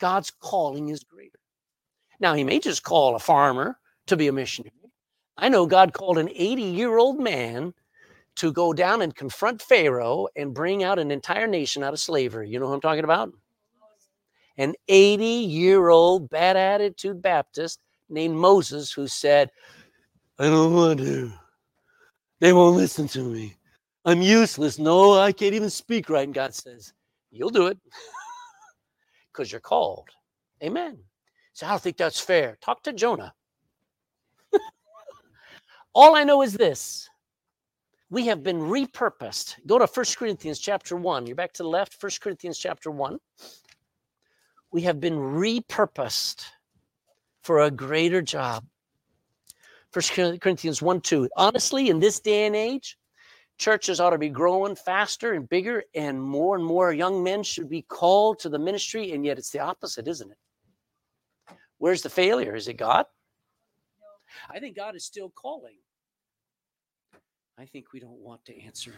God's 0.00 0.30
calling 0.30 0.88
is 0.88 1.02
greater. 1.02 1.38
Now, 2.20 2.34
He 2.34 2.44
may 2.44 2.60
just 2.60 2.82
call 2.82 3.16
a 3.16 3.18
farmer 3.18 3.78
to 4.06 4.16
be 4.16 4.28
a 4.28 4.32
missionary. 4.32 4.72
I 5.36 5.48
know 5.48 5.66
God 5.66 5.92
called 5.92 6.18
an 6.18 6.28
80 6.32 6.62
year 6.62 6.96
old 6.96 7.20
man 7.20 7.74
to 8.36 8.52
go 8.52 8.72
down 8.72 9.02
and 9.02 9.14
confront 9.14 9.62
Pharaoh 9.62 10.28
and 10.36 10.54
bring 10.54 10.82
out 10.82 10.98
an 10.98 11.10
entire 11.10 11.46
nation 11.46 11.82
out 11.82 11.92
of 11.92 12.00
slavery. 12.00 12.48
You 12.48 12.58
know 12.58 12.66
who 12.66 12.74
I'm 12.74 12.80
talking 12.80 13.04
about? 13.04 13.32
An 14.56 14.74
80 14.88 15.24
year 15.24 15.88
old 15.88 16.30
bad 16.30 16.56
attitude 16.56 17.22
Baptist 17.22 17.80
named 18.08 18.36
Moses 18.36 18.92
who 18.92 19.06
said, 19.06 19.50
I 20.38 20.44
don't 20.46 20.74
want 20.74 21.00
to. 21.00 21.32
They 22.40 22.52
won't 22.52 22.76
listen 22.76 23.08
to 23.08 23.22
me. 23.22 23.56
I'm 24.04 24.20
useless. 24.20 24.78
No, 24.78 25.18
I 25.18 25.32
can't 25.32 25.54
even 25.54 25.70
speak 25.70 26.10
right. 26.10 26.24
And 26.24 26.34
God 26.34 26.54
says, 26.54 26.92
You'll 27.30 27.50
do 27.50 27.66
it 27.66 27.78
because 29.32 29.50
you're 29.50 29.60
called. 29.60 30.08
Amen. 30.62 30.98
So 31.52 31.66
I 31.66 31.70
don't 31.70 31.82
think 31.82 31.96
that's 31.96 32.20
fair. 32.20 32.58
Talk 32.60 32.82
to 32.84 32.92
Jonah. 32.92 33.32
All 35.94 36.16
I 36.16 36.24
know 36.24 36.42
is 36.42 36.54
this 36.54 37.08
we 38.10 38.26
have 38.26 38.42
been 38.42 38.60
repurposed. 38.60 39.56
Go 39.66 39.78
to 39.78 39.86
1 39.86 40.06
Corinthians 40.16 40.58
chapter 40.58 40.96
1. 40.96 41.26
You're 41.26 41.36
back 41.36 41.52
to 41.54 41.62
the 41.62 41.68
left, 41.68 42.00
1 42.00 42.12
Corinthians 42.20 42.58
chapter 42.58 42.90
1. 42.90 43.18
We 44.72 44.82
have 44.82 45.00
been 45.00 45.14
repurposed 45.14 46.44
for 47.42 47.60
a 47.60 47.70
greater 47.70 48.22
job. 48.22 48.64
1 49.92 50.38
Corinthians 50.38 50.82
1 50.82 51.00
2. 51.00 51.28
Honestly, 51.36 51.88
in 51.88 52.00
this 52.00 52.18
day 52.18 52.46
and 52.46 52.56
age, 52.56 52.98
churches 53.58 54.00
ought 54.00 54.10
to 54.10 54.18
be 54.18 54.28
growing 54.28 54.74
faster 54.74 55.32
and 55.32 55.48
bigger, 55.48 55.84
and 55.94 56.20
more 56.20 56.56
and 56.56 56.64
more 56.64 56.92
young 56.92 57.22
men 57.22 57.44
should 57.44 57.68
be 57.68 57.82
called 57.82 58.40
to 58.40 58.48
the 58.48 58.58
ministry, 58.58 59.12
and 59.12 59.24
yet 59.24 59.38
it's 59.38 59.50
the 59.50 59.60
opposite, 59.60 60.08
isn't 60.08 60.32
it? 60.32 61.56
Where's 61.78 62.02
the 62.02 62.10
failure? 62.10 62.56
Is 62.56 62.66
it 62.66 62.74
God? 62.74 63.06
I 64.50 64.58
think 64.60 64.76
God 64.76 64.96
is 64.96 65.04
still 65.04 65.30
calling. 65.30 65.76
I 67.58 67.66
think 67.66 67.92
we 67.92 68.00
don't 68.00 68.18
want 68.18 68.44
to 68.46 68.60
answer. 68.62 68.92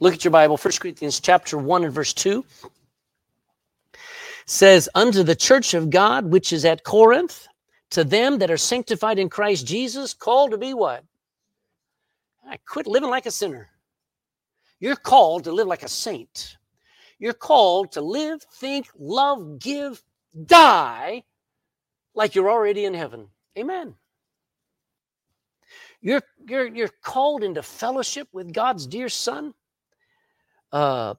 Look 0.00 0.14
at 0.14 0.24
your 0.24 0.32
Bible, 0.32 0.56
1 0.56 0.72
Corinthians 0.80 1.20
chapter 1.20 1.56
1 1.58 1.84
and 1.84 1.94
verse 1.94 2.12
2 2.12 2.44
says, 4.46 4.88
Unto 4.94 5.22
the 5.22 5.36
church 5.36 5.74
of 5.74 5.90
God 5.90 6.26
which 6.26 6.52
is 6.52 6.64
at 6.64 6.84
Corinth, 6.84 7.46
to 7.90 8.04
them 8.04 8.38
that 8.38 8.50
are 8.50 8.56
sanctified 8.56 9.18
in 9.18 9.28
Christ 9.28 9.66
Jesus, 9.66 10.14
called 10.14 10.50
to 10.52 10.58
be 10.58 10.74
what? 10.74 11.04
I 12.48 12.58
quit 12.66 12.86
living 12.86 13.10
like 13.10 13.26
a 13.26 13.30
sinner. 13.30 13.68
You're 14.80 14.96
called 14.96 15.44
to 15.44 15.52
live 15.52 15.68
like 15.68 15.84
a 15.84 15.88
saint. 15.88 16.56
You're 17.18 17.34
called 17.34 17.92
to 17.92 18.00
live, 18.00 18.42
think, 18.54 18.88
love, 18.98 19.60
give, 19.60 20.02
die 20.46 21.22
like 22.14 22.34
you're 22.34 22.50
already 22.50 22.84
in 22.84 22.94
heaven. 22.94 23.28
Amen. 23.56 23.94
You're, 26.02 26.22
you're, 26.48 26.66
you're 26.66 26.90
called 27.02 27.44
into 27.44 27.62
fellowship 27.62 28.28
with 28.32 28.52
God's 28.52 28.86
dear 28.88 29.08
Son. 29.08 29.54
Uh, 30.72 31.14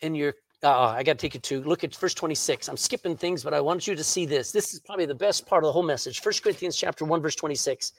and 0.00 0.16
you're, 0.16 0.34
uh, 0.62 0.80
I 0.80 1.02
got 1.02 1.18
to 1.18 1.18
take 1.18 1.34
you 1.34 1.40
to 1.40 1.62
look 1.62 1.84
at 1.84 1.94
verse 1.94 2.14
26. 2.14 2.68
I'm 2.68 2.76
skipping 2.78 3.16
things, 3.16 3.44
but 3.44 3.52
I 3.52 3.60
want 3.60 3.86
you 3.86 3.94
to 3.94 4.02
see 4.02 4.24
this. 4.24 4.50
This 4.50 4.72
is 4.72 4.80
probably 4.80 5.04
the 5.04 5.14
best 5.14 5.46
part 5.46 5.62
of 5.62 5.68
the 5.68 5.72
whole 5.72 5.82
message. 5.82 6.20
First 6.20 6.42
Corinthians 6.42 6.76
chapter 6.76 7.04
1, 7.04 7.20
verse 7.20 7.34
26. 7.34 7.92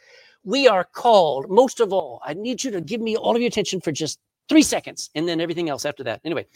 We 0.43 0.67
are 0.67 0.83
called, 0.83 1.49
most 1.49 1.79
of 1.79 1.93
all, 1.93 2.19
I 2.25 2.33
need 2.33 2.63
you 2.63 2.71
to 2.71 2.81
give 2.81 3.01
me 3.01 3.15
all 3.15 3.35
of 3.35 3.41
your 3.41 3.49
attention 3.49 3.81
for 3.81 3.91
just 3.91 4.19
three 4.49 4.63
seconds 4.63 5.11
and 5.13 5.27
then 5.27 5.39
everything 5.39 5.69
else 5.69 5.85
after 5.85 6.03
that. 6.05 6.21
Anyway, 6.25 6.47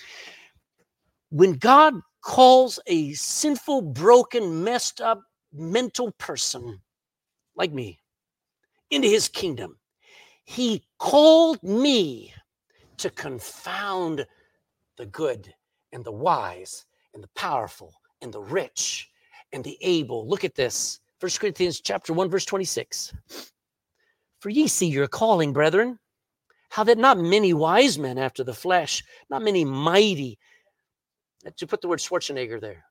when 1.30 1.53
God 1.53 1.93
calls 2.22 2.80
a 2.88 3.14
sinful, 3.14 3.84
broken, 3.84 4.64
messed 4.64 4.99
up, 4.99 5.22
mental 5.53 6.12
person 6.14 6.80
like 7.56 7.72
me 7.72 7.99
into 8.89 9.08
his 9.08 9.28
kingdom. 9.28 9.78
He 10.43 10.84
called 10.97 11.62
me 11.64 12.34
to 12.97 13.10
confound 13.10 14.26
the 14.97 15.06
good 15.06 15.54
and 15.91 16.04
the 16.04 16.12
wise 16.12 16.86
and 17.14 17.24
the 17.24 17.30
powerful 17.36 17.93
and 18.22 18.34
the 18.34 18.41
rich 18.41 19.10
and 19.54 19.64
the 19.64 19.78
able. 19.82 20.28
Look 20.28 20.43
at 20.43 20.56
this. 20.56 20.99
First 21.20 21.39
Corinthians 21.39 21.82
chapter 21.82 22.14
1 22.14 22.30
verse 22.30 22.45
26. 22.45 23.14
For 24.39 24.49
ye 24.49 24.68
see 24.68 24.88
your 24.88 25.08
calling, 25.08 25.54
brethren, 25.54 25.99
how 26.70 26.84
that 26.86 26.97
not 26.97 27.20
many 27.20 27.54
wise 27.54 27.99
men 27.99 28.18
after 28.18 28.43
the 28.43 28.54
flesh, 28.54 29.04
not 29.30 29.43
many 29.43 29.64
mighty. 29.64 30.39
To 31.58 31.68
put 31.68 31.82
the 31.82 31.88
word 31.88 31.99
Schwarzenegger 31.99 32.60
there, 32.60 32.86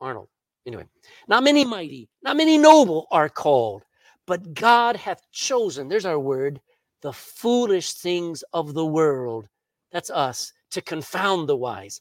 Arnold. 0.00 0.28
Anyway, 0.66 0.86
not 1.28 1.44
many 1.44 1.64
mighty, 1.64 2.08
not 2.22 2.36
many 2.36 2.58
noble 2.58 3.06
are 3.10 3.28
called, 3.28 3.82
but 4.26 4.54
God 4.54 4.96
hath 4.96 5.22
chosen, 5.32 5.88
there's 5.88 6.06
our 6.06 6.18
word, 6.18 6.60
the 7.02 7.12
foolish 7.12 7.92
things 7.92 8.42
of 8.52 8.74
the 8.74 8.84
world. 8.84 9.48
That's 9.92 10.10
us 10.10 10.52
to 10.72 10.82
confound 10.82 11.48
the 11.48 11.56
wise. 11.56 12.00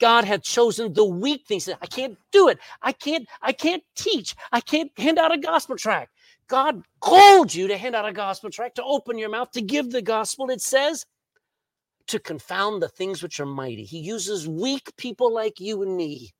God 0.00 0.24
hath 0.24 0.42
chosen 0.42 0.92
the 0.92 1.04
weak 1.04 1.46
things. 1.46 1.68
I 1.68 1.86
can't 1.86 2.18
do 2.32 2.48
it. 2.48 2.58
I 2.82 2.92
can't, 2.92 3.26
I 3.40 3.52
can't 3.52 3.82
teach. 3.96 4.34
I 4.52 4.60
can't 4.60 4.90
hand 4.98 5.18
out 5.18 5.32
a 5.32 5.38
gospel 5.38 5.76
tract. 5.76 6.10
God 6.48 6.82
called 7.00 7.54
you 7.54 7.68
to 7.68 7.78
hand 7.78 7.94
out 7.94 8.06
a 8.06 8.12
gospel 8.12 8.50
tract, 8.50 8.76
to 8.76 8.84
open 8.84 9.16
your 9.16 9.30
mouth, 9.30 9.50
to 9.52 9.62
give 9.62 9.90
the 9.90 10.02
gospel. 10.02 10.50
It 10.50 10.60
says 10.60 11.06
to 12.08 12.18
confound 12.18 12.82
the 12.82 12.88
things 12.88 13.22
which 13.22 13.40
are 13.40 13.46
mighty. 13.46 13.84
He 13.84 14.00
uses 14.00 14.46
weak 14.46 14.94
people 14.96 15.32
like 15.32 15.58
you 15.58 15.82
and 15.82 15.96
me 15.96 16.32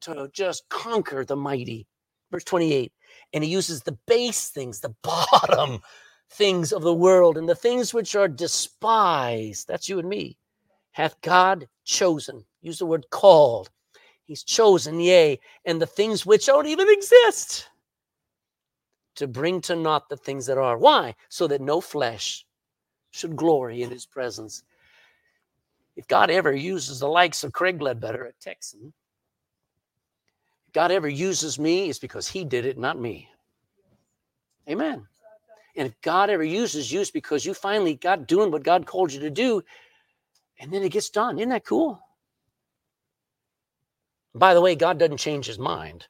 to 0.00 0.30
just 0.32 0.66
conquer 0.70 1.24
the 1.24 1.36
mighty. 1.36 1.86
Verse 2.30 2.44
28 2.44 2.92
and 3.32 3.44
he 3.44 3.50
uses 3.50 3.82
the 3.82 3.98
base 4.06 4.48
things, 4.48 4.80
the 4.80 4.94
bottom 5.02 5.80
things 6.30 6.72
of 6.72 6.82
the 6.82 6.94
world, 6.94 7.38
and 7.38 7.48
the 7.48 7.54
things 7.54 7.94
which 7.94 8.14
are 8.14 8.28
despised. 8.28 9.66
That's 9.68 9.88
you 9.88 9.98
and 9.98 10.08
me. 10.08 10.36
Hath 10.92 11.20
God 11.20 11.68
chosen? 11.84 12.44
Use 12.60 12.78
the 12.78 12.86
word 12.86 13.08
called. 13.10 13.70
He's 14.24 14.42
chosen, 14.42 15.00
yea, 15.00 15.40
and 15.64 15.80
the 15.80 15.86
things 15.86 16.26
which 16.26 16.46
don't 16.46 16.66
even 16.66 16.88
exist 16.90 17.68
to 19.14 19.26
bring 19.26 19.60
to 19.62 19.74
naught 19.74 20.08
the 20.08 20.16
things 20.16 20.46
that 20.46 20.58
are. 20.58 20.76
Why? 20.76 21.14
So 21.28 21.46
that 21.48 21.60
no 21.60 21.80
flesh 21.80 22.44
should 23.10 23.36
glory 23.36 23.82
in 23.82 23.90
his 23.90 24.06
presence. 24.06 24.62
If 25.96 26.06
God 26.06 26.30
ever 26.30 26.52
uses 26.52 27.00
the 27.00 27.08
likes 27.08 27.42
of 27.42 27.52
Craig 27.52 27.80
Ledbetter, 27.82 28.24
a 28.24 28.32
Texan, 28.34 28.92
God 30.72 30.90
ever 30.90 31.08
uses 31.08 31.58
me, 31.58 31.88
it's 31.88 31.98
because 31.98 32.28
He 32.28 32.44
did 32.44 32.64
it, 32.66 32.78
not 32.78 32.98
me. 32.98 33.28
Amen. 34.68 35.06
And 35.76 35.86
if 35.88 36.00
God 36.02 36.28
ever 36.28 36.44
uses 36.44 36.90
you, 36.92 37.00
it's 37.00 37.10
because 37.10 37.46
you 37.46 37.54
finally 37.54 37.94
got 37.94 38.26
doing 38.26 38.50
what 38.50 38.64
God 38.64 38.86
called 38.86 39.12
you 39.12 39.20
to 39.20 39.30
do, 39.30 39.62
and 40.58 40.72
then 40.72 40.82
it 40.82 40.92
gets 40.92 41.10
done. 41.10 41.38
Isn't 41.38 41.50
that 41.50 41.64
cool? 41.64 42.00
By 44.34 44.54
the 44.54 44.60
way, 44.60 44.74
God 44.74 44.98
doesn't 44.98 45.18
change 45.18 45.46
his 45.46 45.58
mind. 45.58 46.06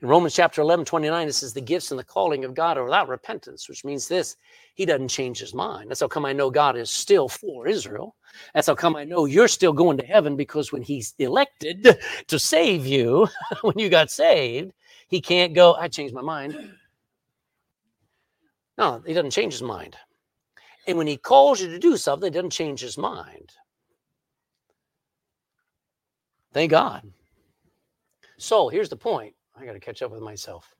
In 0.00 0.06
Romans 0.06 0.34
chapter 0.34 0.60
11, 0.60 0.84
29, 0.84 1.26
it 1.28 1.32
says, 1.32 1.52
The 1.52 1.60
gifts 1.60 1.90
and 1.90 1.98
the 1.98 2.04
calling 2.04 2.44
of 2.44 2.54
God 2.54 2.78
are 2.78 2.84
without 2.84 3.08
repentance, 3.08 3.68
which 3.68 3.84
means 3.84 4.06
this 4.06 4.36
He 4.74 4.86
doesn't 4.86 5.08
change 5.08 5.40
his 5.40 5.54
mind. 5.54 5.90
That's 5.90 6.00
how 6.00 6.06
come 6.06 6.24
I 6.24 6.32
know 6.32 6.50
God 6.50 6.76
is 6.76 6.88
still 6.88 7.28
for 7.28 7.66
Israel. 7.66 8.14
That's 8.54 8.68
how 8.68 8.76
come 8.76 8.94
I 8.94 9.02
know 9.02 9.24
you're 9.24 9.48
still 9.48 9.72
going 9.72 9.98
to 9.98 10.06
heaven 10.06 10.36
because 10.36 10.70
when 10.70 10.82
He's 10.82 11.14
elected 11.18 11.98
to 12.28 12.38
save 12.38 12.86
you, 12.86 13.26
when 13.62 13.76
you 13.76 13.88
got 13.88 14.10
saved, 14.10 14.72
He 15.08 15.20
can't 15.20 15.52
go, 15.52 15.74
I 15.74 15.88
changed 15.88 16.14
my 16.14 16.22
mind. 16.22 16.56
No, 18.76 19.02
He 19.04 19.14
doesn't 19.14 19.32
change 19.32 19.54
His 19.54 19.62
mind. 19.62 19.96
And 20.86 20.96
when 20.96 21.08
He 21.08 21.16
calls 21.16 21.60
you 21.60 21.68
to 21.70 21.78
do 21.78 21.96
something, 21.96 22.32
He 22.32 22.36
doesn't 22.36 22.50
change 22.50 22.80
His 22.80 22.98
mind. 22.98 23.50
Thank 26.52 26.70
God. 26.70 27.02
So 28.38 28.68
here's 28.68 28.88
the 28.88 28.96
point 28.96 29.34
I 29.60 29.64
got 29.64 29.72
to 29.72 29.80
catch 29.80 30.02
up 30.02 30.10
with 30.10 30.22
myself. 30.22 30.74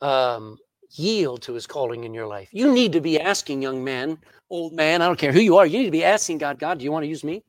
Um, 0.00 0.58
yield 0.90 1.42
to 1.42 1.54
his 1.54 1.66
calling 1.66 2.04
in 2.04 2.12
your 2.12 2.26
life. 2.26 2.48
You 2.52 2.72
need 2.72 2.92
to 2.92 3.00
be 3.00 3.20
asking, 3.20 3.62
young 3.62 3.82
man, 3.82 4.18
old 4.50 4.72
man, 4.72 5.02
I 5.02 5.06
don't 5.06 5.18
care 5.18 5.32
who 5.32 5.40
you 5.40 5.56
are, 5.56 5.66
you 5.66 5.78
need 5.78 5.86
to 5.86 5.90
be 5.90 6.04
asking 6.04 6.38
God, 6.38 6.58
God, 6.58 6.78
do 6.78 6.84
you 6.84 6.92
want 6.92 7.04
to 7.04 7.08
use 7.08 7.24
me? 7.24 7.42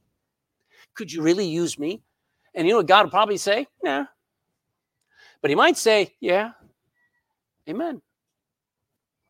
Could 0.96 1.12
you 1.12 1.22
really 1.22 1.46
use 1.46 1.78
me? 1.78 2.02
And 2.54 2.68
you 2.68 2.74
know 2.74 2.78
what 2.78 2.88
God 2.88 3.04
will 3.06 3.12
probably 3.12 3.38
say? 3.38 3.68
Yeah. 3.84 4.06
But 5.42 5.50
he 5.50 5.56
might 5.56 5.78
say, 5.78 6.14
yeah. 6.22 6.52
Amen. 7.70 8.02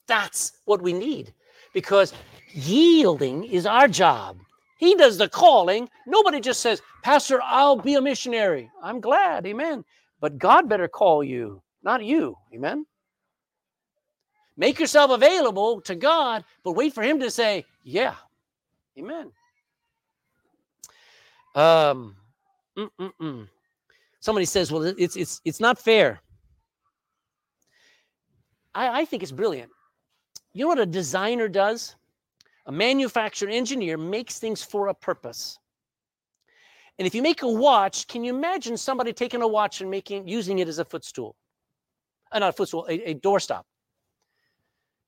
That's 0.07 0.53
what 0.65 0.81
we 0.81 0.93
need 0.93 1.33
because 1.73 2.13
yielding 2.53 3.43
is 3.45 3.65
our 3.65 3.87
job. 3.87 4.37
He 4.77 4.95
does 4.95 5.17
the 5.17 5.27
calling. 5.27 5.89
Nobody 6.05 6.39
just 6.39 6.61
says, 6.61 6.81
Pastor, 7.01 7.41
I'll 7.41 7.77
be 7.77 7.95
a 7.95 8.01
missionary. 8.01 8.69
I'm 8.83 8.99
glad. 8.99 9.47
Amen. 9.47 9.83
But 10.25 10.39
God 10.39 10.67
better 10.67 10.87
call 10.87 11.23
you. 11.23 11.61
not 11.83 12.03
you. 12.03 12.35
Amen. 12.51 12.87
Make 14.57 14.79
yourself 14.79 15.11
available 15.11 15.81
to 15.81 15.93
God, 15.93 16.43
but 16.63 16.71
wait 16.71 16.95
for 16.95 17.03
Him 17.03 17.19
to 17.19 17.29
say, 17.29 17.63
Yeah. 17.83 18.15
Amen. 18.97 19.31
Um, 21.53 22.15
somebody 24.19 24.47
says, 24.47 24.71
Well, 24.71 24.81
it's 24.97 25.15
it's 25.15 25.41
it's 25.45 25.59
not 25.59 25.77
fair. 25.77 26.19
I, 28.73 29.01
I 29.01 29.05
think 29.05 29.21
it's 29.21 29.31
brilliant. 29.31 29.71
You 30.53 30.63
know 30.63 30.69
what 30.69 30.79
a 30.79 30.87
designer 30.87 31.47
does? 31.47 31.95
A 32.65 32.71
manufacturer 32.71 33.49
engineer 33.51 33.95
makes 33.95 34.39
things 34.39 34.63
for 34.63 34.87
a 34.87 34.93
purpose. 34.95 35.59
And 36.97 37.05
if 37.05 37.13
you 37.13 37.21
make 37.21 37.41
a 37.41 37.49
watch, 37.49 38.07
can 38.07 38.23
you 38.23 38.35
imagine 38.35 38.77
somebody 38.77 39.11
taking 39.11 39.41
a 39.41 39.47
watch 39.47 39.81
and 39.81 39.91
making 39.91 40.27
using 40.27 40.59
it 40.59 40.67
as 40.67 40.79
a 40.79 40.85
footstool? 40.85 41.35
Uh, 42.31 42.39
not 42.39 42.49
a 42.49 42.53
footstool, 42.53 42.85
a, 42.89 43.11
a 43.11 43.15
doorstop. 43.15 43.63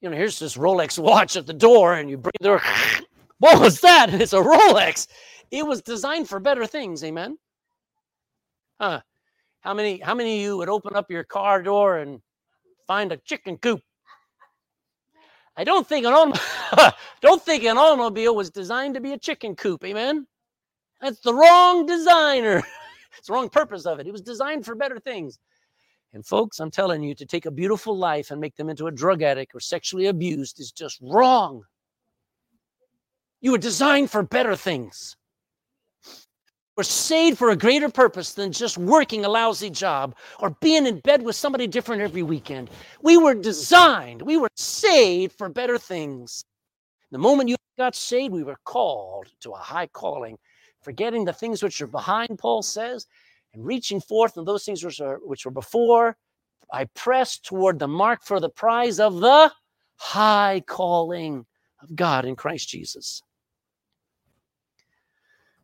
You 0.02 0.10
know, 0.10 0.18
here's 0.18 0.38
this 0.40 0.58
Rolex 0.58 1.00
watch 1.04 1.38
at 1.38 1.46
the 1.46 1.54
door, 1.54 1.96
and 1.96 2.10
you 2.10 2.18
bring 2.18 2.34
the 2.40 2.48
door. 2.48 2.62
What 3.40 3.62
was 3.62 3.82
that? 3.82 4.12
It's 4.16 4.34
a 4.34 4.38
Rolex. 4.38 5.08
It 5.52 5.64
was 5.64 5.84
designed 5.84 6.28
for 6.28 6.40
better 6.40 6.66
things, 6.66 7.04
amen. 7.04 7.38
Huh. 8.82 9.02
How 9.62 9.76
many 9.76 10.00
how 10.00 10.16
many 10.16 10.38
of 10.38 10.42
you 10.42 10.58
would 10.58 10.70
open 10.70 10.96
up 10.96 11.12
your 11.12 11.24
car 11.24 11.62
door 11.62 11.98
and 11.98 12.20
find 12.88 13.12
a 13.12 13.18
chicken 13.18 13.58
coop? 13.58 13.82
I 15.56 15.64
don't 15.64 15.88
think 15.88 16.06
an 16.06 16.34
don't 17.22 17.42
think 17.44 17.64
an 17.64 17.78
automobile 17.78 18.36
was 18.36 18.50
designed 18.50 18.96
to 18.96 19.02
be 19.02 19.14
a 19.14 19.18
chicken 19.18 19.56
coop, 19.56 19.84
amen. 19.84 20.26
That's 21.02 21.20
the 21.20 21.34
wrong 21.34 21.86
designer. 21.86 22.64
it's 23.18 23.28
the 23.28 23.34
wrong 23.34 23.50
purpose 23.50 23.86
of 23.86 24.00
it. 24.00 24.08
It 24.08 24.12
was 24.12 24.22
designed 24.22 24.66
for 24.66 24.76
better 24.76 25.00
things. 25.00 25.40
And 26.14 26.26
folks, 26.26 26.60
I'm 26.60 26.72
telling 26.72 27.04
you, 27.04 27.14
to 27.16 27.26
take 27.26 27.46
a 27.46 27.52
beautiful 27.52 27.98
life 27.98 28.32
and 28.32 28.42
make 28.42 28.56
them 28.56 28.70
into 28.70 28.88
a 28.88 28.92
drug 28.92 29.22
addict 29.22 29.54
or 29.54 29.60
sexually 29.60 30.08
abused 30.08 30.60
is 30.60 30.72
just 30.72 31.00
wrong. 31.02 31.64
You 33.42 33.52
were 33.52 33.58
designed 33.58 34.10
for 34.10 34.24
better 34.24 34.56
things. 34.56 35.16
We're 36.76 36.84
saved 36.84 37.40
for 37.40 37.50
a 37.50 37.56
greater 37.56 37.90
purpose 37.90 38.34
than 38.34 38.52
just 38.52 38.78
working 38.78 39.26
a 39.26 39.30
lousy 39.30 39.72
job 39.72 40.16
or 40.40 40.52
being 40.62 40.86
in 40.86 41.00
bed 41.00 41.24
with 41.24 41.36
somebody 41.36 41.66
different 41.66 42.04
every 42.04 42.22
weekend. 42.22 42.70
We 43.02 43.18
were 43.18 43.34
designed, 43.34 44.22
we 44.22 44.38
were 44.38 44.50
saved 44.56 45.36
for 45.38 45.50
better 45.50 45.80
things. 45.80 46.46
The 47.12 47.18
moment 47.18 47.50
you 47.50 47.56
got 47.80 47.96
saved, 47.96 48.32
we 48.34 48.44
were 48.44 48.60
called 48.64 49.28
to 49.40 49.52
a 49.52 49.58
high 49.58 49.88
calling, 49.88 50.38
forgetting 50.82 51.26
the 51.26 51.34
things 51.34 51.64
which 51.64 51.82
are 51.82 51.88
behind, 51.88 52.38
Paul 52.40 52.62
says, 52.62 53.08
and 53.54 53.66
reaching 53.66 54.00
forth 54.00 54.38
on 54.38 54.46
those 54.46 54.66
things 54.66 54.84
which, 54.84 55.02
are, 55.02 55.20
which 55.24 55.46
were 55.46 55.52
before. 55.52 56.18
I 56.72 56.86
press 56.86 57.38
toward 57.40 57.80
the 57.80 57.88
mark 57.88 58.24
for 58.24 58.40
the 58.40 58.50
prize 58.50 59.00
of 59.00 59.20
the 59.20 59.52
high 59.96 60.64
calling 60.66 61.46
of 61.82 61.96
God 61.96 62.26
in 62.26 62.36
Christ 62.36 62.70
Jesus. 62.70 63.22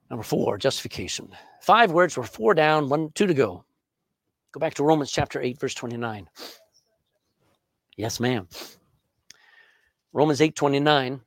Number 0.10 0.24
four, 0.24 0.58
justification. 0.58 1.30
Five 1.62 1.92
words 1.92 2.18
were 2.18 2.24
four 2.24 2.54
down, 2.54 2.90
one, 2.90 3.12
two 3.16 3.28
to 3.28 3.34
go. 3.34 3.66
Go 4.52 4.60
back 4.60 4.76
to 4.76 4.84
Romans 4.84 5.12
chapter 5.12 5.42
8, 5.42 5.60
verse 5.60 5.74
29. 5.74 6.30
Yes, 7.98 8.20
ma'am. 8.20 8.48
Romans 10.14 10.42
8, 10.42 10.56
29. 10.56 11.22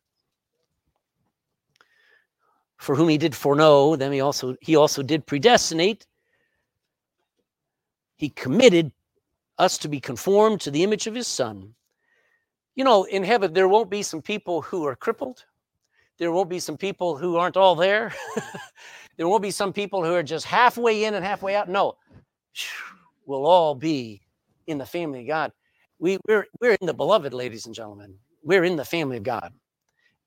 For 2.76 2.94
whom 2.94 3.08
he 3.08 3.18
did 3.18 3.34
foreknow, 3.34 3.96
them 3.96 4.12
he 4.12 4.20
also 4.20 4.56
he 4.60 4.76
also 4.76 5.02
did 5.02 5.26
predestinate. 5.26 6.06
He 8.16 8.28
committed 8.30 8.92
us 9.58 9.78
to 9.78 9.88
be 9.88 10.00
conformed 10.00 10.60
to 10.62 10.70
the 10.70 10.82
image 10.82 11.06
of 11.06 11.14
his 11.14 11.26
son. 11.26 11.74
You 12.74 12.84
know, 12.84 13.04
in 13.04 13.24
heaven, 13.24 13.52
there 13.52 13.68
won't 13.68 13.90
be 13.90 14.02
some 14.02 14.20
people 14.20 14.60
who 14.60 14.84
are 14.86 14.96
crippled 14.96 15.44
there 16.18 16.32
won't 16.32 16.48
be 16.48 16.60
some 16.60 16.76
people 16.76 17.16
who 17.16 17.36
aren't 17.36 17.56
all 17.56 17.74
there. 17.74 18.14
there 19.16 19.28
won't 19.28 19.42
be 19.42 19.50
some 19.50 19.72
people 19.72 20.04
who 20.04 20.14
are 20.14 20.22
just 20.22 20.46
halfway 20.46 21.04
in 21.04 21.14
and 21.14 21.24
halfway 21.24 21.54
out. 21.54 21.68
No, 21.68 21.96
we'll 23.26 23.46
all 23.46 23.74
be 23.74 24.22
in 24.66 24.78
the 24.78 24.86
family 24.86 25.20
of 25.20 25.26
God. 25.26 25.52
We, 25.98 26.18
we're, 26.26 26.46
we're 26.60 26.76
in 26.80 26.86
the 26.86 26.94
beloved, 26.94 27.34
ladies 27.34 27.66
and 27.66 27.74
gentlemen. 27.74 28.14
We're 28.42 28.64
in 28.64 28.76
the 28.76 28.84
family 28.84 29.18
of 29.18 29.22
God 29.22 29.52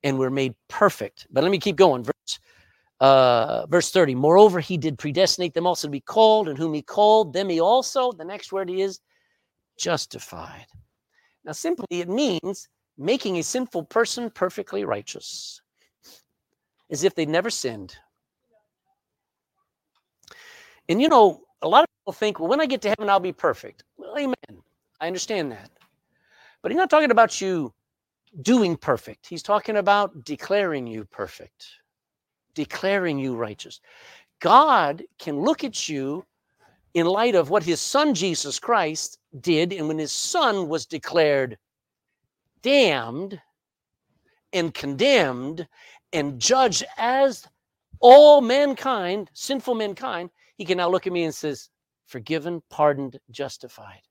and 0.04 0.18
we're 0.18 0.30
made 0.30 0.56
perfect. 0.68 1.28
But 1.32 1.44
let 1.44 1.52
me 1.52 1.60
keep 1.60 1.76
going. 1.76 2.04
Verse, 2.04 2.40
uh, 3.00 3.66
verse 3.68 3.92
30. 3.92 4.16
Moreover, 4.16 4.60
he 4.60 4.78
did 4.78 4.98
predestinate 4.98 5.54
them 5.54 5.68
also 5.68 5.88
to 5.88 5.92
be 5.92 6.02
called, 6.02 6.50
and 6.50 6.58
whom 6.58 6.74
he 6.74 6.82
called, 6.82 7.34
them 7.34 7.50
he 7.50 7.60
also, 7.60 8.12
the 8.12 8.26
next 8.26 8.52
word 8.52 8.70
is 8.70 9.00
justified. 9.78 10.68
Now, 11.46 11.54
simply, 11.54 11.88
it 11.92 12.10
means 12.10 12.68
making 12.98 13.38
a 13.38 13.44
sinful 13.44 13.84
person 13.86 14.30
perfectly 14.30 14.84
righteous 14.84 15.62
as 16.92 17.04
if 17.04 17.16
they'd 17.16 17.30
never 17.30 17.50
sinned. 17.50 17.96
And 20.90 21.02
you 21.02 21.08
know, 21.08 21.42
a 21.62 21.68
lot 21.68 21.84
of 21.84 21.90
people 22.02 22.14
think, 22.14 22.40
well, 22.40 22.50
when 22.50 22.62
I 22.62 22.66
get 22.66 22.82
to 22.82 22.90
heaven, 22.90 23.10
I'll 23.10 23.20
be 23.20 23.32
perfect. 23.32 23.84
Well, 23.98 24.18
amen. 24.18 24.64
I 25.00 25.08
understand 25.08 25.52
that. 25.52 25.70
But 26.62 26.72
he's 26.72 26.78
not 26.78 26.90
talking 26.90 27.12
about 27.12 27.40
you 27.40 27.74
doing 28.42 28.78
perfect, 28.78 29.28
he's 29.28 29.44
talking 29.44 29.78
about 29.78 30.24
declaring 30.24 30.88
you 30.88 31.06
perfect, 31.06 31.68
declaring 32.54 33.20
you 33.20 33.36
righteous. 33.36 33.82
God 34.40 35.04
can 35.18 35.40
look 35.40 35.64
at 35.64 35.90
you 35.90 36.26
in 36.94 37.06
light 37.06 37.36
of 37.36 37.50
what 37.50 37.64
his 37.64 37.82
son 37.82 38.14
Jesus 38.14 38.60
Christ 38.60 39.20
did, 39.42 39.74
and 39.74 39.88
when 39.88 39.98
his 39.98 40.12
son 40.12 40.68
was 40.68 40.86
declared 40.86 41.58
damned 42.62 43.40
and 44.54 44.74
condemned 44.74 45.68
and 46.14 46.40
judged 46.40 46.84
as 46.98 47.48
all 48.00 48.42
mankind, 48.42 49.30
sinful 49.34 49.76
mankind, 49.76 50.30
he 50.58 50.66
can 50.66 50.78
now 50.78 50.90
look 50.90 51.08
at 51.08 51.14
me 51.14 51.24
and 51.24 51.36
says, 51.36 51.70
forgiven, 52.08 52.62
pardoned, 52.70 53.20
justified. 53.32 54.02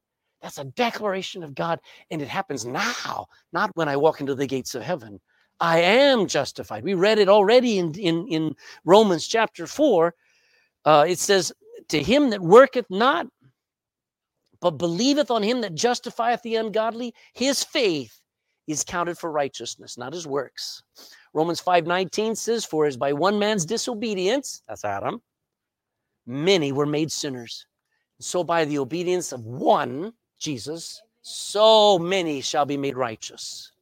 That's 0.43 0.59
a 0.59 0.65
declaration 0.65 1.43
of 1.43 1.55
God, 1.55 1.81
and 2.11 2.23
it 2.23 2.29
happens 2.29 2.65
now, 2.65 3.27
not 3.53 3.71
when 3.75 3.89
I 3.89 3.97
walk 3.97 4.21
into 4.21 4.35
the 4.35 4.47
gates 4.47 4.75
of 4.75 4.83
heaven. 4.83 5.21
I 5.61 5.81
am 5.81 6.29
justified. 6.29 6.85
We 6.85 6.95
read 6.95 7.19
it 7.19 7.29
already 7.29 7.79
in, 7.79 7.95
in, 7.99 8.29
in 8.29 8.55
Romans 8.85 9.27
chapter 9.27 9.67
4. 9.67 10.15
Uh, 10.85 11.07
it 11.09 11.19
says, 11.19 11.53
To 11.89 12.01
him 12.03 12.31
that 12.31 12.41
worketh 12.41 12.87
not, 12.91 13.27
but 14.61 14.73
believeth 14.73 15.31
on 15.31 15.43
him 15.43 15.61
that 15.63 15.75
justifieth 15.75 16.43
the 16.43 16.57
ungodly, 16.57 17.15
his 17.35 17.65
faith 17.65 18.21
is 18.69 18.85
counted 18.85 19.19
for 19.19 19.33
righteousness, 19.33 19.99
not 19.99 20.13
his 20.13 20.27
works. 20.27 20.83
Romans 21.33 21.61
5:19 21.61 22.37
says, 22.37 22.65
For 22.65 22.87
as 22.87 22.97
by 22.97 23.13
one 23.13 23.39
man's 23.39 23.65
disobedience, 23.65 24.63
that's 24.69 24.85
Adam, 24.85 25.23
many 26.27 26.73
were 26.73 26.87
made 26.87 27.11
sinners. 27.11 27.67
So 28.21 28.43
by 28.45 28.65
the 28.65 28.79
obedience 28.79 29.33
of 29.33 29.45
one, 29.45 30.13
Jesus, 30.39 31.03
so 31.23 31.99
many 31.99 32.41
shall 32.41 32.65
be 32.65 32.77
made 32.77 32.97
righteous. 32.97 33.73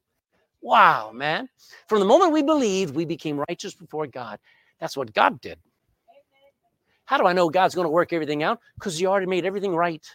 Wow, 0.61 1.11
man. 1.13 1.49
From 1.87 1.99
the 1.99 2.05
moment 2.05 2.33
we 2.33 2.43
believed, 2.43 2.95
we 2.95 3.05
became 3.05 3.43
righteous 3.47 3.73
before 3.73 4.07
God. 4.07 4.39
That's 4.79 4.97
what 4.97 5.13
God 5.13 5.39
did. 5.41 5.57
How 7.05 7.17
do 7.17 7.25
I 7.25 7.33
know 7.33 7.49
God's 7.49 7.75
going 7.75 7.85
to 7.85 7.91
work 7.91 8.11
everything 8.11 8.43
out? 8.43 8.59
Because 8.75 8.99
He 8.99 9.05
already 9.05 9.27
made 9.27 9.45
everything 9.45 9.75
right. 9.75 10.05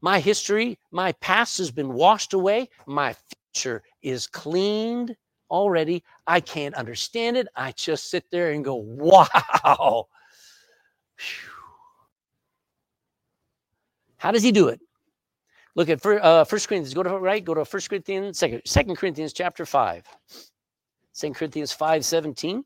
My 0.00 0.18
history, 0.18 0.78
my 0.90 1.12
past 1.12 1.58
has 1.58 1.70
been 1.70 1.92
washed 1.92 2.32
away. 2.32 2.70
My 2.86 3.14
future 3.54 3.82
is 4.02 4.26
cleaned 4.26 5.14
already. 5.50 6.02
I 6.26 6.40
can't 6.40 6.74
understand 6.74 7.36
it. 7.36 7.46
I 7.54 7.72
just 7.72 8.10
sit 8.10 8.24
there 8.30 8.52
and 8.52 8.64
go, 8.64 8.76
wow. 8.76 10.08
How 14.16 14.30
does 14.30 14.42
he 14.42 14.52
do 14.52 14.68
it? 14.68 14.80
Look 15.74 15.88
at 15.88 16.04
uh, 16.04 16.44
1 16.44 16.46
Corinthians. 16.46 16.94
Go 16.94 17.02
to 17.02 17.18
right. 17.18 17.44
Go 17.44 17.54
to 17.54 17.64
1 17.64 17.82
Corinthians, 17.88 18.38
2, 18.40 18.60
2 18.64 18.94
Corinthians 18.94 19.32
chapter 19.32 19.64
5. 19.64 20.04
2 21.14 21.32
Corinthians 21.32 21.72
5, 21.72 22.04
17. 22.04 22.64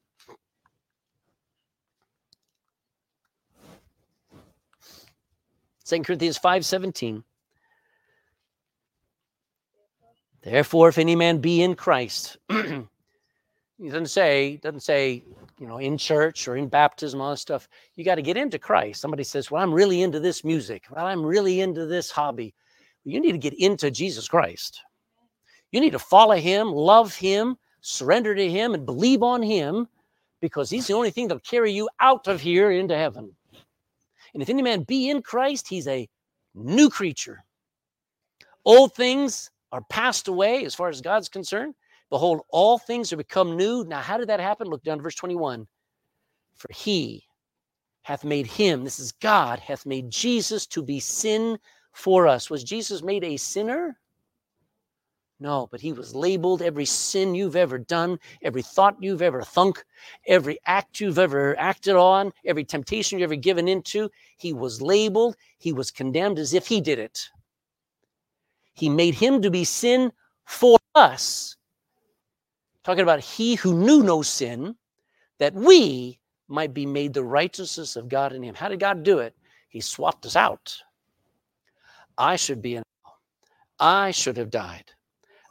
Second 5.87 6.05
Corinthians 6.05 6.37
5 6.39 6.65
17. 6.65 7.23
Therefore, 10.43 10.89
if 10.89 10.99
any 10.99 11.15
man 11.15 11.39
be 11.39 11.63
in 11.63 11.77
Christ, 11.77 12.39
he 12.49 13.89
doesn't 13.89 14.09
say, 14.09 14.57
doesn't 14.57 14.81
say, 14.81 15.23
you 15.61 15.69
know, 15.69 15.79
in 15.79 15.97
church 15.97 16.49
or 16.49 16.57
in 16.57 16.67
baptism, 16.67 17.21
all 17.21 17.31
this 17.31 17.41
stuff. 17.41 17.69
You 17.95 18.05
got 18.05 18.17
to 18.17 18.23
get 18.23 18.37
into 18.37 18.59
Christ. 18.59 19.01
Somebody 19.01 19.23
says, 19.23 19.49
Well, 19.49 19.63
I'm 19.63 19.73
really 19.73 20.03
into 20.03 20.19
this 20.19 20.43
music. 20.43 20.87
Well, 20.91 21.07
I'm 21.07 21.25
really 21.25 21.61
into 21.61 21.87
this 21.87 22.11
hobby. 22.11 22.53
You 23.07 23.21
need 23.21 23.33
to 23.33 23.39
get 23.39 23.55
into 23.55 23.91
Jesus 23.91 24.27
Christ. 24.27 24.83
You 25.71 25.81
need 25.81 25.93
to 25.93 25.99
follow 25.99 26.35
him, 26.35 26.73
love 26.73 27.15
him, 27.15 27.57
surrender 27.81 28.35
to 28.35 28.51
him, 28.51 28.75
and 28.75 28.85
believe 28.85 29.23
on 29.23 29.43
him 29.43 29.87
because 30.41 30.69
he's 30.69 30.89
the 30.89 30.95
only 30.95 31.11
thing 31.11 31.29
that'll 31.29 31.41
carry 31.41 31.71
you 31.73 31.89
out 32.01 32.27
of 32.27 32.41
here 32.41 32.73
into 32.73 32.97
heaven. 32.97 33.33
And 34.35 34.43
if 34.43 34.51
any 34.51 34.61
man 34.61 34.83
be 34.83 35.09
in 35.09 35.23
Christ, 35.23 35.69
he's 35.69 35.87
a 35.87 36.09
new 36.55 36.91
creature. 36.91 37.45
Old 38.65 38.95
things 38.95 39.51
are 39.71 39.85
passed 39.89 40.27
away 40.27 40.65
as 40.65 40.75
far 40.75 40.89
as 40.89 41.01
God's 41.01 41.29
concerned. 41.29 41.75
Behold, 42.11 42.41
all 42.49 42.77
things 42.77 43.13
are 43.13 43.17
become 43.17 43.57
new. 43.57 43.85
Now, 43.85 44.01
how 44.01 44.19
did 44.19 44.29
that 44.29 44.41
happen? 44.41 44.67
Look 44.67 44.83
down 44.83 44.97
to 44.97 45.03
verse 45.03 45.15
21. 45.15 45.67
For 46.57 46.69
he 46.75 47.23
hath 48.03 48.25
made 48.25 48.47
him, 48.47 48.83
this 48.83 48.99
is 48.99 49.13
God, 49.13 49.61
hath 49.61 49.87
made 49.87 50.11
Jesus 50.11 50.67
to 50.69 50.83
be 50.83 50.99
sin 50.99 51.57
for 51.97 52.27
us. 52.27 52.51
Was 52.51 52.63
Jesus 52.63 53.03
made 53.03 53.25
a 53.25 53.39
sinner? 53.39 53.99
No, 55.41 55.67
but 55.71 55.81
he 55.81 55.93
was 55.93 56.15
labeled 56.15 56.61
every 56.61 56.85
sin 56.85 57.35
you've 57.35 57.57
ever 57.57 57.79
done, 57.79 58.19
every 58.43 58.63
thought 58.63 58.97
you've 59.01 59.23
ever 59.23 59.43
thunk, 59.43 59.83
every 60.27 60.59
act 60.67 61.01
you've 61.01 61.19
ever 61.19 61.59
acted 61.59 61.97
on, 61.97 62.33
every 62.45 62.65
temptation 62.65 63.19
you've 63.19 63.31
ever 63.31 63.37
given 63.37 63.67
into. 63.67 64.11
He 64.37 64.53
was 64.53 64.83
labeled, 64.83 65.37
he 65.59 65.73
was 65.73 65.91
condemned 65.91 66.39
as 66.39 66.53
if 66.53 66.67
he 66.67 66.81
did 66.81 66.99
it. 66.99 67.29
He 68.75 68.91
made 68.91 69.15
him 69.15 69.41
to 69.43 69.51
be 69.51 69.65
sin 69.65 70.13
for 70.45 70.79
us. 70.95 71.57
Talking 72.85 73.03
about 73.03 73.21
he 73.21 73.55
who 73.55 73.75
knew 73.75 74.03
no 74.03 74.21
sin, 74.21 74.77
that 75.39 75.55
we 75.55 76.21
might 76.49 76.75
be 76.75 76.87
made 76.87 77.15
the 77.15 77.25
righteousness 77.25 77.97
of 77.97 78.09
God 78.09 78.33
in 78.33 78.43
him. 78.43 78.55
How 78.55 78.69
did 78.69 78.81
God 78.81 79.03
do 79.03 79.19
it? 79.19 79.35
He 79.69 79.81
swapped 79.81 80.25
us 80.27 80.37
out. 80.37 80.79
I 82.19 82.37
should 82.37 82.63
be 82.63 82.77
in 82.77 82.83
I 83.79 84.11
should 84.11 84.37
have 84.37 84.51
died. 84.51 84.91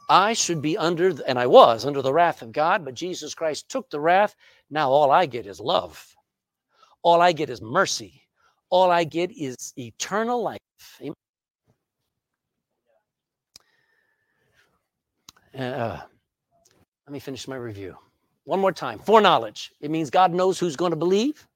I 0.08 0.32
should 0.32 0.62
be 0.62 0.78
under, 0.78 1.12
and 1.26 1.38
I 1.38 1.46
was 1.46 1.84
under 1.84 2.02
the 2.02 2.12
wrath 2.12 2.42
of 2.42 2.52
God, 2.52 2.84
but 2.84 2.94
Jesus 2.94 3.34
Christ 3.34 3.68
took 3.68 3.90
the 3.90 4.00
wrath. 4.00 4.36
Now 4.70 4.90
all 4.90 5.10
I 5.10 5.26
get 5.26 5.46
is 5.46 5.60
love. 5.60 6.04
All 7.02 7.20
I 7.20 7.32
get 7.32 7.50
is 7.50 7.60
mercy. 7.60 8.22
All 8.70 8.90
I 8.90 9.04
get 9.04 9.30
is 9.32 9.72
eternal 9.76 10.42
life. 10.42 10.60
Uh, 15.56 16.00
let 17.06 17.12
me 17.12 17.18
finish 17.18 17.48
my 17.48 17.56
review. 17.56 17.96
One 18.44 18.60
more 18.60 18.72
time. 18.72 18.98
Foreknowledge. 18.98 19.72
It 19.80 19.90
means 19.90 20.10
God 20.10 20.32
knows 20.32 20.58
who's 20.58 20.76
going 20.76 20.90
to 20.90 20.96
believe 20.96 21.46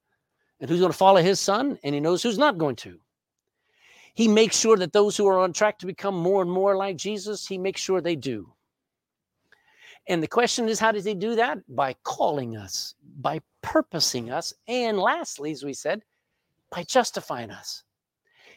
and 0.60 0.70
who's 0.70 0.80
going 0.80 0.92
to 0.92 0.98
follow 0.98 1.20
his 1.20 1.38
son, 1.38 1.78
and 1.84 1.94
he 1.94 2.00
knows 2.00 2.22
who's 2.22 2.38
not 2.38 2.58
going 2.58 2.76
to. 2.76 2.98
He 4.14 4.28
makes 4.28 4.58
sure 4.58 4.76
that 4.76 4.92
those 4.92 5.16
who 5.16 5.26
are 5.26 5.38
on 5.38 5.52
track 5.52 5.78
to 5.78 5.86
become 5.86 6.16
more 6.16 6.42
and 6.42 6.50
more 6.50 6.76
like 6.76 6.96
Jesus, 6.96 7.46
he 7.46 7.58
makes 7.58 7.80
sure 7.80 8.00
they 8.00 8.16
do. 8.16 8.52
And 10.08 10.22
the 10.22 10.28
question 10.28 10.68
is, 10.68 10.80
how 10.80 10.92
does 10.92 11.04
he 11.04 11.14
do 11.14 11.36
that? 11.36 11.58
By 11.68 11.94
calling 12.02 12.56
us, 12.56 12.94
by 13.20 13.40
purposing 13.62 14.30
us, 14.30 14.52
and 14.66 14.98
lastly, 14.98 15.52
as 15.52 15.62
we 15.62 15.72
said, 15.74 16.02
by 16.70 16.82
justifying 16.84 17.50
us. 17.50 17.84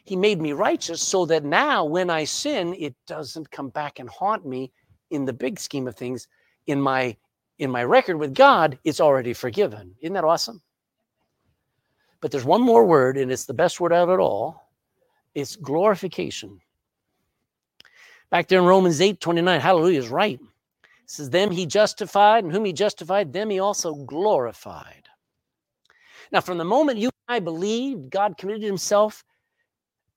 He 0.06 0.16
made 0.16 0.42
me 0.42 0.54
righteous 0.54 1.02
so 1.02 1.26
that 1.28 1.46
now 1.46 1.86
when 1.86 2.10
I 2.10 2.26
sin, 2.26 2.76
it 2.78 2.96
doesn't 3.08 3.52
come 3.52 3.70
back 3.70 4.00
and 4.00 4.10
haunt 4.10 4.46
me 4.46 4.72
in 5.12 5.26
the 5.26 5.34
big 5.34 5.60
scheme 5.60 5.88
of 5.88 5.96
things. 5.96 6.28
In 6.68 6.82
my 6.82 7.16
in 7.60 7.70
my 7.70 7.84
record 7.84 8.18
with 8.18 8.34
God, 8.34 8.80
it's 8.84 9.00
already 9.00 9.34
forgiven. 9.34 9.96
Isn't 10.02 10.14
that 10.14 10.24
awesome? 10.24 10.62
But 12.20 12.32
there's 12.32 12.46
one 12.46 12.62
more 12.62 12.86
word, 12.86 13.18
and 13.18 13.32
it's 13.32 13.46
the 13.46 13.54
best 13.54 13.80
word 13.80 13.94
out 13.94 14.10
of 14.10 14.20
it 14.20 14.22
all. 14.22 14.63
It's 15.36 15.56
glorification. 15.56 16.62
Back 18.30 18.48
there 18.48 18.60
in 18.60 18.66
Romans 18.66 19.00
8 19.00 19.20
29, 19.20 19.60
hallelujah 19.60 20.00
is 20.00 20.10
right. 20.10 20.40
It 20.40 20.90
says, 21.06 21.30
Them 21.30 21.52
he 21.52 21.66
justified, 21.66 22.44
and 22.44 22.52
whom 22.52 22.66
he 22.66 22.74
justified, 22.74 23.32
them 23.32 23.50
he 23.50 23.60
also 23.60 23.94
glorified. 23.94 25.08
Now, 26.32 26.42
from 26.42 26.58
the 26.58 26.66
moment 26.66 26.98
you 26.98 27.10
and 27.28 27.36
I 27.36 27.40
believed, 27.40 28.10
God 28.10 28.38
committed 28.38 28.64
himself. 28.64 29.24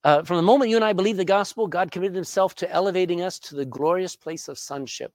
Uh, 0.02 0.22
from 0.22 0.36
the 0.36 0.42
moment 0.42 0.70
you 0.70 0.76
and 0.76 0.84
I 0.84 0.92
believed 0.92 1.18
the 1.18 1.24
gospel, 1.24 1.66
God 1.66 1.90
committed 1.90 2.14
himself 2.14 2.54
to 2.56 2.72
elevating 2.72 3.22
us 3.22 3.38
to 3.40 3.54
the 3.54 3.66
glorious 3.66 4.16
place 4.16 4.48
of 4.48 4.58
sonship. 4.58 5.12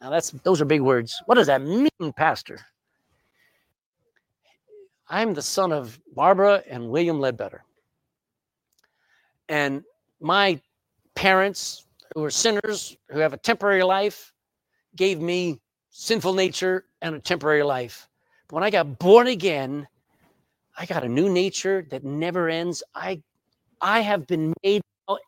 Now, 0.00 0.10
that's 0.10 0.30
those 0.30 0.60
are 0.60 0.66
big 0.66 0.82
words. 0.82 1.20
What 1.26 1.36
does 1.36 1.46
that 1.46 1.62
mean, 1.62 2.12
Pastor? 2.16 2.60
I'm 5.08 5.34
the 5.34 5.42
son 5.42 5.72
of 5.72 5.98
Barbara 6.14 6.62
and 6.68 6.90
William 6.90 7.18
Ledbetter. 7.18 7.64
And 9.48 9.82
my 10.20 10.60
parents, 11.14 11.86
who 12.14 12.24
are 12.24 12.30
sinners, 12.30 12.96
who 13.10 13.18
have 13.18 13.32
a 13.32 13.38
temporary 13.38 13.82
life, 13.82 14.32
gave 14.96 15.20
me 15.20 15.60
sinful 15.90 16.34
nature 16.34 16.84
and 17.02 17.14
a 17.14 17.20
temporary 17.20 17.62
life. 17.62 18.08
But 18.48 18.56
when 18.56 18.64
I 18.64 18.70
got 18.70 18.98
born 18.98 19.26
again, 19.26 19.86
I 20.78 20.86
got 20.86 21.04
a 21.04 21.08
new 21.08 21.28
nature 21.28 21.86
that 21.90 22.04
never 22.04 22.48
ends. 22.48 22.82
I 22.94 23.22
I 23.80 24.00
have 24.00 24.26
been 24.26 24.52
made 24.62 24.82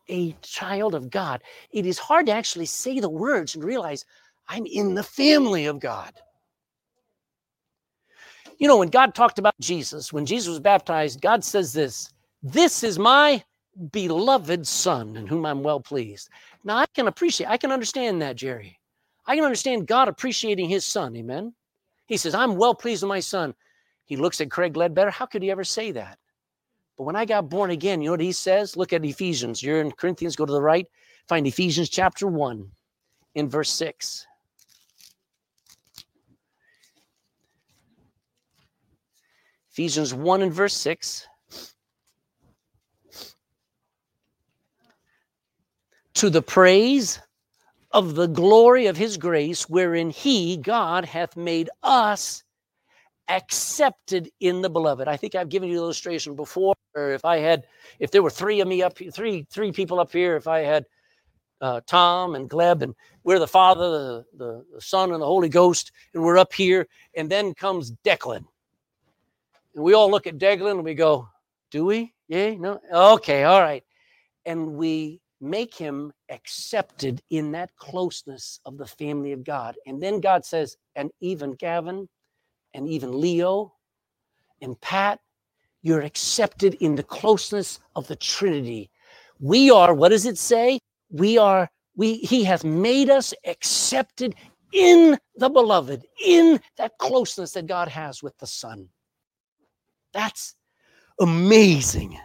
a 0.09 0.35
child 0.41 0.93
of 0.95 1.09
God. 1.09 1.41
It 1.71 1.85
is 1.85 1.97
hard 1.97 2.25
to 2.25 2.31
actually 2.33 2.65
say 2.65 2.99
the 2.99 3.09
words 3.09 3.55
and 3.55 3.63
realize 3.63 4.05
I'm 4.47 4.65
in 4.65 4.95
the 4.95 5.03
family 5.03 5.65
of 5.65 5.79
God. 5.79 6.13
You 8.57 8.67
know, 8.67 8.77
when 8.77 8.89
God 8.89 9.15
talked 9.15 9.39
about 9.39 9.55
Jesus, 9.61 10.11
when 10.11 10.25
Jesus 10.25 10.49
was 10.49 10.59
baptized, 10.59 11.21
God 11.21 11.43
says 11.43 11.71
this 11.71 12.11
This 12.43 12.83
is 12.83 12.99
my 12.99 13.43
beloved 13.91 14.67
son 14.67 15.15
in 15.15 15.25
whom 15.25 15.45
I'm 15.45 15.63
well 15.63 15.79
pleased. 15.79 16.29
Now 16.63 16.77
I 16.77 16.85
can 16.93 17.07
appreciate, 17.07 17.47
I 17.47 17.57
can 17.57 17.71
understand 17.71 18.21
that, 18.21 18.35
Jerry. 18.35 18.79
I 19.25 19.35
can 19.35 19.45
understand 19.45 19.87
God 19.87 20.07
appreciating 20.07 20.69
his 20.69 20.85
son. 20.85 21.15
Amen. 21.15 21.53
He 22.07 22.17
says, 22.17 22.33
I'm 22.33 22.55
well 22.55 22.73
pleased 22.73 23.03
with 23.03 23.09
my 23.09 23.19
son. 23.19 23.53
He 24.05 24.17
looks 24.17 24.41
at 24.41 24.51
Craig 24.51 24.75
Ledbetter. 24.75 25.11
How 25.11 25.25
could 25.25 25.43
he 25.43 25.51
ever 25.51 25.63
say 25.63 25.91
that? 25.91 26.17
But 26.97 27.03
when 27.03 27.15
I 27.15 27.23
got 27.23 27.49
born 27.49 27.71
again, 27.71 28.01
you 28.01 28.07
know 28.07 28.13
what 28.13 28.19
he 28.19 28.31
says? 28.31 28.75
Look 28.75 28.91
at 28.91 29.05
Ephesians. 29.05 29.63
You're 29.63 29.79
in 29.79 29.91
Corinthians, 29.91 30.35
go 30.35 30.45
to 30.45 30.51
the 30.51 30.61
right. 30.61 30.87
Find 31.27 31.47
Ephesians 31.47 31.89
chapter 31.89 32.27
1 32.27 32.69
in 33.35 33.49
verse 33.49 33.71
6. 33.71 34.25
Ephesians 39.71 40.13
1 40.13 40.41
and 40.41 40.51
verse 40.51 40.73
6. 40.73 41.28
To 46.19 46.29
the 46.29 46.41
praise 46.41 47.17
of 47.91 48.15
the 48.15 48.27
glory 48.27 48.87
of 48.87 48.97
his 48.97 49.15
grace, 49.15 49.69
wherein 49.69 50.09
he, 50.09 50.57
God, 50.57 51.05
hath 51.05 51.37
made 51.37 51.69
us 51.81 52.43
accepted 53.29 54.29
in 54.41 54.61
the 54.61 54.69
beloved. 54.69 55.07
I 55.07 55.15
think 55.15 55.33
I've 55.33 55.47
given 55.47 55.69
you 55.69 55.75
the 55.75 55.81
illustration 55.81 56.35
before. 56.35 56.75
Or 56.93 57.13
if 57.13 57.23
I 57.23 57.37
had, 57.37 57.67
if 57.99 58.11
there 58.11 58.21
were 58.21 58.29
three 58.29 58.59
of 58.59 58.67
me 58.67 58.83
up 58.83 58.97
three, 59.13 59.47
three 59.49 59.71
people 59.71 59.97
up 59.97 60.11
here, 60.11 60.35
if 60.35 60.45
I 60.45 60.59
had 60.59 60.85
uh, 61.61 61.79
Tom 61.87 62.35
and 62.35 62.49
Gleb, 62.49 62.81
and 62.81 62.93
we're 63.23 63.39
the 63.39 63.47
Father, 63.47 63.89
the, 63.89 64.25
the, 64.37 64.65
the 64.73 64.81
Son, 64.81 65.13
and 65.13 65.21
the 65.21 65.25
Holy 65.25 65.47
Ghost, 65.47 65.93
and 66.13 66.21
we're 66.21 66.37
up 66.37 66.51
here, 66.51 66.85
and 67.15 67.31
then 67.31 67.53
comes 67.53 67.93
Declan. 68.03 68.43
And 69.73 69.83
we 69.85 69.93
all 69.93 70.11
look 70.11 70.27
at 70.27 70.37
Declan 70.37 70.71
and 70.71 70.83
we 70.83 70.95
go, 70.95 71.29
Do 71.71 71.85
we? 71.85 72.13
Yeah, 72.27 72.55
no? 72.55 72.81
Okay, 72.91 73.45
all 73.45 73.61
right. 73.61 73.85
And 74.45 74.73
we 74.73 75.21
make 75.41 75.75
him 75.75 76.11
accepted 76.29 77.21
in 77.29 77.51
that 77.53 77.75
closeness 77.77 78.59
of 78.65 78.77
the 78.77 78.87
family 78.87 79.31
of 79.31 79.43
God. 79.43 79.75
And 79.85 80.01
then 80.01 80.19
God 80.21 80.45
says, 80.45 80.77
and 80.95 81.11
even 81.21 81.53
Gavin, 81.53 82.09
and 82.73 82.87
even 82.87 83.19
Leo, 83.19 83.73
and 84.61 84.79
Pat, 84.81 85.19
you're 85.81 86.01
accepted 86.01 86.75
in 86.75 86.95
the 86.95 87.03
closeness 87.03 87.79
of 87.95 88.07
the 88.07 88.15
Trinity. 88.15 88.89
We 89.39 89.71
are, 89.71 89.93
what 89.93 90.09
does 90.09 90.25
it 90.25 90.37
say? 90.37 90.79
We 91.11 91.37
are, 91.37 91.69
we, 91.95 92.15
he 92.15 92.43
hath 92.43 92.63
made 92.63 93.09
us 93.09 93.33
accepted 93.45 94.35
in 94.73 95.17
the 95.37 95.49
beloved, 95.49 96.05
in 96.25 96.59
that 96.77 96.97
closeness 96.99 97.53
that 97.53 97.67
God 97.67 97.87
has 97.87 98.21
with 98.21 98.37
the 98.39 98.47
Son. 98.47 98.89
That's 100.13 100.55
amazing. 101.19 102.19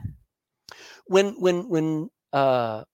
When 1.07 1.41
when 1.41 1.69
when 1.69 2.11
uh, 2.33 2.85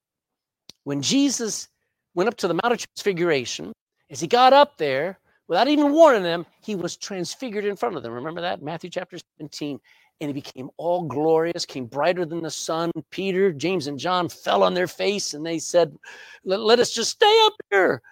when 0.85 1.03
Jesus 1.03 1.69
went 2.15 2.29
up 2.29 2.37
to 2.39 2.49
the 2.49 2.55
Mount 2.55 2.73
of 2.73 2.79
Transfiguration, 2.79 3.73
as 4.11 4.21
he 4.21 4.27
got 4.27 4.53
up 4.53 4.77
there, 4.77 5.19
without 5.49 5.69
even 5.69 5.93
warning 5.93 6.23
them, 6.23 6.47
he 6.63 6.75
was 6.75 6.97
transfigured 6.97 7.65
in 7.65 7.77
front 7.77 7.97
of 7.97 8.03
them. 8.03 8.13
Remember 8.13 8.41
that? 8.41 8.63
Matthew 8.63 8.91
chapter 8.91 9.19
17. 9.39 9.81
And 10.23 10.29
he 10.29 10.35
became 10.35 10.69
all 10.77 11.03
glorious, 11.05 11.65
came 11.65 11.87
brighter 11.87 12.27
than 12.27 12.43
the 12.43 12.51
sun. 12.51 12.91
Peter, 13.11 13.53
James, 13.53 13.87
and 13.87 13.99
John 13.99 14.29
fell 14.29 14.63
on 14.63 14.75
their 14.75 14.87
face 14.87 15.33
and 15.33 15.47
they 15.47 15.59
said, 15.59 15.97
Let, 16.45 16.61
let 16.61 16.79
us 16.79 16.91
just 16.91 17.11
stay 17.11 17.41
up 17.45 17.55
here. 17.71 18.03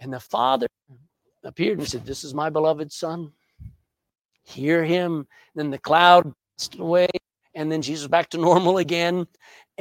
And 0.00 0.12
the 0.12 0.20
Father 0.20 0.66
appeared 1.42 1.78
and 1.78 1.88
said, 1.88 2.04
This 2.04 2.22
is 2.22 2.34
my 2.34 2.50
beloved 2.50 2.92
Son. 2.92 3.32
Hear 4.42 4.84
him. 4.84 5.26
Then 5.54 5.70
the 5.70 5.78
cloud 5.78 6.30
passed 6.58 6.78
away, 6.78 7.08
and 7.54 7.72
then 7.72 7.80
Jesus 7.80 8.08
back 8.08 8.28
to 8.30 8.38
normal 8.38 8.78
again. 8.78 9.26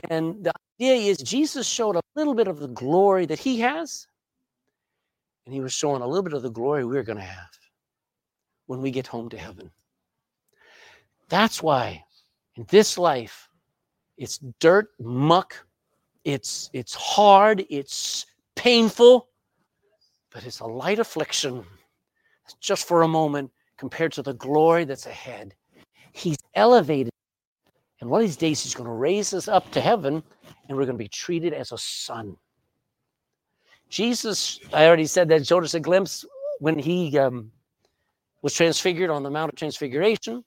And 0.09 0.43
the 0.43 0.51
idea 0.79 1.11
is 1.11 1.17
Jesus 1.19 1.67
showed 1.67 1.95
a 1.95 2.01
little 2.15 2.33
bit 2.33 2.47
of 2.47 2.59
the 2.59 2.67
glory 2.67 3.25
that 3.27 3.39
he 3.39 3.59
has, 3.59 4.07
and 5.45 5.53
he 5.53 5.61
was 5.61 5.73
showing 5.73 6.01
a 6.01 6.07
little 6.07 6.23
bit 6.23 6.33
of 6.33 6.41
the 6.41 6.49
glory 6.49 6.85
we're 6.85 7.03
going 7.03 7.17
to 7.17 7.23
have 7.23 7.49
when 8.65 8.81
we 8.81 8.91
get 8.91 9.07
home 9.07 9.29
to 9.29 9.37
heaven. 9.37 9.69
That's 11.29 11.61
why 11.61 12.03
in 12.55 12.65
this 12.69 12.97
life, 12.97 13.49
it's 14.17 14.39
dirt, 14.59 14.89
muck, 14.99 15.65
it's 16.23 16.69
it's 16.73 16.93
hard, 16.93 17.65
it's 17.69 18.25
painful, 18.55 19.27
but 20.31 20.45
it's 20.45 20.59
a 20.59 20.65
light 20.65 20.99
affliction 20.99 21.63
just 22.59 22.87
for 22.87 23.01
a 23.01 23.07
moment 23.07 23.51
compared 23.77 24.11
to 24.13 24.21
the 24.21 24.33
glory 24.33 24.85
that's 24.85 25.05
ahead. 25.05 25.55
He's 26.11 26.37
elevated. 26.55 27.12
And 28.03 28.09
one 28.09 28.19
of 28.19 28.27
these 28.27 28.35
days, 28.35 28.61
he's 28.61 28.75
going 28.75 28.89
to 28.89 28.93
raise 28.93 29.33
us 29.33 29.47
up 29.47 29.71
to 29.71 29.79
heaven 29.79 30.21
and 30.67 30.77
we're 30.77 30.83
going 30.83 30.97
to 30.97 31.01
be 31.01 31.07
treated 31.07 31.53
as 31.53 31.71
a 31.71 31.77
son. 31.77 32.35
Jesus, 33.87 34.59
I 34.73 34.87
already 34.87 35.05
said 35.05 35.29
that, 35.29 35.47
showed 35.47 35.63
us 35.63 35.73
a 35.73 35.79
glimpse 35.79 36.25
when 36.59 36.77
he 36.77 37.17
um, 37.17 37.49
was 38.41 38.53
transfigured 38.53 39.09
on 39.09 39.23
the 39.23 39.29
Mount 39.29 39.53
of 39.53 39.57
Transfiguration. 39.57 40.43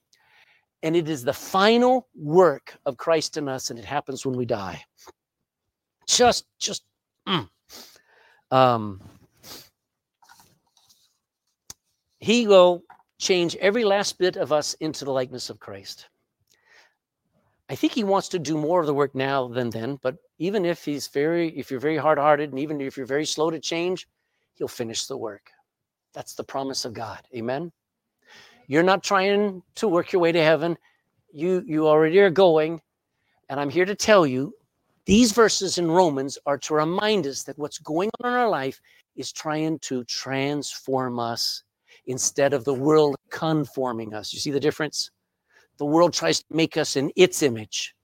And 0.82 0.94
it 0.94 1.09
is 1.09 1.24
the 1.24 1.32
final 1.32 2.09
work 2.14 2.76
of 2.84 2.98
Christ 2.98 3.38
in 3.38 3.48
us, 3.48 3.70
and 3.70 3.78
it 3.78 3.86
happens 3.86 4.26
when 4.26 4.36
we 4.36 4.44
die. 4.44 4.84
Just, 6.07 6.44
just, 6.59 6.84
mm. 7.26 7.48
um, 8.50 9.00
he 12.18 12.46
will 12.46 12.82
change 13.18 13.57
every 13.57 13.84
last 13.84 14.18
bit 14.18 14.36
of 14.36 14.52
us 14.52 14.74
into 14.74 15.07
the 15.07 15.11
likeness 15.11 15.48
of 15.48 15.59
Christ. 15.59 16.09
I 17.68 17.74
think 17.74 17.92
he 17.92 18.04
wants 18.04 18.28
to 18.28 18.38
do 18.38 18.56
more 18.56 18.80
of 18.80 18.86
the 18.86 18.94
work 18.94 19.14
now 19.14 19.48
than 19.48 19.70
then, 19.70 19.98
but 20.02 20.16
even 20.38 20.64
if 20.64 20.84
he's 20.84 21.08
very, 21.08 21.48
if 21.58 21.70
you're 21.70 21.80
very 21.80 21.96
hard 21.96 22.18
hearted 22.18 22.50
and 22.50 22.58
even 22.58 22.80
if 22.80 22.96
you're 22.96 23.06
very 23.06 23.26
slow 23.26 23.50
to 23.50 23.58
change, 23.58 24.06
he'll 24.54 24.68
finish 24.68 25.06
the 25.06 25.16
work. 25.16 25.50
That's 26.14 26.34
the 26.34 26.44
promise 26.44 26.84
of 26.84 26.94
God. 26.94 27.20
Amen. 27.34 27.72
You're 28.68 28.82
not 28.82 29.02
trying 29.02 29.62
to 29.76 29.88
work 29.88 30.12
your 30.12 30.22
way 30.22 30.32
to 30.32 30.42
heaven. 30.42 30.76
You 31.32 31.62
you 31.66 31.86
already 31.86 32.18
are 32.20 32.30
going. 32.30 32.80
And 33.48 33.60
I'm 33.60 33.70
here 33.70 33.84
to 33.84 33.94
tell 33.94 34.26
you 34.26 34.54
these 35.04 35.32
verses 35.32 35.78
in 35.78 35.90
Romans 35.90 36.38
are 36.46 36.58
to 36.58 36.74
remind 36.74 37.26
us 37.26 37.44
that 37.44 37.58
what's 37.58 37.78
going 37.78 38.10
on 38.20 38.30
in 38.30 38.36
our 38.36 38.48
life 38.48 38.80
is 39.14 39.32
trying 39.32 39.78
to 39.80 40.02
transform 40.04 41.18
us 41.18 41.62
instead 42.06 42.52
of 42.54 42.64
the 42.64 42.74
world 42.74 43.16
conforming 43.30 44.14
us. 44.14 44.32
You 44.32 44.40
see 44.40 44.50
the 44.50 44.60
difference? 44.60 45.10
The 45.79 45.85
world 45.85 46.12
tries 46.12 46.41
to 46.41 46.45
make 46.51 46.77
us 46.77 46.97
in 46.97 47.12
its 47.16 47.43
image. 47.43 47.95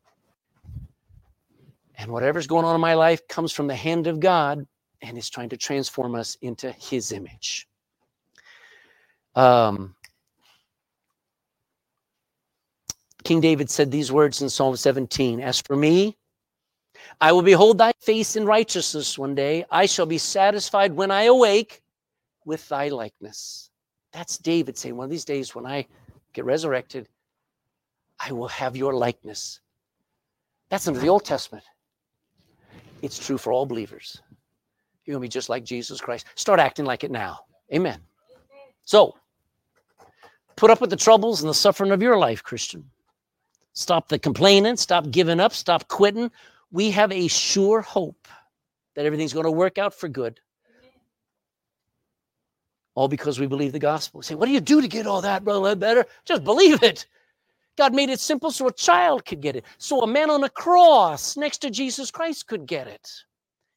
And 1.97 2.11
whatever's 2.11 2.47
going 2.47 2.64
on 2.64 2.75
in 2.75 2.81
my 2.81 2.95
life 2.95 3.27
comes 3.29 3.53
from 3.53 3.66
the 3.66 3.75
hand 3.75 4.07
of 4.07 4.20
God 4.20 4.66
and 5.03 5.18
is 5.18 5.31
trying 5.31 5.49
to 5.51 5.57
transform 5.57 6.14
us 6.14 6.37
into 6.41 6.73
his 6.73 7.12
image. 7.12 7.68
Um, 9.35 9.95
King 13.25 13.41
David 13.41 13.70
said 13.70 13.91
these 13.91 14.11
words 14.12 14.43
in 14.43 14.49
Psalm 14.49 14.77
17 14.77 15.41
As 15.41 15.61
for 15.61 15.77
me, 15.77 16.16
I 17.20 17.33
will 17.33 17.43
behold 17.43 17.79
thy 17.79 17.93
face 18.01 18.37
in 18.37 18.45
righteousness 18.45 19.18
one 19.18 19.35
day. 19.35 19.64
I 19.70 19.87
shall 19.87 20.07
be 20.07 20.18
satisfied 20.18 20.93
when 20.93 21.11
I 21.11 21.25
awake 21.25 21.83
with 22.45 22.68
thy 22.68 22.89
likeness. 22.89 23.70
That's 24.12 24.39
David 24.39 24.77
saying, 24.77 24.97
one 24.97 25.05
of 25.05 25.11
these 25.11 25.25
days 25.25 25.55
when 25.55 25.66
I 25.66 25.87
get 26.33 26.45
resurrected, 26.45 27.09
I 28.25 28.33
will 28.33 28.49
have 28.49 28.77
your 28.77 28.95
likeness. 28.95 29.61
That's 30.68 30.87
under 30.87 31.01
the 31.01 31.09
Old 31.09 31.25
Testament. 31.25 31.64
It's 33.03 33.18
true 33.18 33.37
for 33.37 33.53
all 33.53 33.66
believers. 33.66 34.23
You're 35.05 35.14
going 35.14 35.23
to 35.23 35.29
be 35.29 35.33
just 35.33 35.49
like 35.49 35.64
Jesus 35.64 36.01
Christ. 36.01 36.27
Start 36.37 36.61
acting 36.61 36.85
like 36.85 37.03
it 37.03 37.11
now. 37.11 37.41
Amen. 37.75 37.99
So, 38.85 39.16
put 40.57 40.70
up 40.70 40.81
with 40.81 40.91
the 40.91 40.97
troubles 40.97 41.43
and 41.43 41.51
the 41.51 41.55
suffering 41.55 41.91
of 41.91 42.01
your 42.01 42.16
life, 42.16 42.43
Christian. 42.43 42.89
Stop 43.73 44.09
the 44.09 44.18
complaining, 44.18 44.77
stop 44.77 45.11
giving 45.11 45.41
up, 45.41 45.53
stop 45.53 45.89
quitting. 45.89 46.31
We 46.70 46.91
have 46.91 47.11
a 47.11 47.27
sure 47.29 47.81
hope 47.81 48.29
that 48.95 49.07
everything's 49.07 49.33
going 49.33 49.47
to 49.47 49.51
work 49.51 49.79
out 49.79 49.95
for 49.95 50.09
good 50.09 50.39
all 52.95 53.09
because 53.09 53.41
we 53.41 53.47
believe 53.47 53.73
the 53.73 53.79
gospel. 53.79 54.18
We 54.18 54.25
say, 54.25 54.35
what 54.35 54.47
do 54.47 54.53
you 54.53 54.61
do 54.61 54.81
to 54.81 54.89
get 54.89 55.07
all 55.07 55.23
that, 55.23 55.45
brother 55.45 55.75
Better 55.75 56.07
Just 56.25 56.45
believe 56.45 56.83
it. 56.83 57.07
God 57.79 57.95
made 57.95 58.11
it 58.11 58.20
simple 58.20 58.51
so 58.51 58.68
a 58.68 58.73
child 58.73 59.25
could 59.25 59.41
get 59.41 59.57
it. 59.57 59.64
So 59.79 60.03
a 60.03 60.07
man 60.07 60.31
on 60.31 60.45
a 60.45 60.49
cross 60.49 61.37
next 61.37 61.59
to 61.59 61.70
Jesus 61.70 62.11
Christ 62.11 62.47
could 62.47 62.66
get 62.66 62.87
it. 62.87 63.11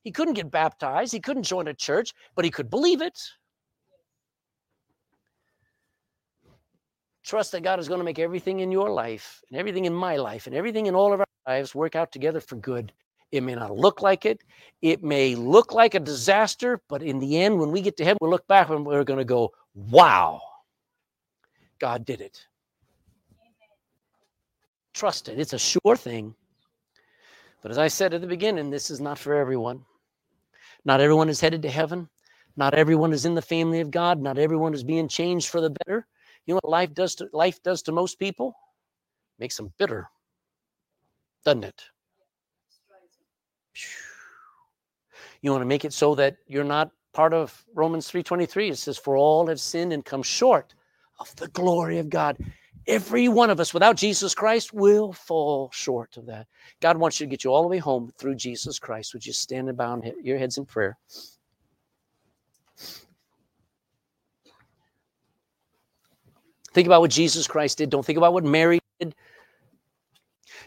He 0.04 0.12
couldn't 0.12 0.34
get 0.34 0.52
baptized. 0.52 1.14
He 1.14 1.20
couldn't 1.20 1.44
join 1.44 1.68
a 1.68 1.74
church, 1.74 2.14
but 2.36 2.46
he 2.46 2.52
could 2.52 2.70
believe 2.70 3.02
it. 3.02 3.20
Trust 7.24 7.54
that 7.54 7.64
God 7.64 7.80
is 7.80 7.88
going 7.88 8.00
to 8.00 8.04
make 8.04 8.20
everything 8.20 8.60
in 8.60 8.72
your 8.72 8.90
life 8.90 9.42
and 9.50 9.58
everything 9.58 9.86
in 9.86 9.94
my 9.94 10.18
life 10.18 10.46
and 10.46 10.56
everything 10.56 10.86
in 10.86 10.94
all 10.94 11.12
of 11.12 11.22
our 11.22 11.26
lives 11.48 11.74
work 11.74 11.96
out 11.96 12.12
together 12.12 12.40
for 12.40 12.56
good 12.56 12.92
it 13.36 13.42
may 13.42 13.56
not 13.56 13.76
look 13.76 14.02
like 14.02 14.26
it. 14.26 14.42
It 14.82 15.04
may 15.04 15.36
look 15.36 15.74
like 15.74 15.94
a 15.94 16.00
disaster, 16.00 16.82
but 16.88 17.04
in 17.04 17.20
the 17.20 17.42
end, 17.42 17.60
when 17.60 17.72
we 17.72 17.82
get 17.82 17.98
to 17.98 18.06
heaven, 18.06 18.18
we'll 18.22 18.32
look 18.32 18.48
back 18.48 18.70
and 18.70 18.86
we're 18.86 19.04
going 19.04 19.20
to 19.20 19.26
go, 19.26 19.52
wow, 19.74 20.42
God 21.80 22.06
did 22.06 22.22
it. 22.22 22.46
Trust 24.96 25.28
it. 25.28 25.38
It's 25.38 25.52
a 25.52 25.60
sure 25.60 25.98
thing. 25.98 26.34
But 27.62 27.70
as 27.70 27.78
I 27.78 27.90
said 27.90 28.14
at 28.14 28.22
the 28.22 28.28
beginning, 28.28 28.70
this 28.70 28.90
is 28.90 29.02
not 29.02 29.20
for 29.20 29.36
everyone. 29.36 29.84
Not 30.86 31.02
everyone 31.02 31.28
is 31.28 31.42
headed 31.42 31.62
to 31.64 31.70
heaven. 31.70 32.08
Not 32.56 32.74
everyone 32.74 33.12
is 33.12 33.26
in 33.26 33.36
the 33.36 33.42
family 33.42 33.82
of 33.82 33.92
God. 33.92 34.22
Not 34.22 34.38
everyone 34.38 34.74
is 34.74 34.86
being 34.86 35.10
changed 35.10 35.50
for 35.50 35.60
the 35.60 35.72
better. 35.72 36.08
You 36.46 36.54
know 36.54 36.62
what 36.64 36.72
life 36.72 36.94
does 36.94 37.14
to 37.16 37.28
life 37.34 37.62
does 37.62 37.82
to 37.84 37.92
most 37.92 38.20
people? 38.20 38.56
Makes 39.38 39.58
them 39.58 39.74
bitter. 39.78 40.08
Doesn't 41.44 41.66
it? 41.66 41.84
You 45.42 45.52
want 45.52 45.62
to 45.62 45.68
make 45.68 45.84
it 45.84 45.92
so 45.92 46.16
that 46.16 46.38
you're 46.48 46.64
not 46.64 46.92
part 47.12 47.34
of 47.34 47.66
Romans 47.74 48.10
3:23. 48.10 48.70
It 48.70 48.78
says, 48.78 48.98
"For 48.98 49.18
all 49.18 49.48
have 49.48 49.60
sinned 49.60 49.92
and 49.92 50.06
come 50.06 50.24
short 50.24 50.74
of 51.20 51.36
the 51.36 51.50
glory 51.50 51.98
of 52.00 52.10
God." 52.10 52.38
Every 52.88 53.28
one 53.28 53.50
of 53.50 53.60
us 53.60 53.74
without 53.74 53.96
Jesus 53.96 54.36
Christ 54.36 54.74
will 54.74 55.12
fall 55.12 55.72
short 55.74 56.18
of 56.18 56.28
that. 56.28 56.48
God 56.82 56.98
wants 56.98 57.20
you 57.20 57.26
to 57.26 57.30
get 57.30 57.44
you 57.44 57.52
all 57.52 57.64
the 57.64 57.68
way 57.68 57.80
home 57.80 58.12
through 58.18 58.36
Jesus 58.36 58.78
Christ. 58.78 59.14
Would 59.14 59.26
you 59.26 59.34
stand 59.34 59.70
and 59.70 59.78
bow 59.78 60.02
your 60.22 60.38
heads 60.38 60.58
in 60.58 60.66
prayer? 60.66 60.98
Think 66.74 66.88
about 66.88 67.02
what 67.02 67.12
Jesus 67.12 67.48
Christ 67.48 67.78
did. 67.78 67.90
Don't 67.90 68.06
think 68.06 68.18
about 68.18 68.34
what 68.34 68.44
Mary 68.44 68.80
did. 69.00 69.16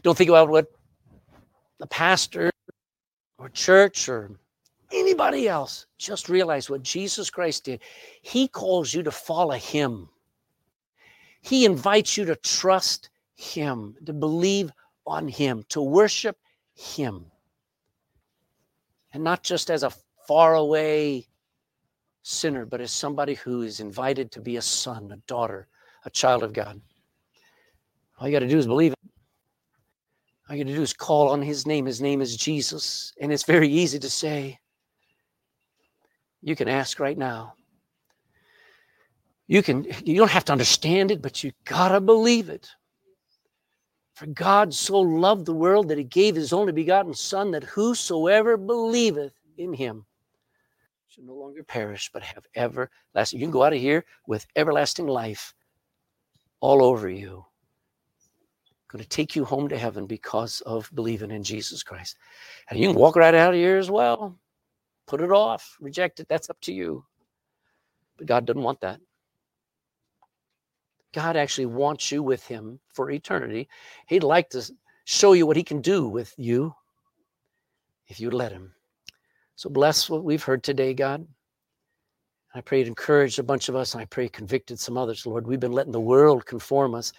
Don't 0.03 0.17
think 0.17 0.31
about 0.31 0.49
what 0.49 0.73
the 1.79 1.87
pastor 1.87 2.51
or 3.39 3.49
church 3.51 4.09
or 4.09 4.31
anybody 4.91 5.49
else. 5.49 5.87
Just 5.99 6.29
realize 6.29 6.71
what 6.71 6.83
Jesus 6.83 7.31
Christ 7.31 7.65
did. 7.65 7.81
He 8.23 8.49
calls 8.49 8.95
you 8.95 9.03
to 9.03 9.11
follow 9.11 9.55
Him, 9.55 10.09
He 11.41 11.65
invites 11.65 12.17
you 12.17 12.25
to 12.27 12.37
trust 12.37 13.11
Him, 13.37 13.95
to 14.07 14.13
believe 14.13 14.73
on 15.07 15.29
Him, 15.29 15.65
to 15.71 15.81
worship 15.81 16.37
Him. 16.75 17.27
And 19.13 19.25
not 19.25 19.43
just 19.43 19.71
as 19.71 19.83
a 19.83 19.93
faraway 20.27 21.27
sinner, 22.23 22.67
but 22.67 22.81
as 22.81 22.93
somebody 22.93 23.35
who 23.35 23.63
is 23.63 23.81
invited 23.81 24.31
to 24.33 24.41
be 24.41 24.57
a 24.57 24.63
son, 24.63 25.11
a 25.13 25.17
daughter, 25.27 25.67
a 26.05 26.11
child 26.11 26.43
of 26.43 26.53
God. 26.53 26.81
All 28.19 28.29
you 28.29 28.33
got 28.33 28.41
to 28.41 28.49
do 28.49 28.59
is 28.59 28.67
believe 28.67 28.93
it. 28.93 28.99
All 30.49 30.57
you 30.57 30.65
got 30.65 30.71
to 30.71 30.77
do 30.77 30.83
is 30.83 30.93
call 30.93 31.29
on 31.29 31.43
his 31.43 31.67
name. 31.67 31.87
His 31.87 32.01
name 32.01 32.21
is 32.21 32.37
Jesus. 32.37 33.13
And 33.21 33.33
it's 33.33 33.45
very 33.45 33.69
easy 33.69 33.99
to 33.99 34.11
say. 34.11 34.59
You 36.43 36.55
can 36.55 36.69
ask 36.69 37.01
right 37.01 37.17
now. 37.19 37.55
You 39.49 39.63
can 39.63 39.87
you 40.05 40.17
don't 40.17 40.31
have 40.31 40.45
to 40.47 40.53
understand 40.53 41.11
it, 41.11 41.21
but 41.21 41.43
you 41.43 41.53
gotta 41.65 42.01
believe 42.01 42.49
it. 42.49 42.69
For 44.15 44.27
God 44.27 44.75
so 44.75 45.01
loved 45.01 45.47
the 45.47 45.53
world 45.53 45.89
that 45.89 45.99
he 45.99 46.05
gave 46.05 46.37
his 46.37 46.53
only 46.53 46.73
begotten 46.73 47.15
Son, 47.15 47.51
that 47.53 47.65
whosoever 47.65 48.57
believeth 48.57 49.33
in 49.57 49.73
him 49.73 50.05
should 51.09 51.25
no 51.25 51.35
longer 51.35 51.65
perish, 51.65 52.11
but 52.13 52.23
have 52.23 52.45
everlasting. 52.55 53.41
You 53.41 53.47
can 53.47 53.53
go 53.53 53.63
out 53.63 53.73
of 53.73 53.81
here 53.81 54.05
with 54.27 54.47
everlasting 54.55 55.07
life 55.07 55.55
all 56.61 56.83
over 56.83 57.09
you 57.09 57.45
going 58.89 59.03
to 59.03 59.09
take 59.09 59.37
you 59.37 59.45
home 59.45 59.69
to 59.69 59.79
heaven 59.79 60.07
because 60.07 60.63
of 60.63 60.91
believing 60.95 61.31
in 61.31 61.43
Jesus 61.43 61.83
Christ. 61.83 62.17
And 62.69 62.81
you 62.81 62.89
can 62.89 62.97
walk 62.97 63.17
right 63.17 63.35
out 63.35 63.53
of 63.53 63.59
here 63.59 63.77
as 63.77 63.91
well. 63.91 64.39
Put 65.07 65.21
it 65.21 65.31
off, 65.31 65.77
reject 65.81 66.21
it. 66.21 66.29
That's 66.29 66.51
up 66.51 66.61
to 66.63 66.73
you. 66.73 67.05
But 68.17 68.27
God 68.27 68.47
doesn't 68.47 68.63
want 68.63 68.81
that. 68.81 69.01
God 71.15 71.37
actually 71.37 71.67
wants 71.67 72.13
you 72.13 72.23
with 72.23 72.47
Him 72.47 72.81
for 72.93 73.11
eternity. 73.11 73.69
He'd 74.07 74.25
like 74.25 74.51
to 74.51 74.71
show 75.05 75.33
you 75.33 75.47
what 75.47 75.57
He 75.57 75.65
can 75.65 75.81
do 75.81 76.09
with 76.09 76.35
you 76.37 76.75
if 78.09 78.21
you'd 78.21 78.35
let 78.35 78.53
Him. 78.53 78.73
So 79.57 79.71
bless 79.71 80.09
what 80.09 80.25
we've 80.25 80.43
heard 80.43 80.63
today, 80.63 80.95
God. 80.95 81.27
I 82.55 82.61
pray 82.61 82.81
it 82.81 82.89
encouraged 82.89 83.39
a 83.39 83.43
bunch 83.43 83.69
of 83.69 83.77
us, 83.77 83.95
and 83.95 84.03
I 84.03 84.07
pray 84.07 84.29
convicted 84.29 84.81
some 84.81 84.97
others, 84.97 85.27
Lord. 85.27 85.47
We've 85.47 85.61
been 85.61 85.73
letting 85.73 85.93
the 85.93 86.01
world 86.01 86.47
conform 86.47 86.95
us 86.95 87.13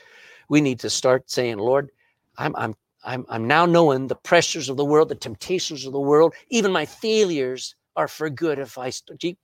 we 0.49 0.59
need 0.59 0.79
to 0.81 0.89
start 0.89 1.29
saying, 1.29 1.57
Lord, 1.57 1.89
I'm, 2.37 2.55
I'm, 2.57 2.75
I'm, 3.03 3.25
I'm 3.29 3.47
now 3.47 3.65
knowing 3.65 4.07
the 4.07 4.15
pressures 4.15 4.67
of 4.67 4.75
the 4.75 4.85
world, 4.85 5.09
the 5.09 5.15
temptations 5.15 5.85
of 5.85 5.93
the 5.93 5.99
world, 5.99 6.33
even 6.49 6.71
my 6.71 6.85
failures 6.85 7.75
are 7.95 8.07
for 8.07 8.29
good 8.29 8.59
if 8.59 8.77
I 8.77 8.91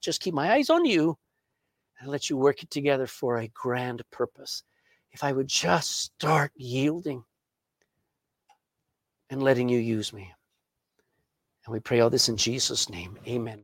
just 0.00 0.20
keep 0.20 0.34
my 0.34 0.52
eyes 0.52 0.68
on 0.68 0.84
you 0.84 1.16
and 2.00 2.10
let 2.10 2.28
you 2.28 2.36
work 2.36 2.62
it 2.62 2.70
together 2.70 3.06
for 3.06 3.38
a 3.38 3.48
grand 3.48 4.02
purpose. 4.10 4.62
If 5.12 5.24
I 5.24 5.32
would 5.32 5.48
just 5.48 6.02
start 6.02 6.52
yielding 6.56 7.24
and 9.30 9.42
letting 9.42 9.68
you 9.68 9.78
use 9.78 10.12
me. 10.12 10.32
And 11.64 11.72
we 11.72 11.80
pray 11.80 12.00
all 12.00 12.10
this 12.10 12.28
in 12.28 12.36
Jesus' 12.36 12.90
name. 12.90 13.18
Amen. 13.26 13.54